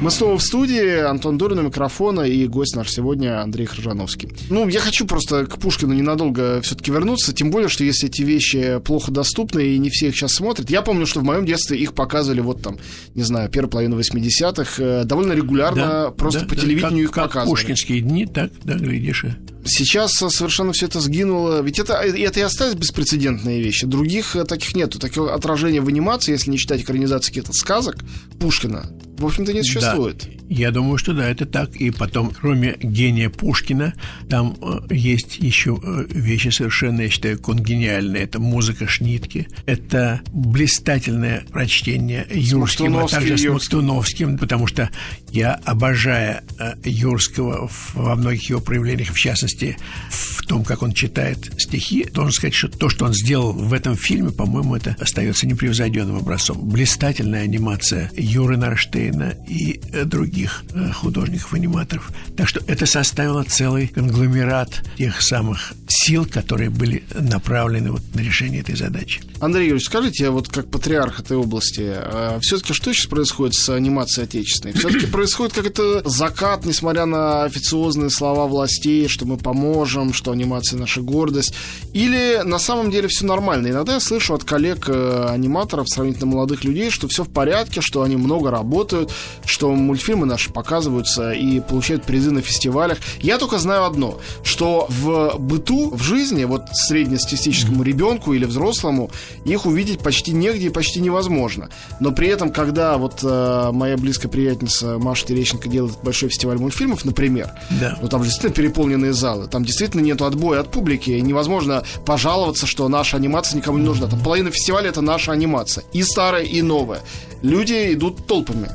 Мы 0.00 0.12
снова 0.12 0.38
в 0.38 0.42
студии. 0.42 1.00
Антон 1.00 1.38
Дурин 1.38 1.64
микрофона 1.64 2.20
и 2.20 2.46
гость 2.46 2.76
наш 2.76 2.88
сегодня 2.88 3.42
Андрей 3.42 3.66
Хржановский. 3.66 4.30
Ну, 4.48 4.68
я 4.68 4.78
хочу 4.78 5.04
просто 5.06 5.46
к 5.46 5.58
Пушкину 5.58 5.92
ненадолго 5.92 6.60
все-таки 6.62 6.92
вернуться, 6.92 7.34
тем 7.34 7.50
более, 7.50 7.68
что 7.68 7.82
если 7.82 8.08
эти 8.08 8.22
вещи 8.22 8.78
плохо 8.84 9.10
доступны 9.10 9.60
и 9.66 9.78
не 9.78 9.90
все 9.90 10.08
их 10.08 10.14
сейчас 10.14 10.34
смотрят. 10.34 10.70
Я 10.70 10.82
помню, 10.82 11.04
что 11.04 11.18
в 11.18 11.24
моем 11.24 11.44
детстве 11.44 11.78
их 11.78 11.94
показывали 11.94 12.40
вот 12.40 12.62
там, 12.62 12.78
не 13.16 13.24
знаю, 13.24 13.50
первая 13.50 13.70
половина 13.70 13.94
80-х, 13.94 14.82
э, 14.82 15.04
довольно 15.04 15.32
регулярно, 15.32 15.86
да, 15.86 16.10
просто 16.12 16.40
да, 16.40 16.46
по 16.46 16.54
да, 16.54 16.60
телевидению 16.62 17.08
как, 17.08 17.10
их 17.10 17.10
как 17.10 17.24
показывали. 17.24 17.56
пушкинские 17.56 18.00
дни, 18.00 18.26
так, 18.26 18.52
да, 18.62 18.74
глядишь. 18.74 19.24
Сейчас 19.64 20.12
совершенно 20.12 20.72
все 20.72 20.86
это 20.86 21.00
сгинуло. 21.00 21.60
Ведь 21.60 21.80
это, 21.80 21.94
это 21.94 22.40
и 22.40 22.42
остались 22.42 22.74
беспрецедентные 22.74 23.60
вещи. 23.60 23.84
Других 23.84 24.36
э, 24.36 24.44
таких 24.44 24.76
нету. 24.76 25.00
Такого 25.00 25.34
отражения 25.34 25.80
в 25.80 25.88
анимации, 25.88 26.32
если 26.32 26.52
не 26.52 26.56
считать 26.56 26.82
экранизации 26.82 27.30
каких-то 27.30 27.52
сказок 27.52 27.96
Пушкина, 28.38 28.88
в 29.18 29.26
общем-то, 29.26 29.52
не 29.52 29.62
существует. 29.62 30.18
Да, 30.22 30.38
я 30.48 30.70
думаю, 30.70 30.96
что 30.96 31.12
да, 31.12 31.28
это 31.28 31.44
так. 31.44 31.74
И 31.76 31.90
потом, 31.90 32.30
кроме 32.30 32.76
гения 32.80 33.28
Пушкина, 33.28 33.94
там 34.30 34.56
э, 34.62 34.94
есть 34.94 35.38
еще 35.38 35.78
э, 35.82 36.04
вещи 36.08 36.48
совершенно, 36.48 37.02
я 37.02 37.10
считаю, 37.10 37.38
конгениальные. 37.38 38.22
Это 38.22 38.38
музыка 38.38 38.86
Шнитки, 38.86 39.48
это 39.66 40.20
блистательное 40.32 41.44
прочтение 41.50 42.26
Юрским, 42.30 42.96
а 42.96 43.08
также 43.08 43.36
с 43.36 43.44
Мактуновским, 43.44 44.38
потому 44.38 44.66
что 44.68 44.88
я, 45.30 45.54
обожая 45.64 46.44
э, 46.58 46.74
Юрского 46.84 47.68
во 47.94 48.14
многих 48.14 48.50
его 48.50 48.60
проявлениях, 48.60 49.12
в 49.12 49.18
частности, 49.18 49.76
в 50.10 50.46
том, 50.46 50.64
как 50.64 50.82
он 50.82 50.92
читает 50.92 51.52
стихи, 51.58 52.04
должен 52.04 52.32
сказать, 52.32 52.54
что 52.54 52.68
то, 52.68 52.88
что 52.88 53.04
он 53.04 53.14
сделал 53.14 53.52
в 53.52 53.72
этом 53.72 53.96
фильме, 53.96 54.30
по-моему, 54.30 54.76
это 54.76 54.96
остается 55.00 55.46
непревзойденным 55.46 56.16
образцом. 56.16 56.68
Блистательная 56.68 57.42
анимация 57.42 58.10
Юры 58.16 58.56
Нарштейна 58.56 59.07
и 59.48 59.80
э, 59.92 60.04
других 60.04 60.64
э, 60.74 60.90
художников-аниматоров. 60.92 62.10
Так 62.36 62.48
что 62.48 62.60
это 62.66 62.86
составило 62.86 63.42
целый 63.44 63.88
конгломерат 63.88 64.82
тех 64.96 65.20
самых 65.22 65.72
сил, 65.88 66.26
которые 66.26 66.70
были 66.70 67.04
направлены 67.14 67.92
вот 67.92 68.02
на 68.14 68.20
решение 68.20 68.60
этой 68.60 68.76
задачи. 68.76 69.20
Андрей 69.40 69.64
Юрьевич, 69.64 69.86
скажите, 69.86 70.30
вот 70.30 70.48
как 70.48 70.70
патриарх 70.70 71.20
этой 71.20 71.36
области, 71.36 71.84
а 71.86 72.38
все-таки 72.40 72.72
что 72.72 72.92
сейчас 72.92 73.06
происходит 73.06 73.54
с 73.54 73.68
анимацией 73.68 74.24
отечественной? 74.24 74.74
Все-таки 74.74 75.06
происходит 75.12 75.54
как 75.54 75.66
это 75.66 76.08
закат, 76.08 76.64
несмотря 76.64 77.06
на 77.06 77.44
официозные 77.44 78.10
слова 78.10 78.46
властей, 78.46 79.08
что 79.08 79.26
мы 79.26 79.36
поможем, 79.36 80.12
что 80.12 80.32
анимация 80.32 80.78
наша 80.78 81.00
гордость. 81.00 81.54
Или 81.92 82.42
на 82.44 82.58
самом 82.58 82.90
деле 82.90 83.08
все 83.08 83.26
нормально? 83.26 83.68
Иногда 83.68 83.94
я 83.94 84.00
слышу 84.00 84.34
от 84.34 84.44
коллег-аниматоров, 84.44 85.86
э, 85.86 85.94
сравнительно 85.94 86.26
молодых 86.26 86.64
людей, 86.64 86.90
что 86.90 87.08
все 87.08 87.24
в 87.24 87.28
порядке, 87.28 87.80
что 87.80 88.02
они 88.02 88.16
много 88.16 88.50
работают, 88.50 88.97
что 89.44 89.74
мультфильмы 89.74 90.26
наши 90.26 90.50
показываются 90.50 91.32
и 91.32 91.60
получают 91.60 92.04
призы 92.04 92.30
на 92.30 92.42
фестивалях. 92.42 92.98
Я 93.20 93.38
только 93.38 93.58
знаю 93.58 93.84
одно, 93.84 94.18
что 94.42 94.86
в 94.88 95.36
быту, 95.38 95.90
в 95.94 96.02
жизни, 96.02 96.44
вот 96.44 96.62
среднестатистическому 96.72 97.82
ребенку 97.82 98.32
или 98.32 98.44
взрослому, 98.44 99.10
их 99.44 99.66
увидеть 99.66 100.00
почти 100.00 100.32
негде 100.32 100.66
и 100.66 100.70
почти 100.70 101.00
невозможно. 101.00 101.68
Но 102.00 102.12
при 102.12 102.28
этом, 102.28 102.50
когда 102.50 102.98
вот 102.98 103.20
э, 103.22 103.70
моя 103.72 103.96
близкая 103.96 104.30
приятельница 104.30 104.98
Маша 104.98 105.26
Терещенко 105.26 105.68
делает 105.68 105.96
большой 106.02 106.28
фестиваль 106.28 106.58
мультфильмов, 106.58 107.04
например, 107.04 107.50
да. 107.80 107.98
ну 108.00 108.08
там 108.08 108.22
же 108.22 108.30
действительно 108.30 108.54
переполненные 108.54 109.12
залы, 109.12 109.48
там 109.48 109.64
действительно 109.64 110.00
нету 110.00 110.24
отбоя 110.24 110.60
от 110.60 110.70
публики, 110.70 111.10
и 111.10 111.20
невозможно 111.20 111.84
пожаловаться, 112.04 112.66
что 112.66 112.88
наша 112.88 113.16
анимация 113.16 113.56
никому 113.56 113.78
не 113.78 113.84
нужна. 113.84 114.06
Там 114.06 114.20
половина 114.20 114.50
фестиваля 114.50 114.88
это 114.88 115.00
наша 115.00 115.32
анимация, 115.32 115.84
и 115.92 116.02
старая, 116.02 116.44
и 116.44 116.62
новая. 116.62 117.00
Люди 117.42 117.92
идут 117.92 118.26
толпами. 118.26 118.68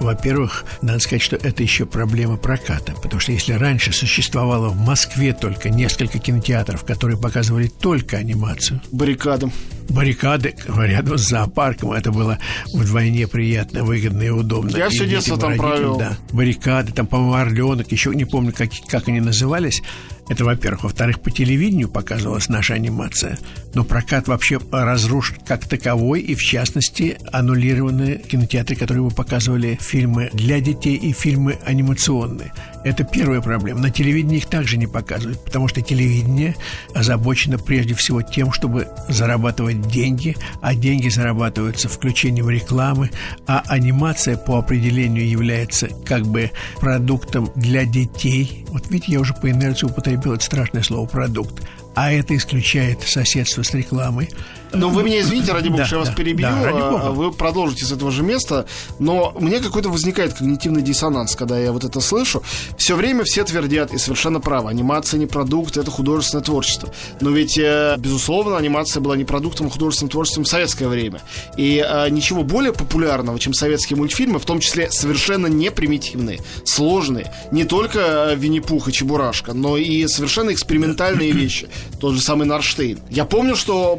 Во-первых, 0.00 0.64
надо 0.82 1.00
сказать, 1.00 1.22
что 1.22 1.36
это 1.36 1.62
еще 1.62 1.86
проблема 1.86 2.36
проката, 2.36 2.94
потому 3.02 3.20
что 3.20 3.32
если 3.32 3.52
раньше 3.52 3.92
существовало 3.92 4.68
в 4.68 4.76
Москве 4.76 5.32
только 5.32 5.70
несколько 5.70 6.18
кинотеатров, 6.18 6.84
которые 6.84 7.18
показывали 7.18 7.68
только 7.68 8.16
анимацию. 8.16 8.80
Баррикадам 8.92 9.52
баррикады 9.88 10.54
рядом 10.66 11.18
с 11.18 11.28
зоопарком. 11.28 11.92
Это 11.92 12.12
было 12.12 12.38
вдвойне 12.72 13.26
приятно, 13.26 13.84
выгодно 13.84 14.22
и 14.22 14.28
удобно. 14.30 14.76
Я 14.76 14.86
и 14.86 14.90
все 14.90 15.06
детство 15.06 15.38
там 15.38 15.56
провел. 15.56 15.98
Да, 15.98 16.16
баррикады, 16.32 16.92
там, 16.92 17.06
по-моему, 17.06 17.34
орленок, 17.34 17.90
еще 17.92 18.14
не 18.14 18.24
помню, 18.24 18.52
как, 18.52 18.70
как 18.88 19.08
они 19.08 19.20
назывались. 19.20 19.82
Это, 20.28 20.44
во-первых. 20.44 20.84
Во-вторых, 20.84 21.20
по 21.20 21.30
телевидению 21.30 21.88
показывалась 21.88 22.48
наша 22.48 22.74
анимация. 22.74 23.38
Но 23.74 23.84
прокат 23.84 24.28
вообще 24.28 24.58
разрушен 24.70 25.38
как 25.46 25.66
таковой, 25.66 26.20
и 26.20 26.34
в 26.34 26.42
частности 26.42 27.18
аннулированы 27.32 28.18
кинотеатры, 28.18 28.76
которые 28.76 29.04
вы 29.04 29.10
показывали 29.10 29.78
фильмы 29.80 30.30
для 30.32 30.60
детей 30.60 30.96
и 30.96 31.12
фильмы 31.12 31.58
анимационные. 31.64 32.52
Это 32.84 33.04
первая 33.04 33.40
проблема. 33.40 33.80
На 33.80 33.90
телевидении 33.90 34.38
их 34.38 34.46
также 34.46 34.76
не 34.76 34.86
показывают, 34.86 35.42
потому 35.44 35.68
что 35.68 35.80
телевидение 35.80 36.54
озабочено 36.94 37.58
прежде 37.58 37.94
всего 37.94 38.22
тем, 38.22 38.52
чтобы 38.52 38.88
зарабатывать 39.08 39.77
деньги, 39.78 40.36
а 40.60 40.74
деньги 40.74 41.08
зарабатываются 41.08 41.88
включением 41.88 42.50
рекламы, 42.50 43.10
а 43.46 43.62
анимация 43.68 44.36
по 44.36 44.58
определению 44.58 45.28
является 45.28 45.88
как 46.04 46.26
бы 46.26 46.50
продуктом 46.80 47.50
для 47.54 47.84
детей. 47.84 48.64
Вот 48.68 48.88
видите, 48.90 49.12
я 49.12 49.20
уже 49.20 49.34
по 49.34 49.50
инерции 49.50 49.86
употребил 49.86 50.34
это 50.34 50.44
страшное 50.44 50.82
слово 50.82 51.06
«продукт». 51.06 51.62
а 51.94 52.12
это 52.12 52.36
исключает 52.36 53.02
соседство 53.02 53.62
с 53.62 53.74
рекламой. 53.74 54.28
Но 54.72 54.88
вы 54.88 55.02
меня 55.02 55.20
извините, 55.20 55.52
ради 55.52 55.68
бога, 55.68 55.82
Да, 55.82 55.86
что 55.86 55.96
я 55.96 56.00
вас 56.00 56.08
да, 56.10 56.14
перебью. 56.14 56.46
да, 56.46 56.70
а. 56.70 57.10
Вы 57.10 57.32
продолжите 57.32 57.84
с 57.84 57.92
этого 57.92 58.10
же 58.10 58.22
места. 58.22 58.66
Но 58.98 59.34
меня 59.40 59.60
какой-то 59.60 59.88
возникает 59.88 60.34
когнитивный 60.34 60.82
диссонанс, 60.82 61.36
когда 61.36 61.58
я 61.58 61.72
вот 61.72 61.84
это 61.84 62.00
слышу. 62.00 62.42
Все 62.76 62.96
время 62.96 63.24
все 63.24 63.44
твердят, 63.44 63.92
и 63.92 63.98
совершенно 63.98 64.40
правы, 64.40 64.70
анимация 64.70 65.18
не 65.18 65.26
продукт, 65.26 65.76
это 65.76 65.90
художественное 65.90 66.44
творчество. 66.44 66.92
Но 67.20 67.30
ведь, 67.30 67.58
э, 67.58 67.96
безусловно, 67.98 68.56
анимация 68.56 69.00
была 69.00 69.16
не 69.16 69.24
продуктом, 69.24 69.66
а 69.68 69.70
художественным 69.70 70.10
творчеством 70.10 70.44
в 70.44 70.48
советское 70.48 70.88
время. 70.88 71.20
И 71.56 71.84
э, 71.86 72.08
ничего 72.10 72.42
более 72.42 72.72
популярного, 72.72 73.38
чем 73.38 73.54
советские 73.54 73.96
мультфильмы, 73.96 74.38
в 74.38 74.44
том 74.44 74.60
числе 74.60 74.90
совершенно 74.90 75.46
не 75.46 75.70
примитивные, 75.70 76.40
сложные. 76.64 77.32
Не 77.52 77.64
только 77.64 78.30
э, 78.30 78.36
Винни-Пух 78.36 78.88
и 78.88 78.92
Чебурашка, 78.92 79.52
но 79.54 79.76
и 79.76 80.06
совершенно 80.06 80.52
экспериментальные 80.52 81.32
вещи. 81.32 81.68
Тот 82.00 82.14
же 82.14 82.20
самый 82.20 82.46
Нарштейн. 82.46 82.98
Я 83.10 83.24
помню, 83.24 83.56
что 83.56 83.98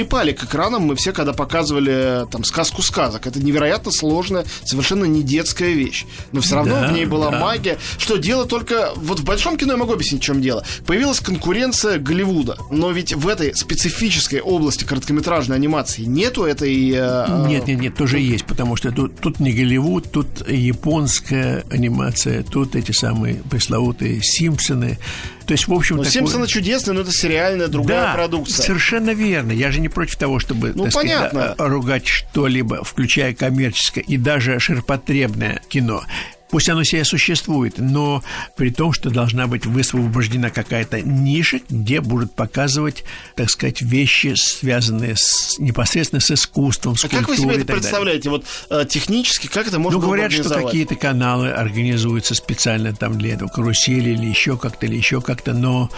прилипали 0.00 0.32
к 0.32 0.44
экранам 0.44 0.82
мы 0.82 0.96
все, 0.96 1.12
когда 1.12 1.32
показывали 1.32 2.26
там 2.30 2.44
сказку 2.44 2.82
сказок. 2.82 3.26
Это 3.26 3.40
невероятно 3.40 3.92
сложная, 3.92 4.44
совершенно 4.64 5.04
не 5.04 5.22
детская 5.22 5.72
вещь. 5.72 6.06
Но 6.32 6.40
все 6.40 6.54
равно 6.56 6.80
Да, 6.80 6.88
в 6.88 6.92
ней 6.92 7.04
была 7.04 7.30
да. 7.30 7.38
магия. 7.38 7.78
Что 7.98 8.16
дело 8.16 8.46
только... 8.46 8.92
Вот 8.96 9.20
в 9.20 9.24
большом 9.24 9.56
кино 9.56 9.72
я 9.72 9.78
могу 9.78 9.92
объяснить, 9.92 10.22
в 10.22 10.24
чем 10.24 10.40
дело. 10.40 10.64
Появилась 10.86 11.20
конкуренция 11.20 11.98
Голливуда. 11.98 12.56
Но 12.70 12.90
ведь 12.90 13.14
в 13.14 13.28
этой 13.28 13.54
специфической 13.54 14.40
области 14.40 14.84
короткометражной 14.84 15.56
анимации 15.56 16.02
нету 16.02 16.44
этой... 16.44 16.90
э, 16.90 17.26
э, 17.28 17.46
Нет, 17.48 17.66
нет, 17.66 17.80
нет, 17.80 17.94
тоже 17.94 18.18
есть, 18.18 18.46
потому 18.46 18.76
что 18.76 18.90
тут, 18.92 19.20
тут 19.20 19.40
не 19.40 19.52
Голливуд, 19.52 20.10
тут 20.10 20.48
японская 20.48 21.64
анимация, 21.70 22.42
тут 22.42 22.74
эти 22.74 22.92
самые 22.92 23.34
пресловутые 23.50 24.20
Симпсоны. 24.22 24.98
То 25.50 25.54
есть, 25.54 25.66
в 25.66 25.72
общем, 25.74 25.96
Ну, 25.96 26.04
такое- 26.04 26.12
Симпсоны 26.12 26.46
чудесные, 26.46 26.94
но 26.94 27.00
это 27.00 27.10
сериальная 27.10 27.66
другая 27.66 28.02
да, 28.02 28.14
продукция. 28.14 28.62
совершенно 28.64 29.10
верно. 29.10 29.50
Я 29.50 29.72
же 29.72 29.80
не 29.80 29.88
против 29.88 30.14
того, 30.14 30.38
чтобы 30.38 30.72
Ну, 30.76 30.84
так 30.84 30.92
сказать, 30.92 31.10
понятно. 31.32 31.54
да, 31.58 31.66
ругать 31.66 32.06
что-либо, 32.06 32.84
включая 32.84 33.34
коммерческое 33.34 34.04
и 34.04 34.16
даже 34.16 34.60
ширпотребное 34.60 35.60
кино. 35.68 36.04
Пусть 36.50 36.68
оно 36.68 36.82
себе 36.82 37.04
существует, 37.04 37.74
но 37.78 38.22
при 38.56 38.70
том, 38.70 38.92
что 38.92 39.10
должна 39.10 39.46
быть 39.46 39.66
высвобождена 39.66 40.50
какая-то 40.50 41.00
ниша, 41.00 41.60
где 41.68 42.00
будут 42.00 42.34
показывать, 42.34 43.04
так 43.36 43.50
сказать, 43.50 43.82
вещи, 43.82 44.34
связанные 44.36 45.16
с, 45.16 45.58
непосредственно 45.58 46.20
с 46.20 46.30
искусством, 46.30 46.96
с 46.96 47.04
А 47.04 47.08
как 47.08 47.20
вы 47.20 47.36
культурой 47.36 47.54
себе 47.54 47.62
это 47.62 47.66
так 47.66 47.66
далее. 47.66 47.80
представляете? 47.82 48.30
Вот 48.30 48.44
э, 48.70 48.84
технически, 48.88 49.46
как 49.46 49.68
это 49.68 49.78
можно 49.78 50.00
Ну, 50.00 50.04
говорят, 50.06 50.32
что 50.32 50.48
какие-то 50.50 50.96
каналы 50.96 51.50
организуются 51.50 52.34
специально 52.34 52.92
там 52.94 53.16
для 53.18 53.34
этого, 53.34 53.48
карусели 53.48 54.10
или 54.10 54.26
еще 54.26 54.56
как-то, 54.56 54.86
или 54.86 54.96
еще 54.96 55.20
как-то, 55.20 55.52
но 55.52 55.90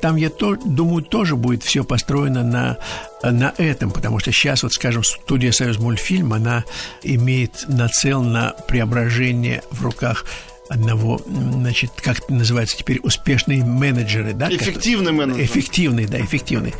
там, 0.00 0.16
я 0.16 0.30
то, 0.30 0.56
думаю, 0.56 1.02
тоже 1.02 1.36
будет 1.36 1.62
все 1.62 1.84
построено 1.84 2.42
на, 2.42 2.78
на 3.22 3.54
этом, 3.56 3.90
потому 3.90 4.18
что 4.18 4.32
сейчас, 4.32 4.62
вот, 4.62 4.72
скажем, 4.72 5.02
студия 5.02 5.52
«Союз 5.52 5.78
мультфильм», 5.78 6.32
она 6.32 6.64
имеет 7.02 7.64
нацел 7.68 8.22
на 8.22 8.54
преображение 8.68 9.62
в 9.70 9.82
руках 9.82 10.26
одного, 10.68 11.20
значит, 11.26 11.90
как 11.96 12.18
это 12.20 12.32
называется 12.32 12.76
теперь, 12.76 13.00
успешные 13.02 13.64
менеджеры, 13.64 14.32
да? 14.32 14.48
Эффективный 14.50 15.12
менеджер. 15.12 15.44
Эффективный, 15.44 16.06
да, 16.06 16.20
эффективный 16.20 16.74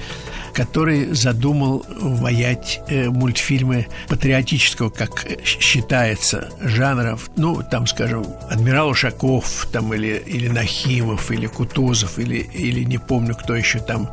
который 0.52 1.14
задумал 1.14 1.84
ваять 1.88 2.80
э, 2.88 3.08
мультфильмы 3.08 3.86
патриотического, 4.08 4.90
как 4.90 5.26
считается, 5.44 6.50
жанров. 6.60 7.30
Ну, 7.36 7.62
там, 7.62 7.86
скажем, 7.86 8.24
Адмирал 8.50 8.88
Ушаков, 8.88 9.66
там, 9.72 9.92
или, 9.94 10.22
или 10.26 10.48
Нахимов, 10.48 11.30
или 11.30 11.46
Кутузов, 11.46 12.18
или, 12.18 12.36
или 12.36 12.84
не 12.84 12.98
помню, 12.98 13.34
кто 13.34 13.54
еще 13.54 13.80
там 13.80 14.10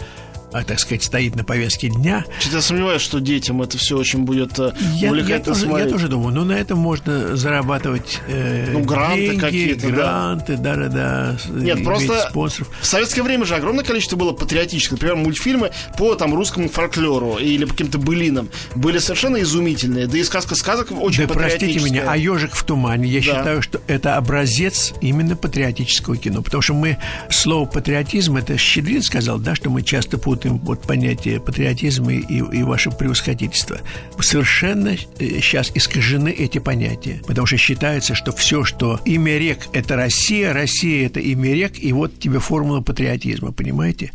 а, 0.51 0.63
так 0.63 0.79
сказать, 0.79 1.03
стоит 1.03 1.35
на 1.35 1.43
повестке 1.43 1.89
дня. 1.89 2.25
Что-то 2.39 2.57
я 2.57 2.61
сомневаюсь, 2.61 3.01
что 3.01 3.19
детям 3.19 3.61
это 3.61 3.77
все 3.77 3.97
очень 3.97 4.19
будет 4.23 4.57
э, 4.59 4.73
Я, 4.95 5.07
я, 5.07 5.09
увлекательно 5.11 5.55
тоже, 5.55 5.67
я 5.83 5.85
тоже 5.87 6.07
думаю, 6.07 6.33
ну, 6.33 6.43
на 6.43 6.53
этом 6.53 6.79
можно 6.79 7.35
зарабатывать 7.35 8.19
э, 8.27 8.71
Ну, 8.73 8.79
гранты 8.83 9.37
какие-то, 9.37 9.87
гранты, 9.87 10.57
да-да-да. 10.57 11.37
Нет, 11.49 11.83
просто- 11.83 12.27
спонсоров. 12.29 12.69
В 12.81 12.85
советское 12.85 13.21
время 13.21 13.45
же 13.45 13.55
огромное 13.55 13.83
количество 13.83 14.15
было 14.15 14.31
патриотических. 14.31 14.93
Например, 14.93 15.15
мультфильмы 15.17 15.71
по 15.97 16.15
там 16.15 16.33
русскому 16.33 16.67
фольклору 16.69 17.37
или 17.37 17.65
по 17.65 17.71
каким-то 17.71 17.97
былинам 17.99 18.49
были 18.75 18.97
совершенно 18.97 19.37
изумительные. 19.41 20.07
Да 20.07 20.17
и 20.17 20.23
сказка 20.23 20.55
сказок 20.55 20.91
очень 20.91 21.27
Да 21.27 21.33
простите 21.33 21.79
меня, 21.79 22.05
а 22.07 22.17
ежик 22.17 22.55
в 22.55 22.63
тумане, 22.63 23.07
я 23.07 23.19
Да. 23.19 23.25
считаю, 23.25 23.61
что 23.61 23.81
это 23.87 24.15
образец 24.17 24.93
именно 25.01 25.35
патриотического 25.35 26.17
кино. 26.17 26.41
Потому 26.41 26.61
что 26.61 26.73
мы 26.73 26.97
слово 27.29 27.65
патриотизм, 27.67 28.37
это 28.37 28.57
Щедрин 28.57 29.03
сказал, 29.03 29.37
да, 29.37 29.53
что 29.55 29.69
мы 29.69 29.83
часто 29.83 30.17
путаем 30.17 30.38
вот 30.45 30.81
понятие 30.81 31.39
патриотизма 31.39 32.13
и, 32.13 32.37
и 32.37 32.63
ваше 32.63 32.91
превосходительство. 32.91 33.79
Совершенно 34.19 34.97
сейчас 34.97 35.71
искажены 35.73 36.29
эти 36.29 36.59
понятия. 36.59 37.21
Потому 37.27 37.47
что 37.47 37.57
считается, 37.57 38.15
что 38.15 38.31
все, 38.31 38.63
что 38.63 38.99
имя 39.05 39.37
рек 39.37 39.67
это 39.73 39.95
Россия, 39.95 40.53
Россия 40.53 41.05
это 41.05 41.19
имя 41.19 41.53
рек, 41.53 41.73
и 41.77 41.91
вот 41.93 42.19
тебе 42.19 42.39
формула 42.39 42.81
патриотизма, 42.81 43.51
понимаете? 43.51 44.11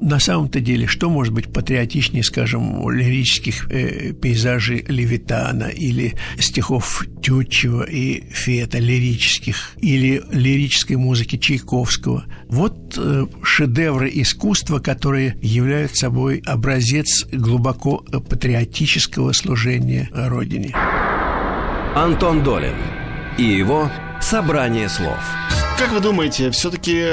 На 0.00 0.20
самом-то 0.20 0.60
деле, 0.60 0.86
что 0.86 1.10
может 1.10 1.32
быть 1.32 1.52
патриотичнее, 1.52 2.22
скажем, 2.22 2.88
лирических 2.88 3.68
э, 3.70 4.12
пейзажей 4.12 4.84
Левитана 4.86 5.64
или 5.64 6.14
стихов 6.38 7.04
Тютчева 7.20 7.82
и 7.82 8.22
Фета, 8.30 8.78
лирических, 8.78 9.72
или 9.78 10.22
лирической 10.30 10.96
музыки 10.96 11.36
Чайковского? 11.36 12.24
Вот 12.48 12.96
э, 12.96 13.26
шедевры 13.42 14.10
искусства, 14.14 14.78
которые 14.78 15.36
являются 15.42 16.06
собой 16.06 16.42
образец 16.46 17.26
глубоко 17.32 17.98
патриотического 17.98 19.32
служения 19.32 20.08
Родине. 20.12 20.74
Антон 21.94 22.44
Долин 22.44 22.76
и 23.36 23.42
его 23.42 23.90
«Собрание 24.20 24.88
слов». 24.88 25.18
Как 25.78 25.92
вы 25.92 26.00
думаете, 26.00 26.50
все-таки 26.50 27.04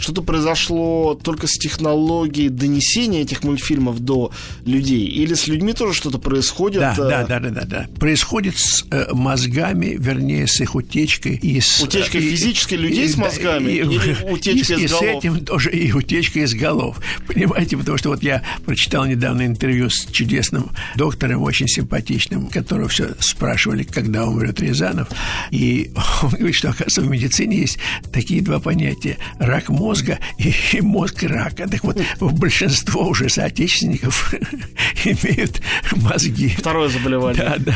что-то 0.00 0.22
произошло 0.22 1.14
только 1.22 1.46
с 1.46 1.58
технологией 1.58 2.48
донесения 2.48 3.20
этих 3.20 3.44
мультфильмов 3.44 4.00
до 4.00 4.32
людей? 4.64 5.04
Или 5.04 5.34
с 5.34 5.46
людьми 5.48 5.74
тоже 5.74 5.92
что-то 5.92 6.16
происходит? 6.18 6.80
Да, 6.80 6.94
э, 6.94 6.96
да, 6.96 7.24
да, 7.24 7.40
да, 7.40 7.50
да, 7.50 7.64
да. 7.66 7.86
Происходит 8.00 8.56
с 8.56 8.86
э, 8.90 9.12
мозгами, 9.12 9.96
вернее, 9.98 10.46
с 10.46 10.58
их 10.62 10.74
утечкой. 10.74 11.36
И 11.42 11.60
с, 11.60 11.82
Утечка 11.82 12.16
и- 12.16 12.30
физической 12.30 12.76
людей 12.76 13.06
с 13.06 13.16
да, 13.16 13.24
мозгами 13.24 13.70
или 13.70 14.16
утечка 14.30 14.72
и, 14.72 14.76
из 14.76 14.84
и 14.84 14.88
с 14.88 14.90
голов? 14.92 15.16
этим 15.16 15.44
тоже 15.44 15.70
и 15.72 15.92
утечка 15.92 16.40
из 16.40 16.54
голов. 16.54 16.98
Понимаете, 17.26 17.76
потому 17.76 17.98
что 17.98 18.08
вот 18.08 18.22
я 18.22 18.42
прочитал 18.64 19.04
недавно 19.04 19.44
интервью 19.44 19.90
с 19.90 20.06
чудесным 20.10 20.70
доктором, 20.96 21.42
очень 21.42 21.68
симпатичным, 21.68 22.46
которого 22.46 22.88
все 22.88 23.10
спрашивали, 23.20 23.82
когда 23.82 24.24
умрет 24.24 24.58
Рязанов. 24.58 25.08
И 25.50 25.90
он 26.22 26.30
говорит, 26.30 26.54
что, 26.54 26.68
оказывается, 26.70 27.02
в 27.02 27.10
медицине 27.10 27.58
есть 27.58 27.78
такие 28.12 28.42
два 28.42 28.58
понятия– 28.60 29.18
рак 29.38 29.68
мозга 29.68 30.18
и, 30.38 30.52
и 30.72 30.80
мозг 30.80 31.22
рака. 31.22 31.68
Так 31.68 31.84
вот, 31.84 31.98
большинство 32.20 33.06
уже 33.08 33.28
соотечественников 33.28 34.34
имеют 35.04 35.60
мозги. 35.92 36.48
Второе 36.48 36.88
заболевание. 36.88 37.42
Да, 37.42 37.56
да, 37.58 37.74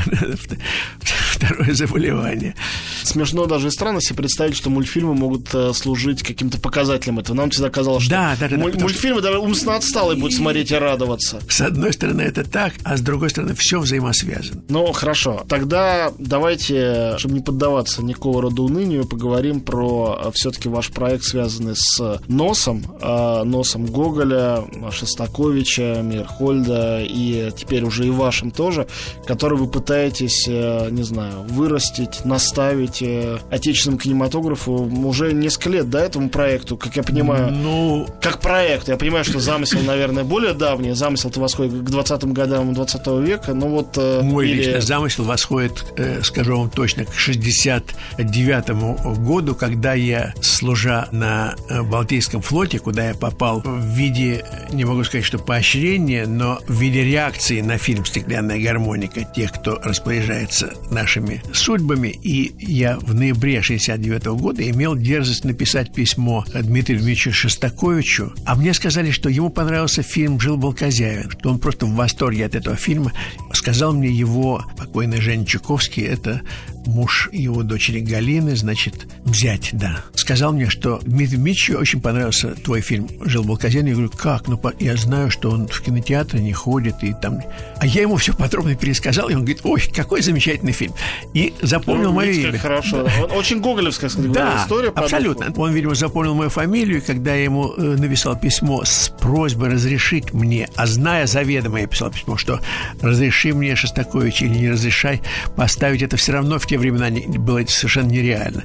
да. 0.49 0.57
Второе 1.01 1.73
заболевание. 1.75 2.55
Смешно 3.03 3.47
даже 3.47 3.69
и 3.69 3.71
странно 3.71 4.01
себе 4.01 4.17
представить, 4.17 4.57
что 4.57 4.71
мультфильмы 4.71 5.15
могут 5.15 5.55
э, 5.55 5.73
служить 5.75 6.23
каким-то 6.23 6.61
показателем 6.61 7.19
этого. 7.19 7.37
Нам 7.37 7.51
всегда 7.51 7.71
казалось, 7.71 8.03
что 8.05 8.11
Да, 8.11 8.37
да, 8.39 8.49
да, 8.49 8.57
муль- 8.57 8.79
мультфильмы 8.79 9.21
даже 9.23 9.39
умственно 9.39 9.77
отсталые 9.77 10.19
будут 10.19 10.37
смотреть 10.37 10.71
и 10.71 10.75
радоваться. 10.75 11.41
С 11.49 11.61
одной 11.61 11.93
стороны, 11.93 12.23
это 12.23 12.45
так, 12.45 12.75
а 12.85 12.97
с 12.97 13.01
другой 13.01 13.31
стороны, 13.31 13.55
все 13.55 13.81
взаимосвязано. 13.81 14.63
Ну, 14.69 14.93
хорошо. 14.93 15.45
Тогда 15.49 16.13
давайте, 16.19 17.17
чтобы 17.19 17.35
не 17.35 17.41
поддаваться 17.41 18.03
никакого 18.03 18.43
рода 18.43 18.63
унынию, 18.63 19.07
поговорим 19.07 19.61
про 19.61 20.20
все-таки 20.35 20.69
ваш 20.69 20.91
проект, 20.91 21.25
связанный 21.25 21.75
с 21.77 22.21
носом. 22.29 22.85
э, 23.01 23.43
носом 23.45 23.87
Гоголя, 23.87 24.65
Шостаковича, 24.91 26.03
Мирхольда 26.03 27.01
и 27.03 27.51
теперь 27.57 27.85
уже 27.85 28.07
и 28.07 28.11
вашим 28.11 28.51
тоже, 28.51 28.87
который 29.27 29.59
вы 29.59 29.67
пытаетесь, 29.69 30.47
э, 30.49 30.89
не 30.91 31.03
знаю, 31.03 31.43
вырастить, 31.49 32.25
наставить 32.25 33.03
э, 33.03 33.39
отечественному 33.51 34.01
кинематографу 34.01 34.73
уже 35.07 35.33
несколько 35.33 35.71
лет, 35.71 35.91
да, 35.91 36.01
этому 36.03 36.29
проекту, 36.31 36.77
как 36.77 36.97
я 36.97 37.03
понимаю. 37.03 37.53
Ну, 37.53 38.07
Как 38.21 38.41
проект, 38.41 38.89
я 38.89 38.97
понимаю, 38.97 39.25
что 39.25 39.41
замысел, 39.41 39.79
наверное, 39.87 40.25
более 40.25 40.55
давний. 40.55 40.93
Замысел-то 40.93 41.41
восходит 41.41 41.73
к 41.73 41.91
20-м 41.91 42.33
годам 42.33 42.75
20 42.75 43.07
века, 43.27 43.55
но 43.55 43.69
вот... 43.69 43.97
э, 43.97 44.23
мой 44.23 44.49
или- 44.49 44.59
личный 44.65 44.81
замысел 44.81 45.25
восходит, 45.25 45.85
э, 45.97 46.23
скажу 46.23 46.59
вам 46.59 46.71
точно, 46.71 47.05
к 47.05 47.15
69 47.15 49.19
году, 49.19 49.55
когда 49.55 49.95
я, 49.95 50.10
служа 50.43 51.09
на 51.13 51.55
э, 51.69 51.83
Балтийском 51.83 52.43
флоте, 52.43 52.79
куда 52.79 53.09
я 53.09 53.15
попал 53.15 53.63
в 53.65 53.97
виде, 53.97 54.45
не 54.73 54.85
могу 54.85 55.05
сказать, 55.05 55.25
что 55.25 55.39
поощрения, 55.39 56.27
но 56.27 56.59
в 56.67 56.81
виде 56.81 57.03
реакции 57.03 57.61
на 57.61 57.79
фильм 57.79 58.05
«Стеклянная 58.05 58.63
гармоника» 58.63 59.25
тех, 59.25 59.53
кто 59.53 59.81
распоряжается 59.83 60.75
нашими 60.91 61.43
судьбами, 61.53 62.09
и 62.09 62.55
я 62.59 62.99
в 62.99 63.15
ноябре 63.15 63.63
69 63.63 64.27
года 64.27 64.69
имел 64.69 64.97
дерзость 64.97 65.45
написать 65.45 65.93
письмо 65.93 66.45
Дмитрию 66.47 67.01
Дмитриевичу 67.01 67.33
Шостаковичу, 67.33 68.33
а 68.45 68.55
мне 68.55 68.75
сказали, 68.75 69.11
что 69.11 69.29
ему 69.29 69.51
понравился 69.51 70.03
фильм 70.03 70.41
«Жил-был 70.41 70.75
хозяин», 70.75 71.31
что 71.31 71.51
он 71.51 71.59
просто 71.59 71.87
в 71.87 71.95
восторге 71.95 72.47
от 72.47 72.55
этого 72.55 72.77
фильма. 72.77 73.13
Сказал 73.53 73.93
мне 73.93 74.09
его 74.09 74.65
покойный 74.77 75.21
Женя 75.21 75.45
Чуковский, 75.45 76.05
это 76.05 76.43
муж 76.87 77.29
его 77.33 77.63
дочери 77.63 78.01
Галины, 78.01 78.57
значит, 78.57 79.07
взять, 79.25 79.71
да. 79.73 80.05
Сказал 80.15 80.53
мне, 80.53 80.69
что 80.69 80.99
Дмитрию 81.03 81.41
Дмитриевичу 81.41 81.79
очень 81.79 82.01
понравился 82.01 82.55
твой 82.55 82.81
фильм 82.81 83.09
«Жил-был 83.21 83.59
хозяин». 83.59 83.87
Я 83.87 83.93
говорю, 83.93 84.11
как? 84.11 84.49
Ну, 84.49 84.61
я 84.79 84.97
знаю, 84.97 85.31
что 85.31 85.51
он 85.51 85.69
в 85.69 85.81
кинотеатре 85.81 86.41
не 86.41 86.53
ходит 86.53 87.03
и 87.03 87.15
там... 87.15 87.41
А 87.79 87.87
я 87.87 88.03
ему 88.03 88.17
все 88.17 88.35
подробно 88.35 88.75
пересказал, 88.75 89.29
и 89.29 89.35
он 89.35 89.41
говорит, 89.41 89.61
ой, 89.65 89.83
какой 89.95 90.23
замечательный 90.23 90.73
фильм. 90.73 90.95
И 91.35 91.55
запомнил 91.63 92.11
ну, 92.11 92.17
мое 92.17 92.31
имя. 92.31 92.59
Хорошо. 92.59 93.05
Да. 93.05 93.35
Очень 93.35 93.61
гоголевская, 93.61 94.11
кстати, 94.11 94.27
да, 94.27 94.63
история. 94.63 94.91
абсолютно. 94.91 95.53
Он, 95.57 95.73
видимо, 95.73 95.95
запомнил 95.95 96.35
мою 96.35 96.51
фамилию, 96.51 96.99
и 96.99 97.01
когда 97.01 97.35
я 97.35 97.45
ему 97.45 97.73
э, 97.77 97.97
написал 97.97 98.39
письмо 98.39 98.85
с 98.85 99.13
просьбой 99.21 99.71
разрешить 99.71 100.33
мне, 100.33 100.69
а 100.77 100.87
зная 100.87 101.27
заведомо, 101.27 101.81
я 101.81 101.87
писал 101.87 102.11
письмо, 102.11 102.37
что 102.37 102.61
разреши 103.01 103.53
мне, 103.55 103.77
Шостакович, 103.77 104.43
или 104.43 104.59
не 104.59 104.71
разрешай, 104.71 105.23
поставить 105.57 106.03
это 106.03 106.17
все 106.17 106.33
равно 106.33 106.59
в 106.59 106.67
те 106.71 106.79
времена 106.79 107.11
было 107.37 107.67
совершенно 107.67 108.11
нереально. 108.11 108.63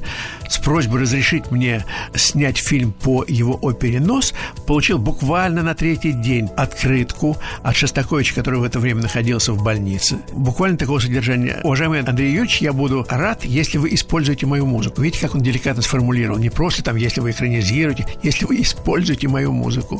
С 0.47 0.59
просьбой 0.59 1.01
разрешить 1.01 1.49
мне 1.49 1.83
снять 2.13 2.59
фильм 2.59 2.91
по 2.91 3.25
его 3.27 3.55
опере 3.55 3.99
«Нос», 3.99 4.35
получил 4.67 4.99
буквально 4.99 5.63
на 5.63 5.73
третий 5.73 6.11
день 6.11 6.47
открытку 6.55 7.35
от 7.63 7.75
Шостаковича, 7.75 8.35
который 8.35 8.59
в 8.59 8.63
это 8.63 8.79
время 8.79 9.01
находился 9.01 9.53
в 9.53 9.63
больнице. 9.63 10.19
Буквально 10.33 10.77
такого 10.77 10.99
содержания. 10.99 11.61
Уважаемый 11.63 12.01
Андрей 12.01 12.29
Юрьевич, 12.29 12.61
я 12.61 12.73
буду 12.73 13.07
рад, 13.09 13.43
если 13.43 13.79
вы 13.79 13.91
используете 13.95 14.45
мою 14.45 14.67
музыку. 14.67 15.01
Видите, 15.01 15.21
как 15.21 15.33
он 15.33 15.41
деликатно 15.41 15.81
сформулировал. 15.81 16.37
Не 16.37 16.51
просто 16.51 16.83
там, 16.83 16.97
если 16.97 17.21
вы 17.21 17.31
экранизируете, 17.31 18.05
если 18.21 18.45
вы 18.45 18.61
используете 18.61 19.27
мою 19.27 19.51
музыку. 19.51 19.99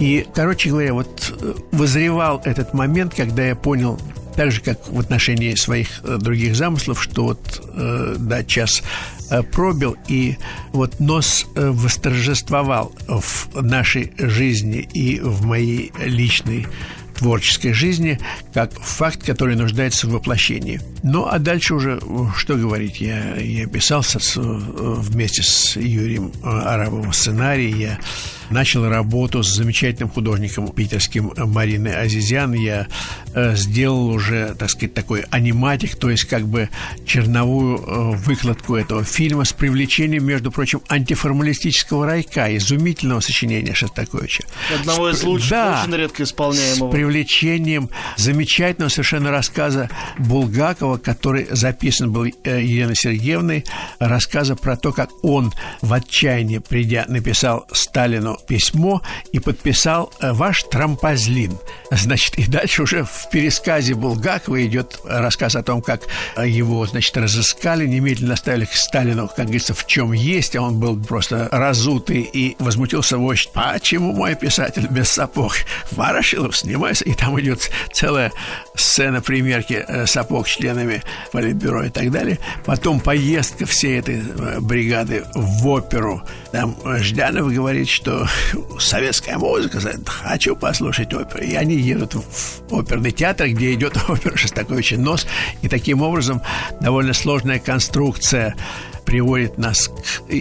И, 0.00 0.26
короче 0.34 0.70
говоря, 0.70 0.92
вот 0.92 1.32
э, 1.40 1.54
вызревал 1.70 2.42
этот 2.44 2.74
момент, 2.74 3.14
когда 3.14 3.46
я 3.46 3.54
понял, 3.54 3.96
так 4.38 4.52
же, 4.52 4.60
как 4.60 4.88
в 4.88 5.00
отношении 5.00 5.56
своих 5.56 5.88
э, 6.04 6.16
других 6.16 6.54
замыслов, 6.54 7.02
что 7.02 7.24
вот, 7.24 7.60
э, 7.74 8.14
да, 8.20 8.44
час 8.44 8.84
э, 9.30 9.42
пробил, 9.42 9.96
и 10.06 10.36
вот 10.72 11.00
нос 11.00 11.44
восторжествовал 11.56 12.94
в 13.08 13.60
нашей 13.60 14.12
жизни 14.16 14.88
и 14.94 15.18
в 15.18 15.44
моей 15.44 15.90
личной 15.98 16.68
творческой 17.16 17.72
жизни 17.72 18.20
как 18.54 18.72
факт, 18.74 19.24
который 19.24 19.56
нуждается 19.56 20.06
в 20.06 20.12
воплощении. 20.12 20.80
Ну, 21.02 21.26
а 21.26 21.40
дальше 21.40 21.74
уже, 21.74 22.00
что 22.36 22.54
говорить, 22.54 23.00
я, 23.00 23.34
я 23.34 23.66
писал 23.66 24.04
с, 24.04 24.36
вместе 24.36 25.42
с 25.42 25.74
Юрием 25.74 26.30
Арабовым 26.44 27.12
сценарий, 27.12 27.72
я 27.72 27.98
начал 28.50 28.88
работу 28.88 29.42
с 29.42 29.48
замечательным 29.48 30.10
художником 30.10 30.68
питерским 30.68 31.32
Мариной 31.36 31.96
Азизян. 31.96 32.52
Я 32.52 32.86
э, 33.34 33.54
сделал 33.56 34.08
уже, 34.08 34.54
так 34.58 34.70
сказать, 34.70 34.94
такой 34.94 35.24
аниматик, 35.30 35.96
то 35.96 36.10
есть 36.10 36.24
как 36.24 36.46
бы 36.46 36.68
черновую 37.06 37.78
э, 37.78 38.16
выкладку 38.16 38.76
этого 38.76 39.04
фильма 39.04 39.44
с 39.44 39.52
привлечением, 39.52 40.24
между 40.24 40.50
прочим, 40.50 40.80
антиформалистического 40.88 42.06
райка, 42.06 42.56
изумительного 42.56 43.20
сочинения 43.20 43.74
Шостаковича. 43.74 44.44
Одного 44.78 45.10
из 45.10 45.22
лучших, 45.22 45.50
да, 45.50 45.82
очень 45.82 45.96
редко 45.96 46.22
исполняемого. 46.22 46.90
С 46.90 46.92
привлечением 46.92 47.90
замечательного 48.16 48.88
совершенно 48.90 49.30
рассказа 49.30 49.90
Булгакова, 50.18 50.98
который 50.98 51.46
записан 51.50 52.12
был 52.12 52.24
э, 52.24 52.62
Еленой 52.62 52.96
Сергеевной, 52.96 53.64
рассказа 53.98 54.56
про 54.56 54.76
то, 54.76 54.92
как 54.92 55.10
он 55.24 55.52
в 55.82 55.92
отчаянии, 55.92 56.58
придя, 56.58 57.04
написал 57.08 57.66
Сталину 57.72 58.37
письмо 58.46 59.02
и 59.32 59.38
подписал 59.38 60.12
э, 60.20 60.32
ваш 60.32 60.64
трампозлин. 60.64 61.58
Значит, 61.90 62.38
и 62.38 62.46
дальше 62.46 62.82
уже 62.82 63.04
в 63.04 63.28
пересказе 63.30 63.94
Булгакова 63.94 64.64
идет 64.66 65.00
рассказ 65.04 65.56
о 65.56 65.62
том, 65.62 65.82
как 65.82 66.02
э, 66.36 66.48
его, 66.48 66.86
значит, 66.86 67.16
разыскали, 67.16 67.86
немедленно 67.86 68.34
оставили 68.34 68.66
к 68.66 68.72
Сталину, 68.72 69.28
как 69.28 69.46
говорится, 69.46 69.74
в 69.74 69.86
чем 69.86 70.12
есть, 70.12 70.54
а 70.56 70.62
он 70.62 70.78
был 70.78 71.02
просто 71.02 71.48
разутый 71.50 72.20
и 72.20 72.56
возмутился 72.58 73.18
вождь. 73.18 73.50
Почему 73.52 74.12
мой 74.12 74.34
писатель 74.34 74.86
без 74.88 75.08
сапог? 75.08 75.54
Ворошилов, 75.92 76.56
снимайся. 76.56 77.04
И 77.04 77.14
там 77.14 77.40
идет 77.40 77.70
целая 77.92 78.32
сцена 78.74 79.20
примерки 79.20 79.84
э, 79.86 80.06
сапог 80.06 80.46
членами 80.46 81.02
Политбюро 81.32 81.84
и 81.84 81.90
так 81.90 82.10
далее. 82.10 82.38
Потом 82.64 83.00
поездка 83.00 83.66
всей 83.66 83.98
этой 83.98 84.22
бригады 84.60 85.24
в 85.34 85.66
оперу. 85.68 86.22
Там 86.52 86.76
Жданов 86.98 87.52
говорит, 87.52 87.88
что 87.88 88.27
советская 88.78 89.38
музыка, 89.38 89.80
хочу 90.06 90.56
послушать 90.56 91.12
оперу. 91.14 91.42
И 91.42 91.54
они 91.54 91.76
едут 91.76 92.14
в 92.14 92.74
оперный 92.74 93.12
театр, 93.12 93.48
где 93.48 93.74
идет 93.74 93.96
опера 94.08 94.36
Шостаковича 94.36 94.96
«Нос». 94.98 95.26
И 95.62 95.68
таким 95.68 96.02
образом 96.02 96.42
довольно 96.80 97.12
сложная 97.12 97.58
конструкция 97.58 98.54
приводит 99.08 99.56
нас 99.56 99.88
к 99.88 99.94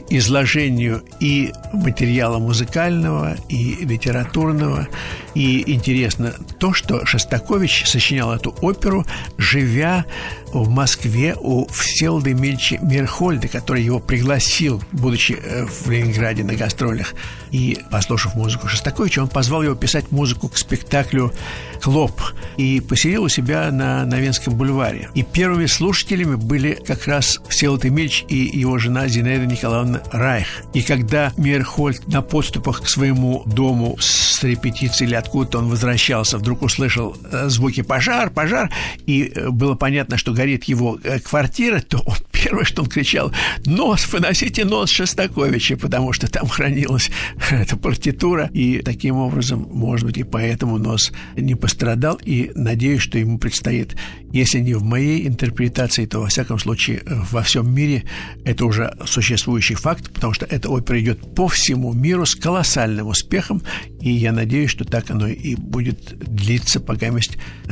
изложению 0.10 1.02
и 1.22 1.54
материала 1.72 2.38
музыкального, 2.38 3.38
и 3.48 3.76
литературного. 3.86 4.90
И 5.36 5.74
интересно 5.74 6.34
то, 6.60 6.74
что 6.74 7.06
Шостакович 7.06 7.86
сочинял 7.86 8.34
эту 8.34 8.54
оперу, 8.62 9.06
живя 9.38 10.04
в 10.54 10.70
Москве 10.70 11.36
у 11.40 11.68
Всеволода 11.68 12.32
Эмильевича 12.32 12.78
Мерхольда, 12.82 13.48
который 13.48 13.84
его 13.84 14.00
пригласил, 14.00 14.82
будучи 14.92 15.34
э, 15.34 15.66
в 15.66 15.90
Ленинграде 15.90 16.44
на 16.44 16.56
гастролях. 16.56 17.14
И, 17.52 17.80
послушав 17.92 18.36
музыку 18.36 18.68
Шостаковича, 18.68 19.22
он 19.22 19.30
позвал 19.30 19.64
его 19.64 19.76
писать 19.76 20.12
музыку 20.12 20.50
к 20.50 20.58
спектаклю 20.58 21.34
«Клоп» 21.82 22.22
и 22.58 22.82
поселил 22.82 23.24
у 23.24 23.30
себя 23.30 23.72
на 23.72 24.06
Новинском 24.06 24.56
бульваре. 24.56 25.10
И 25.14 25.24
первыми 25.24 25.66
слушателями 25.66 26.36
были 26.36 26.74
как 26.74 27.08
раз 27.08 27.40
Всеволод 27.48 27.86
Эмильевич 27.86 28.26
и 28.28 28.36
его 28.36 28.78
жена 28.78 29.08
Зинаида 29.08 29.46
Николаевна 29.46 30.02
Райх. 30.12 30.48
И 30.74 30.82
когда 30.82 31.32
Мерхольд 31.38 32.08
на 32.08 32.22
подступах 32.22 32.82
к 32.82 32.88
своему 32.88 33.44
дому 33.46 33.98
с 34.00 34.44
репетицией 34.44 35.10
или 35.10 35.16
откуда-то 35.16 35.60
он 35.60 35.70
возвращался, 35.70 36.38
вдруг 36.38 36.62
услышал 36.62 37.16
э, 37.32 37.50
звуки 37.50 37.82
«пожар, 37.82 38.30
пожар», 38.30 38.72
и 39.06 39.32
э, 39.34 39.50
было 39.50 39.76
понятно, 39.76 40.18
что 40.18 40.32
горит 40.38 40.66
его 40.66 41.00
э, 41.04 41.20
квартира, 41.20 41.82
то 41.82 41.98
он 42.06 42.16
первое, 42.32 42.64
что 42.64 42.84
он 42.84 42.90
кричал, 42.90 43.32
нос, 43.66 44.08
выносите 44.14 44.66
нос 44.66 44.92
Шостаковича, 44.92 45.78
потому 45.78 46.14
что 46.14 46.28
там 46.32 46.48
хранилась 46.48 47.10
эта 47.50 47.76
партитура, 47.76 48.50
и 48.54 48.82
таким 48.84 49.18
образом, 49.18 49.68
может 49.72 50.06
быть, 50.06 50.18
и 50.18 50.24
поэтому 50.24 50.78
нос 50.78 51.12
не 51.36 51.56
пострадал, 51.56 52.20
и 52.24 52.52
надеюсь, 52.56 53.02
что 53.02 53.18
ему 53.18 53.40
предстоит, 53.40 53.98
если 54.32 54.60
не 54.60 54.76
в 54.76 54.84
моей 54.84 55.28
интерпретации, 55.28 56.06
то, 56.06 56.20
во 56.20 56.28
всяком 56.28 56.60
случае, 56.60 57.02
во 57.32 57.42
всем 57.42 57.74
мире 57.74 58.04
это 58.46 58.66
уже 58.66 58.96
существующий 59.06 59.76
факт, 59.76 60.12
потому 60.14 60.34
что 60.34 60.46
эта 60.46 60.70
опера 60.70 61.00
идет 61.00 61.36
по 61.36 61.48
всему 61.48 61.94
миру 61.94 62.26
с 62.26 62.36
колоссальным 62.36 63.08
успехом, 63.08 63.64
и 64.00 64.12
я 64.12 64.32
надеюсь, 64.32 64.70
что 64.70 64.86
так 64.86 65.10
оно 65.10 65.28
и 65.28 65.56
будет 65.56 66.18
длиться, 66.18 66.80
пока 66.80 67.08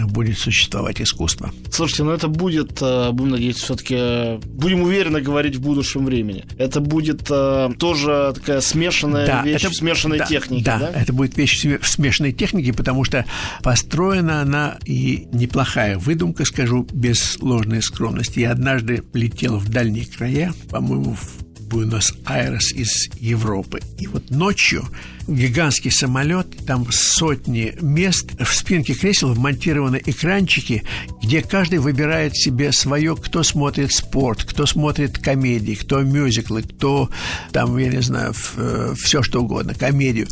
будет 0.05 0.37
существовать 0.37 1.01
искусство. 1.01 1.51
Слушайте, 1.71 2.03
ну 2.03 2.11
это 2.11 2.27
будет, 2.27 2.81
э, 2.81 3.11
будем 3.11 3.31
надеяться, 3.31 3.63
все-таки, 3.65 3.95
э, 3.97 4.39
будем 4.45 4.81
уверенно 4.81 5.21
говорить 5.21 5.55
в 5.55 5.61
будущем 5.61 6.05
времени. 6.05 6.45
Это 6.57 6.79
будет 6.79 7.27
э, 7.29 7.69
тоже 7.77 8.33
такая 8.35 8.61
смешанная 8.61 9.27
да, 9.27 9.43
вещь 9.43 9.65
это, 9.65 9.73
смешанной 9.73 10.19
да, 10.19 10.25
техники, 10.25 10.63
да, 10.63 10.79
да? 10.79 10.89
это 10.89 11.13
будет 11.13 11.37
вещь 11.37 11.65
в 11.65 11.87
смешанной 11.87 12.31
технике, 12.31 12.73
потому 12.73 13.03
что 13.03 13.25
построена 13.61 14.41
она 14.41 14.77
и 14.85 15.27
неплохая 15.31 15.97
выдумка, 15.97 16.45
скажу, 16.45 16.87
без 16.91 17.37
ложной 17.39 17.81
скромности. 17.81 18.39
Я 18.39 18.51
однажды 18.51 19.03
летел 19.13 19.57
в 19.57 19.69
дальние 19.69 20.05
края, 20.05 20.53
по-моему, 20.69 21.15
в 21.15 21.45
Буэнос-Айрес 21.65 22.73
из 22.73 23.09
Европы. 23.19 23.81
И 23.99 24.07
вот 24.07 24.29
ночью 24.29 24.85
гигантский 25.27 25.91
самолет, 25.91 26.47
там 26.65 26.87
сотни 26.91 27.73
мест, 27.81 28.31
в 28.39 28.53
спинке 28.53 28.93
кресел 28.93 29.33
вмонтированы 29.33 30.01
экранчики, 30.05 30.83
где 31.21 31.41
каждый 31.41 31.79
выбирает 31.79 32.35
себе 32.35 32.71
свое, 32.71 33.15
кто 33.15 33.43
смотрит 33.43 33.91
спорт, 33.91 34.43
кто 34.43 34.65
смотрит 34.65 35.17
комедии, 35.17 35.73
кто 35.73 36.01
мюзиклы, 36.01 36.63
кто 36.63 37.09
там, 37.51 37.77
я 37.77 37.89
не 37.89 38.01
знаю, 38.01 38.33
э, 38.57 38.93
все 38.97 39.23
что 39.23 39.41
угодно, 39.41 39.73
комедию. 39.73 40.27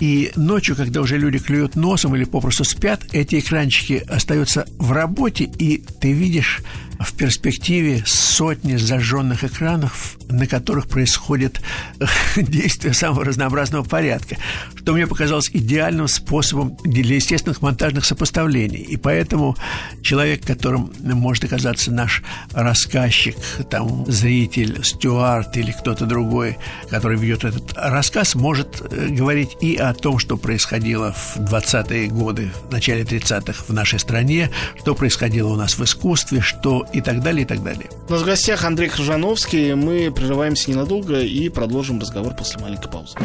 И 0.00 0.32
ночью, 0.36 0.76
когда 0.76 1.00
уже 1.00 1.18
люди 1.18 1.38
клюют 1.38 1.74
носом 1.76 2.14
или 2.14 2.24
попросту 2.24 2.64
спят, 2.64 3.02
эти 3.12 3.38
экранчики 3.38 4.04
остаются 4.08 4.66
в 4.78 4.92
работе, 4.92 5.44
и 5.58 5.78
ты 5.78 6.12
видишь 6.12 6.62
в 6.98 7.14
перспективе 7.14 8.02
сотни 8.06 8.76
зажженных 8.76 9.44
экранов, 9.44 10.16
на 10.28 10.46
которых 10.46 10.88
происходит 10.88 11.60
действие 12.36 12.94
самого 12.94 13.24
разнообразного 13.24 13.84
порядка. 13.84 14.35
Что 14.76 14.92
мне 14.92 15.06
показалось 15.06 15.50
идеальным 15.52 16.08
способом 16.08 16.76
для 16.84 17.16
естественных 17.16 17.62
монтажных 17.62 18.04
сопоставлений. 18.04 18.80
И 18.80 18.96
поэтому 18.96 19.56
человек, 20.02 20.44
которым 20.44 20.92
может 21.00 21.44
оказаться 21.44 21.90
наш 21.90 22.22
рассказчик, 22.52 23.36
там, 23.70 24.04
зритель, 24.06 24.84
стюард 24.84 25.56
или 25.56 25.72
кто-то 25.72 26.06
другой, 26.06 26.58
который 26.90 27.18
ведет 27.18 27.44
этот 27.44 27.72
рассказ, 27.76 28.34
может 28.34 28.82
э, 28.90 29.08
говорить 29.08 29.56
и 29.60 29.76
о 29.76 29.92
том, 29.94 30.18
что 30.18 30.36
происходило 30.36 31.12
в 31.12 31.38
20-е 31.38 32.08
годы, 32.08 32.50
в 32.68 32.72
начале 32.72 33.02
30-х 33.02 33.64
в 33.68 33.72
нашей 33.72 33.98
стране, 33.98 34.50
что 34.80 34.94
происходило 34.94 35.48
у 35.48 35.56
нас 35.56 35.78
в 35.78 35.84
искусстве, 35.84 36.40
что 36.40 36.86
и 36.92 37.00
так 37.00 37.22
далее, 37.22 37.42
и 37.42 37.46
так 37.46 37.62
далее. 37.62 37.90
У 38.08 38.12
нас 38.12 38.22
в 38.22 38.24
гостях 38.24 38.64
Андрей 38.64 38.88
Крыжановский. 38.88 39.74
Мы 39.74 40.10
прерываемся 40.10 40.70
ненадолго 40.70 41.20
и 41.20 41.48
продолжим 41.48 42.00
разговор 42.00 42.34
после 42.34 42.60
маленькой 42.60 42.90
паузы. 42.90 43.16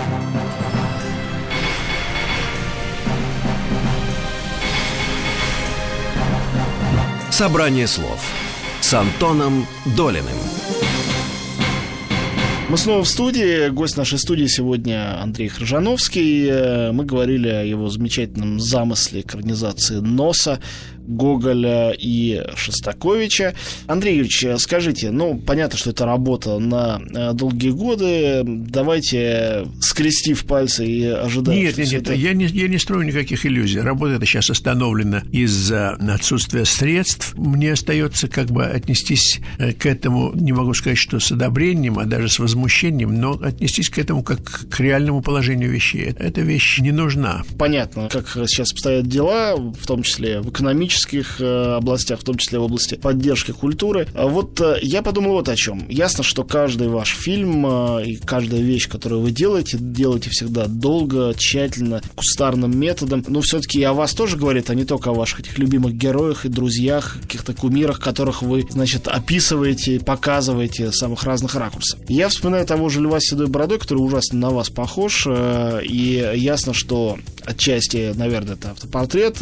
Собрание 7.42 7.88
слов 7.88 8.24
с 8.82 8.94
Антоном 8.94 9.66
Долиным. 9.98 10.38
Мы 12.70 12.78
снова 12.78 13.04
в 13.04 13.08
студии. 13.08 13.70
Гость 13.70 13.98
нашей 13.98 14.20
студии 14.20 14.46
сегодня 14.46 15.20
Андрей 15.20 15.48
Хржановский. 15.48 16.92
Мы 16.92 17.04
говорили 17.04 17.48
о 17.48 17.64
его 17.64 17.90
замечательном 17.90 18.60
замысле 18.60 19.22
экранизации 19.22 19.96
«Носа», 19.96 20.60
Гоголя 21.08 21.92
и 21.98 22.44
Шостаковича. 22.56 23.54
Андрей 23.88 24.18
Юрьевич, 24.18 24.62
скажите, 24.62 25.12
ну, 25.12 25.38
понятно, 25.38 25.78
что 25.78 25.92
это 25.92 26.06
работа 26.06 26.60
на 26.60 27.02
э, 27.14 27.34
долгие 27.34 27.72
годы. 27.72 28.42
Давайте, 28.46 29.68
скрестив 29.82 30.46
пальцы 30.46 30.86
и 30.86 31.06
ожидать. 31.06 31.56
Нет, 31.56 31.78
нет, 31.78 31.92
нет, 31.92 32.02
это... 32.04 32.14
я, 32.14 32.34
не, 32.34 32.46
я 32.46 32.68
не 32.68 32.78
строю 32.78 33.06
никаких 33.06 33.46
иллюзий. 33.46 33.80
Работа 33.80 34.14
эта 34.14 34.26
сейчас 34.26 34.50
остановлена 34.50 35.24
из-за 35.32 35.92
отсутствия 35.92 36.66
средств. 36.66 37.34
Мне 37.36 37.74
остается 37.74 38.28
как 38.28 38.48
бы 38.48 38.66
отнестись 38.66 39.40
э, 39.58 39.74
к 39.74 39.86
этому, 39.86 40.32
не 40.34 40.54
могу 40.54 40.74
сказать, 40.74 40.98
что 40.98 41.20
с 41.20 41.32
одобрением, 41.32 42.00
а 42.00 42.06
даже 42.06 42.30
с 42.30 42.40
возмущением, 42.40 43.16
но 43.16 43.34
отнестись 43.42 43.90
к 43.90 43.98
этому 44.00 44.24
как 44.24 44.70
к 44.70 44.80
реальному 44.80 45.22
положению 45.22 45.70
вещей. 45.70 46.14
Эта 46.18 46.42
вещь 46.42 46.80
не 46.80 46.92
нужна. 46.92 47.44
Понятно, 47.58 48.10
как 48.10 48.28
сейчас 48.48 48.72
обстоят 48.72 49.08
дела, 49.08 49.56
в 49.56 49.86
том 49.86 50.04
числе 50.04 50.42
в 50.42 50.50
экономическом 50.50 51.01
экономических 51.02 51.42
э, 51.42 51.76
областях, 51.78 52.20
в 52.20 52.24
том 52.24 52.38
числе 52.38 52.60
в 52.60 52.64
области 52.64 52.96
поддержки 52.96 53.52
культуры. 53.52 54.08
А 54.14 54.28
вот 54.28 54.60
э, 54.62 54.80
я 54.82 55.02
подумал 55.02 55.34
вот 55.34 55.50
о 55.50 55.56
чем. 55.56 55.88
Ясно, 55.90 56.24
что 56.24 56.44
каждый 56.44 56.88
ваш 56.88 57.10
фильм 57.10 57.66
э, 57.66 58.06
и 58.06 58.16
каждая 58.18 58.62
вещь, 58.62 58.88
которую 58.88 59.22
вы 59.22 59.32
делаете, 59.32 59.78
делаете 59.80 60.30
всегда 60.30 60.66
долго, 60.68 61.34
тщательно, 61.36 62.02
кустарным 62.16 62.78
методом. 62.78 63.24
Но 63.28 63.42
все-таки 63.42 63.80
и 63.80 63.84
о 63.84 63.94
вас 63.94 64.14
тоже 64.14 64.38
говорит, 64.38 64.70
а 64.70 64.76
не 64.76 64.86
только 64.86 65.10
о 65.10 65.14
ваших 65.14 65.42
этих 65.42 65.58
любимых 65.58 65.94
героях 65.94 66.46
и 66.46 66.50
друзьях, 66.50 67.18
каких-то 67.22 67.54
кумирах, 67.54 68.00
которых 68.00 68.42
вы, 68.42 68.66
значит, 68.70 69.08
описываете, 69.08 70.00
показываете 70.00 70.92
с 70.92 70.98
самых 70.98 71.24
разных 71.24 71.56
ракурсов. 71.56 72.00
Я 72.08 72.30
вспоминаю 72.30 72.66
того 72.66 72.90
же 72.90 73.02
Льва 73.02 73.20
седой 73.20 73.48
бородой, 73.48 73.80
который 73.80 74.00
ужасно 74.00 74.40
на 74.40 74.50
вас 74.50 74.70
похож, 74.70 75.28
и 75.28 76.32
ясно, 76.36 76.74
что 76.74 77.18
отчасти, 77.44 78.14
наверное, 78.16 78.56
это 78.56 78.72
автопортрет, 78.72 79.38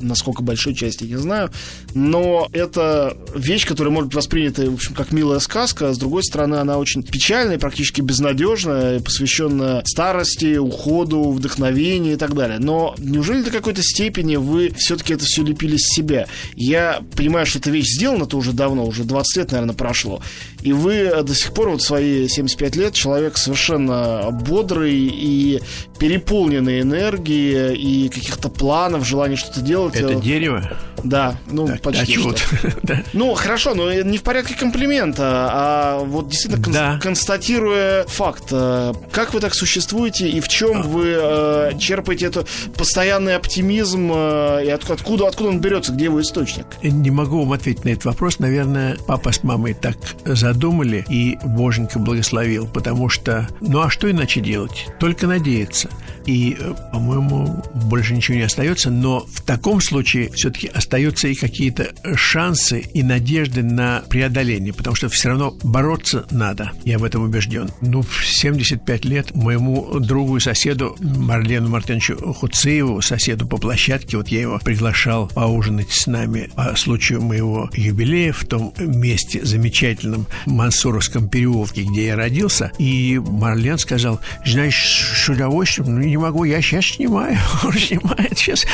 насколько 0.00 0.42
большой 0.42 0.57
большой 0.58 0.74
части 0.74 1.04
не 1.04 1.16
знаю. 1.16 1.50
Но 1.94 2.48
это 2.52 3.16
вещь, 3.34 3.64
которая 3.64 3.94
может 3.94 4.08
быть 4.08 4.16
воспринята, 4.16 4.68
в 4.68 4.74
общем, 4.74 4.94
как 4.94 5.12
милая 5.12 5.38
сказка. 5.38 5.88
А 5.88 5.94
с 5.94 5.98
другой 5.98 6.24
стороны, 6.24 6.56
она 6.56 6.78
очень 6.78 7.04
печальная, 7.04 7.58
практически 7.58 8.00
безнадежная, 8.00 8.98
посвященная 8.98 9.84
старости, 9.84 10.56
уходу, 10.56 11.30
вдохновению 11.30 12.14
и 12.14 12.16
так 12.16 12.34
далее. 12.34 12.58
Но 12.58 12.96
неужели 12.98 13.42
до 13.42 13.52
какой-то 13.52 13.82
степени 13.82 14.34
вы 14.34 14.72
все-таки 14.76 15.14
это 15.14 15.24
все 15.24 15.44
лепили 15.44 15.76
с 15.76 15.94
себя? 15.94 16.26
Я 16.56 17.02
понимаю, 17.16 17.46
что 17.46 17.60
эта 17.60 17.70
вещь 17.70 17.94
сделана-то 17.94 18.36
уже 18.36 18.52
давно, 18.52 18.84
уже 18.84 19.04
20 19.04 19.36
лет, 19.36 19.52
наверное, 19.52 19.76
прошло. 19.76 20.20
И 20.62 20.72
вы 20.72 21.22
до 21.22 21.34
сих 21.34 21.52
пор, 21.54 21.70
вот 21.70 21.82
свои 21.82 22.26
75 22.26 22.76
лет, 22.76 22.94
человек 22.94 23.38
совершенно 23.38 24.30
бодрый 24.32 24.96
и 24.96 25.60
переполненный 25.98 26.80
энергией 26.80 27.74
и 27.74 28.08
каких-то 28.08 28.48
планов, 28.48 29.06
желания 29.06 29.36
что-то 29.36 29.60
делать. 29.60 29.94
Это 29.96 30.14
дерево 30.14 30.38
дерево? 30.38 30.62
Да, 31.04 31.36
ну 31.46 31.66
так, 31.66 31.82
почти 31.82 32.16
а 32.16 32.36
что. 32.36 33.02
Ну, 33.12 33.34
хорошо, 33.34 33.74
но 33.74 33.92
не 33.92 34.18
в 34.18 34.22
порядке 34.22 34.54
комплимента, 34.54 35.48
а 35.50 35.98
вот 36.00 36.28
действительно 36.28 36.62
кон- 36.62 36.72
да. 36.72 36.98
констатируя 37.00 38.04
факт. 38.06 38.44
Э, 38.50 38.92
как 39.12 39.32
вы 39.32 39.40
так 39.40 39.54
существуете 39.54 40.28
и 40.28 40.40
в 40.40 40.48
чем 40.48 40.80
а. 40.80 40.82
вы 40.82 41.14
э, 41.16 41.78
черпаете 41.78 42.26
этот 42.26 42.48
постоянный 42.74 43.36
оптимизм 43.36 44.10
э, 44.12 44.66
и 44.66 44.70
от- 44.70 44.90
откуда, 44.90 45.28
откуда 45.28 45.50
он 45.50 45.60
берется, 45.60 45.92
где 45.92 46.06
его 46.06 46.20
источник? 46.20 46.66
Не 46.82 47.10
могу 47.10 47.40
вам 47.40 47.52
ответить 47.52 47.84
на 47.84 47.90
этот 47.90 48.06
вопрос. 48.06 48.38
Наверное, 48.40 48.96
папа 49.06 49.30
с 49.30 49.44
мамой 49.44 49.74
так 49.74 49.96
задумали, 50.24 51.04
и 51.08 51.38
Боженька 51.44 51.98
благословил, 51.98 52.66
потому 52.66 53.08
что, 53.08 53.48
ну 53.60 53.80
а 53.80 53.90
что 53.90 54.10
иначе 54.10 54.40
делать? 54.40 54.86
Только 54.98 55.26
надеяться. 55.26 55.87
И, 56.28 56.54
э, 56.60 56.74
по-моему, 56.92 57.64
больше 57.86 58.14
ничего 58.14 58.36
не 58.36 58.42
остается, 58.42 58.90
но 58.90 59.20
в 59.20 59.40
таком 59.40 59.80
случае 59.80 60.30
все-таки 60.32 60.68
остаются 60.68 61.26
и 61.26 61.34
какие-то 61.34 61.94
шансы 62.16 62.80
и 62.80 63.02
надежды 63.02 63.62
на 63.62 64.02
преодоление, 64.10 64.74
потому 64.74 64.94
что 64.94 65.08
все 65.08 65.30
равно 65.30 65.56
бороться 65.62 66.26
надо, 66.30 66.72
я 66.84 66.98
в 66.98 67.04
этом 67.04 67.22
убежден. 67.22 67.70
Ну, 67.80 68.02
в 68.02 68.26
75 68.26 69.06
лет 69.06 69.34
моему 69.34 70.00
другу 70.00 70.36
и 70.36 70.40
соседу 70.40 70.96
Марлену 71.00 71.70
Мартыновичу 71.70 72.34
Хуцееву, 72.34 73.00
соседу 73.00 73.46
по 73.46 73.56
площадке, 73.56 74.18
вот 74.18 74.28
я 74.28 74.42
его 74.42 74.58
приглашал 74.58 75.28
поужинать 75.28 75.92
с 75.92 76.06
нами 76.06 76.50
по 76.54 76.76
случаю 76.76 77.22
моего 77.22 77.70
юбилея 77.72 78.34
в 78.34 78.44
том 78.44 78.74
месте 78.78 79.42
замечательном 79.46 80.26
Мансуровском 80.44 81.30
переулке, 81.30 81.84
где 81.84 82.08
я 82.08 82.16
родился, 82.16 82.70
и 82.78 83.18
Марлен 83.18 83.78
сказал, 83.78 84.20
знаешь, 84.44 85.14
с 85.16 85.26
удовольствием, 85.30 85.94
ну, 85.94 86.02
не 86.02 86.17
могу, 86.18 86.44
я 86.44 86.60
сейчас 86.60 86.86
снимаю, 86.86 87.36
он 87.64 87.72
снимает 87.72 88.38
сейчас, 88.38 88.64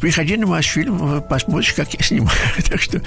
приходи 0.00 0.36
на 0.36 0.46
ваш 0.46 0.66
фильм, 0.66 1.22
посмотришь, 1.22 1.72
как 1.74 1.92
я 1.94 2.04
снимаю. 2.04 2.38
так, 2.68 2.80
что, 2.80 3.00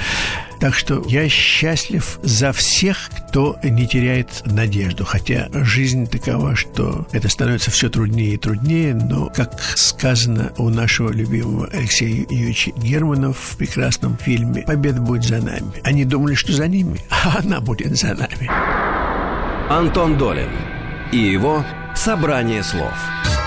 так 0.60 0.74
что 0.76 1.04
я 1.08 1.28
счастлив 1.30 2.20
за 2.24 2.52
всех, 2.54 3.10
кто 3.30 3.58
не 3.64 3.88
теряет 3.88 4.44
надежду. 4.46 5.06
Хотя 5.06 5.48
жизнь 5.52 6.08
такова, 6.08 6.56
что 6.56 7.08
это 7.12 7.30
становится 7.30 7.72
все 7.72 7.90
труднее 7.90 8.36
и 8.36 8.38
труднее, 8.38 8.94
но, 8.94 9.28
как 9.28 9.60
сказано 9.76 10.52
у 10.58 10.70
нашего 10.70 11.12
любимого 11.12 11.68
Алексея 11.72 12.26
Юрьевича 12.30 12.72
Германова 12.78 13.34
в 13.34 13.58
прекрасном 13.58 14.18
фильме 14.18 14.64
«Победа 14.64 15.02
будет 15.02 15.24
за 15.24 15.38
нами». 15.38 15.72
Они 15.84 16.06
думали, 16.06 16.36
что 16.36 16.54
за 16.54 16.68
ними, 16.68 17.00
а 17.10 17.40
она 17.40 17.62
будет 17.62 17.98
за 17.98 18.14
нами. 18.14 18.50
Антон 19.70 20.18
Долин 20.18 20.50
и 21.12 21.18
его 21.18 21.66
«Собрание 21.96 22.64
слов». 22.64 22.94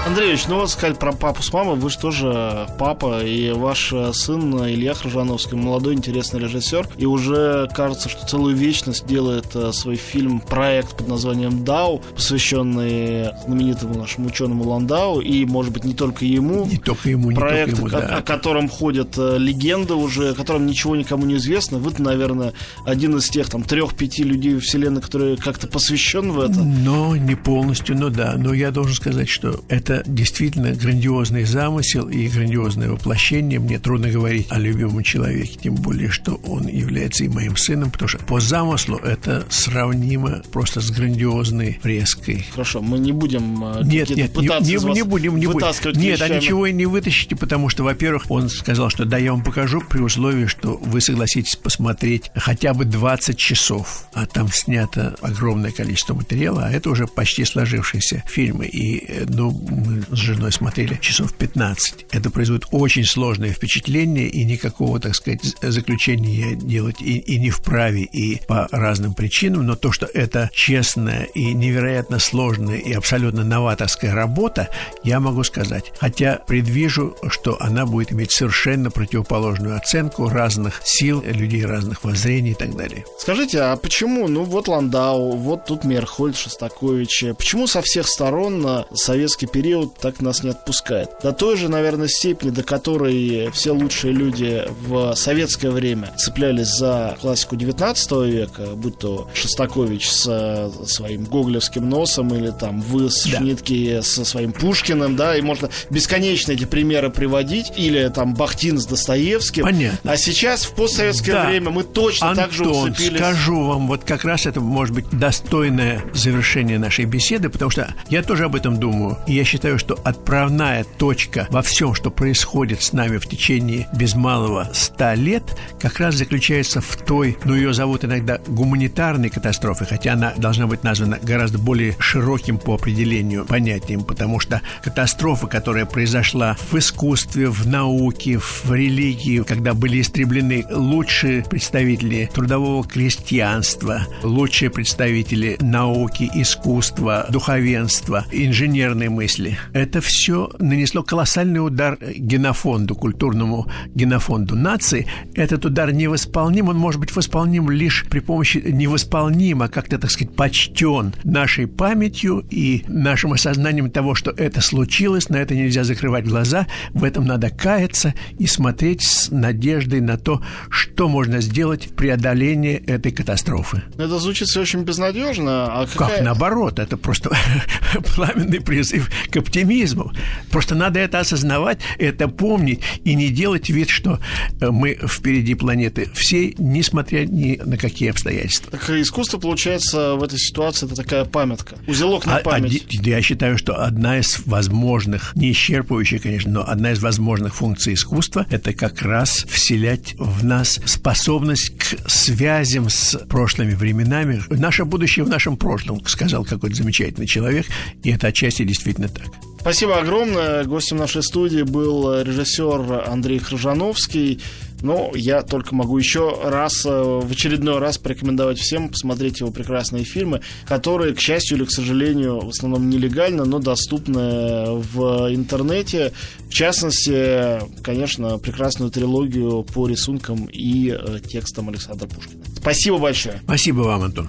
Андреевич, 0.06 0.48
ну 0.48 0.56
вот 0.56 0.68
сказать 0.68 0.98
про 0.98 1.12
папу 1.12 1.42
с 1.42 1.50
мамой, 1.50 1.76
вы 1.76 1.88
же 1.88 1.98
тоже 1.98 2.68
папа, 2.78 3.24
и 3.24 3.52
ваш 3.52 3.90
э, 3.90 4.12
сын 4.12 4.54
Илья 4.66 4.92
Хржановский, 4.92 5.56
молодой 5.56 5.94
интересный 5.94 6.40
режиссер, 6.40 6.88
и 6.98 7.06
уже 7.06 7.70
кажется, 7.74 8.10
что 8.10 8.26
целую 8.26 8.54
вечность 8.54 9.06
делает 9.06 9.46
э, 9.54 9.72
свой 9.72 9.96
фильм, 9.96 10.40
проект 10.40 10.98
под 10.98 11.08
названием 11.08 11.64
«Дау», 11.64 12.02
посвященный 12.14 13.30
знаменитому 13.46 13.94
нашему 13.94 14.26
ученому 14.26 14.68
Ландау, 14.68 15.20
и, 15.20 15.46
может 15.46 15.72
быть, 15.72 15.84
не 15.84 15.94
только 15.94 16.26
ему. 16.26 16.66
Не 16.66 16.76
только 16.76 17.08
ему, 17.08 17.30
не 17.30 17.36
проект, 17.36 17.78
только 17.78 17.96
ему, 17.96 18.06
да. 18.06 18.16
о, 18.16 18.18
о 18.18 18.22
котором 18.22 18.68
ходят 18.68 19.16
э, 19.16 19.38
легенды 19.38 19.94
уже, 19.94 20.32
о 20.32 20.34
котором 20.34 20.66
ничего 20.66 20.96
никому 20.96 21.24
не 21.24 21.36
известно. 21.36 21.78
Вы, 21.78 21.92
наверное, 21.96 22.52
один 22.84 23.16
из 23.16 23.30
тех 23.30 23.48
там 23.48 23.62
трех-пяти 23.62 24.22
людей 24.22 24.58
вселенной, 24.58 25.00
которые 25.00 25.38
как-то 25.38 25.66
посвящен 25.66 26.30
в 26.32 26.40
это. 26.40 26.62
Но 26.62 27.16
не 27.16 27.36
полностью, 27.36 27.96
но 27.96 28.10
да. 28.10 28.34
Но 28.36 28.52
я 28.52 28.70
должен 28.70 28.94
сказать, 28.94 29.30
что 29.30 29.62
это 29.68 29.93
это 29.94 30.10
действительно 30.10 30.72
грандиозный 30.72 31.44
замысел 31.44 32.08
и 32.08 32.28
грандиозное 32.28 32.90
воплощение. 32.90 33.58
Мне 33.58 33.78
трудно 33.78 34.08
говорить 34.10 34.46
о 34.50 34.58
любимом 34.58 35.02
человеке, 35.02 35.58
тем 35.62 35.74
более, 35.74 36.10
что 36.10 36.34
он 36.46 36.66
является 36.66 37.24
и 37.24 37.28
моим 37.28 37.56
сыном, 37.56 37.90
потому 37.90 38.08
что 38.08 38.18
по 38.18 38.40
замыслу 38.40 38.96
это 38.96 39.44
сравнимо 39.50 40.42
просто 40.52 40.80
с 40.80 40.90
грандиозной 40.90 41.78
фреской. 41.82 42.46
Хорошо, 42.52 42.80
мы 42.82 42.98
не 42.98 43.12
будем 43.12 43.64
э, 43.64 43.82
нет, 43.84 44.10
нет, 44.10 44.32
пытаться 44.32 44.70
не, 44.70 44.76
не, 44.76 44.92
не 44.94 45.02
будем, 45.02 45.36
не 45.36 45.46
будем. 45.46 45.64
Нет, 45.94 46.22
а 46.22 46.28
ничего 46.28 46.66
и 46.66 46.72
не 46.72 46.86
вытащите, 46.86 47.36
потому 47.36 47.68
что, 47.68 47.84
во-первых, 47.84 48.30
он 48.30 48.48
сказал, 48.48 48.90
что 48.90 49.04
да, 49.04 49.18
я 49.18 49.32
вам 49.32 49.42
покажу 49.42 49.80
при 49.80 50.00
условии, 50.00 50.46
что 50.46 50.76
вы 50.76 51.00
согласитесь 51.00 51.56
посмотреть 51.56 52.30
хотя 52.34 52.74
бы 52.74 52.84
20 52.84 53.36
часов, 53.36 54.06
а 54.12 54.26
там 54.26 54.48
снято 54.52 55.14
огромное 55.20 55.70
количество 55.70 56.14
материала, 56.14 56.66
а 56.66 56.70
это 56.70 56.90
уже 56.90 57.06
почти 57.06 57.44
сложившиеся 57.44 58.22
фильмы. 58.26 58.66
И, 58.66 59.04
э, 59.06 59.26
ну, 59.28 59.50
мы 59.84 60.02
с 60.02 60.18
женой 60.18 60.52
смотрели 60.52 60.98
часов 61.00 61.34
15. 61.34 62.06
Это 62.10 62.30
производит 62.30 62.66
очень 62.70 63.04
сложное 63.04 63.50
впечатление, 63.50 64.28
и 64.28 64.44
никакого, 64.44 65.00
так 65.00 65.14
сказать, 65.14 65.56
заключения 65.60 66.54
делать 66.54 67.00
и, 67.00 67.18
и 67.18 67.38
не 67.38 67.50
вправе, 67.50 68.02
и 68.02 68.40
по 68.46 68.68
разным 68.70 69.14
причинам, 69.14 69.66
но 69.66 69.76
то, 69.76 69.92
что 69.92 70.06
это 70.06 70.50
честная 70.52 71.24
и 71.24 71.52
невероятно 71.52 72.18
сложная 72.18 72.78
и 72.78 72.92
абсолютно 72.92 73.44
новаторская 73.44 74.14
работа, 74.14 74.68
я 75.02 75.20
могу 75.20 75.44
сказать. 75.44 75.92
Хотя 75.98 76.40
предвижу, 76.46 77.16
что 77.28 77.60
она 77.60 77.86
будет 77.86 78.12
иметь 78.12 78.32
совершенно 78.32 78.90
противоположную 78.90 79.76
оценку 79.76 80.28
разных 80.28 80.80
сил, 80.84 81.22
людей 81.22 81.64
разных 81.64 82.04
воззрений 82.04 82.52
и 82.52 82.54
так 82.54 82.76
далее. 82.76 83.04
Скажите, 83.18 83.60
а 83.60 83.76
почему, 83.76 84.28
ну 84.28 84.44
вот 84.44 84.68
Ландау, 84.68 85.36
вот 85.36 85.66
тут 85.66 85.84
Мерхольд, 85.84 86.36
Шостакович, 86.36 87.24
почему 87.36 87.66
со 87.66 87.82
всех 87.82 88.06
сторон 88.06 88.84
советский 88.94 89.46
период 89.46 89.73
так 89.82 90.20
нас 90.20 90.42
не 90.42 90.50
отпускает? 90.50 91.10
До 91.22 91.32
той 91.32 91.56
же, 91.56 91.68
наверное, 91.68 92.08
степени, 92.08 92.50
до 92.50 92.62
которой 92.62 93.50
все 93.50 93.72
лучшие 93.72 94.12
люди 94.12 94.64
в 94.86 95.14
советское 95.14 95.70
время 95.70 96.12
цеплялись 96.16 96.68
за 96.68 97.16
классику 97.20 97.56
19 97.56 98.12
века, 98.26 98.66
будь 98.74 98.98
то 98.98 99.28
Шостакович 99.34 100.10
с 100.10 100.72
своим 100.86 101.24
гоголевским 101.24 101.88
носом 101.88 102.34
или 102.34 102.50
там 102.50 102.80
вы 102.80 103.10
с 103.10 103.24
да. 103.24 103.38
Шнитки 103.38 104.00
со 104.02 104.24
своим 104.24 104.52
Пушкиным, 104.52 105.16
да, 105.16 105.36
и 105.36 105.42
можно 105.42 105.68
бесконечно 105.90 106.52
эти 106.52 106.64
примеры 106.64 107.10
приводить, 107.10 107.72
или 107.76 108.08
там 108.08 108.34
Бахтин 108.34 108.78
с 108.78 108.86
Достоевским. 108.86 109.64
Понятно. 109.64 110.12
А 110.12 110.16
сейчас 110.16 110.64
в 110.64 110.74
постсоветское 110.74 111.32
да. 111.32 111.46
время 111.46 111.70
мы 111.70 111.84
точно 111.84 112.30
Антон, 112.30 112.44
так 112.44 112.52
же 112.52 112.64
уцепились. 112.64 113.18
скажу 113.18 113.64
вам, 113.64 113.88
вот 113.88 114.04
как 114.04 114.24
раз 114.24 114.46
это 114.46 114.60
может 114.60 114.94
быть 114.94 115.06
достойное 115.10 116.02
завершение 116.12 116.78
нашей 116.78 117.04
беседы, 117.04 117.48
потому 117.48 117.70
что 117.70 117.94
я 118.08 118.22
тоже 118.22 118.44
об 118.44 118.54
этом 118.54 118.78
думаю. 118.78 119.18
И 119.26 119.34
я 119.34 119.44
считаю, 119.44 119.63
что 119.78 119.98
отправная 120.04 120.84
точка 120.84 121.46
во 121.50 121.62
всем, 121.62 121.94
что 121.94 122.10
происходит 122.10 122.82
с 122.82 122.92
нами 122.92 123.16
в 123.16 123.26
течение 123.26 123.88
без 123.94 124.14
малого 124.14 124.68
ста 124.72 125.14
лет, 125.14 125.42
как 125.80 125.98
раз 126.00 126.16
заключается 126.16 126.80
в 126.80 126.96
той, 126.96 127.36
ну 127.44 127.54
ее 127.54 127.72
зовут 127.72 128.04
иногда 128.04 128.38
гуманитарной 128.46 129.30
катастрофой, 129.30 129.86
хотя 129.86 130.12
она 130.12 130.34
должна 130.36 130.66
быть 130.66 130.84
названа 130.84 131.18
гораздо 131.22 131.58
более 131.58 131.96
широким 131.98 132.58
по 132.58 132.74
определению 132.74 133.44
понятием, 133.44 134.04
потому 134.04 134.40
что 134.40 134.60
катастрофа, 134.82 135.46
которая 135.46 135.86
произошла 135.86 136.56
в 136.70 136.78
искусстве, 136.78 137.48
в 137.48 137.66
науке, 137.66 138.38
в 138.38 138.70
религии, 138.72 139.42
когда 139.42 139.74
были 139.74 140.00
истреблены 140.00 140.64
лучшие 140.70 141.42
представители 141.42 142.30
трудового 142.32 142.84
крестьянства, 142.84 144.06
лучшие 144.22 144.70
представители 144.70 145.56
науки, 145.60 146.30
искусства, 146.34 147.26
духовенства, 147.30 148.24
инженерной 148.30 149.08
мысли. 149.08 149.43
Это 149.72 150.00
все 150.00 150.50
нанесло 150.58 151.02
колоссальный 151.02 151.64
удар 151.64 151.98
генофонду, 152.00 152.94
культурному 152.94 153.66
генофонду 153.94 154.56
нации. 154.56 155.06
Этот 155.34 155.64
удар 155.64 155.92
невосполним, 155.92 156.68
он 156.68 156.76
может 156.76 157.00
быть 157.00 157.14
восполним 157.14 157.70
лишь 157.70 158.04
при 158.08 158.20
помощи 158.20 158.58
невосполним, 158.58 159.62
а 159.62 159.68
как-то, 159.68 159.98
так 159.98 160.10
сказать, 160.10 160.34
почтен 160.34 161.14
нашей 161.24 161.66
памятью 161.66 162.44
и 162.50 162.84
нашим 162.88 163.32
осознанием 163.32 163.90
того, 163.90 164.14
что 164.14 164.30
это 164.30 164.60
случилось, 164.60 165.28
на 165.28 165.36
это 165.36 165.54
нельзя 165.54 165.84
закрывать 165.84 166.26
глаза, 166.26 166.66
в 166.92 167.04
этом 167.04 167.26
надо 167.26 167.50
каяться 167.50 168.14
и 168.38 168.46
смотреть 168.46 169.02
с 169.02 169.30
надеждой 169.30 170.00
на 170.00 170.16
то, 170.16 170.42
что 170.70 171.08
можно 171.08 171.40
сделать 171.40 171.86
в 171.86 171.94
преодолении 171.94 172.76
этой 172.76 173.12
катастрофы. 173.12 173.82
Это 173.96 174.18
звучит 174.18 174.48
все 174.48 174.60
очень 174.60 174.82
безнадежно. 174.82 175.66
А 175.66 175.86
какая... 175.86 176.16
Как 176.16 176.24
наоборот, 176.24 176.78
это 176.78 176.96
просто 176.96 177.30
пламенный 178.14 178.60
призыв 178.60 179.10
к 179.34 179.36
оптимизму. 179.36 180.12
Просто 180.50 180.76
надо 180.76 181.00
это 181.00 181.18
осознавать, 181.18 181.80
это 181.98 182.28
помнить 182.28 182.80
и 183.02 183.14
не 183.14 183.30
делать 183.30 183.68
вид, 183.68 183.90
что 183.90 184.20
э, 184.60 184.70
мы 184.70 184.94
впереди 184.94 185.54
планеты 185.54 186.08
всей, 186.14 186.54
несмотря 186.58 187.24
ни 187.26 187.56
на 187.64 187.76
какие 187.76 188.10
обстоятельства. 188.10 188.70
Так 188.70 188.88
искусство, 188.90 189.38
получается, 189.38 190.14
в 190.14 190.22
этой 190.22 190.38
ситуации 190.38 190.86
это 190.86 190.94
такая 190.94 191.24
памятка, 191.24 191.76
узелок 191.88 192.26
на 192.26 192.36
а, 192.36 192.38
а 192.38 192.42
память. 192.42 192.86
А, 192.88 193.08
я 193.08 193.20
считаю, 193.22 193.58
что 193.58 193.82
одна 193.82 194.18
из 194.18 194.38
возможных, 194.46 195.34
не 195.34 195.50
исчерпывающая, 195.50 196.20
конечно, 196.20 196.52
но 196.52 196.68
одна 196.68 196.92
из 196.92 197.00
возможных 197.00 197.56
функций 197.56 197.94
искусства– 197.94 198.46
это 198.50 198.72
как 198.72 199.02
раз 199.02 199.44
вселять 199.50 200.14
в 200.16 200.44
нас 200.44 200.78
способность 200.84 201.76
к 201.76 202.08
связям 202.08 202.88
с 202.88 203.18
прошлыми 203.28 203.74
временами. 203.74 204.42
Наше 204.48 204.84
будущее 204.84 205.24
в 205.24 205.28
нашем 205.28 205.56
прошлом, 205.56 206.06
сказал 206.06 206.44
какой-то 206.44 206.76
замечательный 206.76 207.26
человек, 207.26 207.66
и 208.04 208.10
это 208.10 208.28
отчасти 208.28 208.62
действительно 208.62 209.08
так. 209.08 209.23
Спасибо 209.64 209.98
огромное. 209.98 210.62
Гостем 210.64 210.98
нашей 210.98 211.22
студии 211.22 211.62
был 211.62 212.20
режиссер 212.20 213.08
Андрей 213.08 213.38
Хржановский. 213.38 214.42
Ну, 214.82 215.14
я 215.14 215.40
только 215.40 215.74
могу 215.74 215.96
еще 215.96 216.38
раз, 216.44 216.84
э, 216.84 216.90
в 216.90 217.32
очередной 217.32 217.78
раз 217.78 217.96
порекомендовать 217.96 218.58
всем 218.58 218.90
посмотреть 218.90 219.40
его 219.40 219.50
прекрасные 219.50 220.04
фильмы, 220.04 220.42
которые, 220.66 221.14
к 221.14 221.18
счастью 221.18 221.56
или 221.56 221.64
к 221.64 221.70
сожалению, 221.70 222.40
в 222.40 222.50
основном 222.50 222.90
нелегально, 222.90 223.46
но 223.46 223.58
доступны 223.58 224.66
в 224.74 225.34
интернете. 225.34 226.12
В 226.50 226.52
частности, 226.52 227.62
конечно, 227.82 228.36
прекрасную 228.36 228.90
трилогию 228.90 229.62
по 229.62 229.88
рисункам 229.88 230.44
и 230.44 230.90
э, 230.90 231.20
текстам 231.26 231.70
Александра 231.70 232.06
Пушкина. 232.06 232.44
Спасибо 232.60 232.98
большое. 232.98 233.40
Спасибо 233.46 233.80
вам, 233.80 234.02
Антон. 234.02 234.28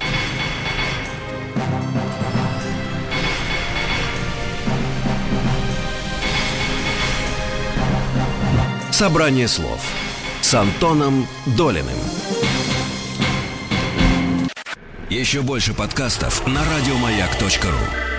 Собрание 8.97 9.49
слов 9.49 9.81
с 10.39 10.53
Антоном 10.53 11.27
Долиным. 11.57 11.99
Еще 15.09 15.41
больше 15.41 15.73
подкастов 15.73 16.47
на 16.47 16.61
радиомаяк.ру 16.63 18.14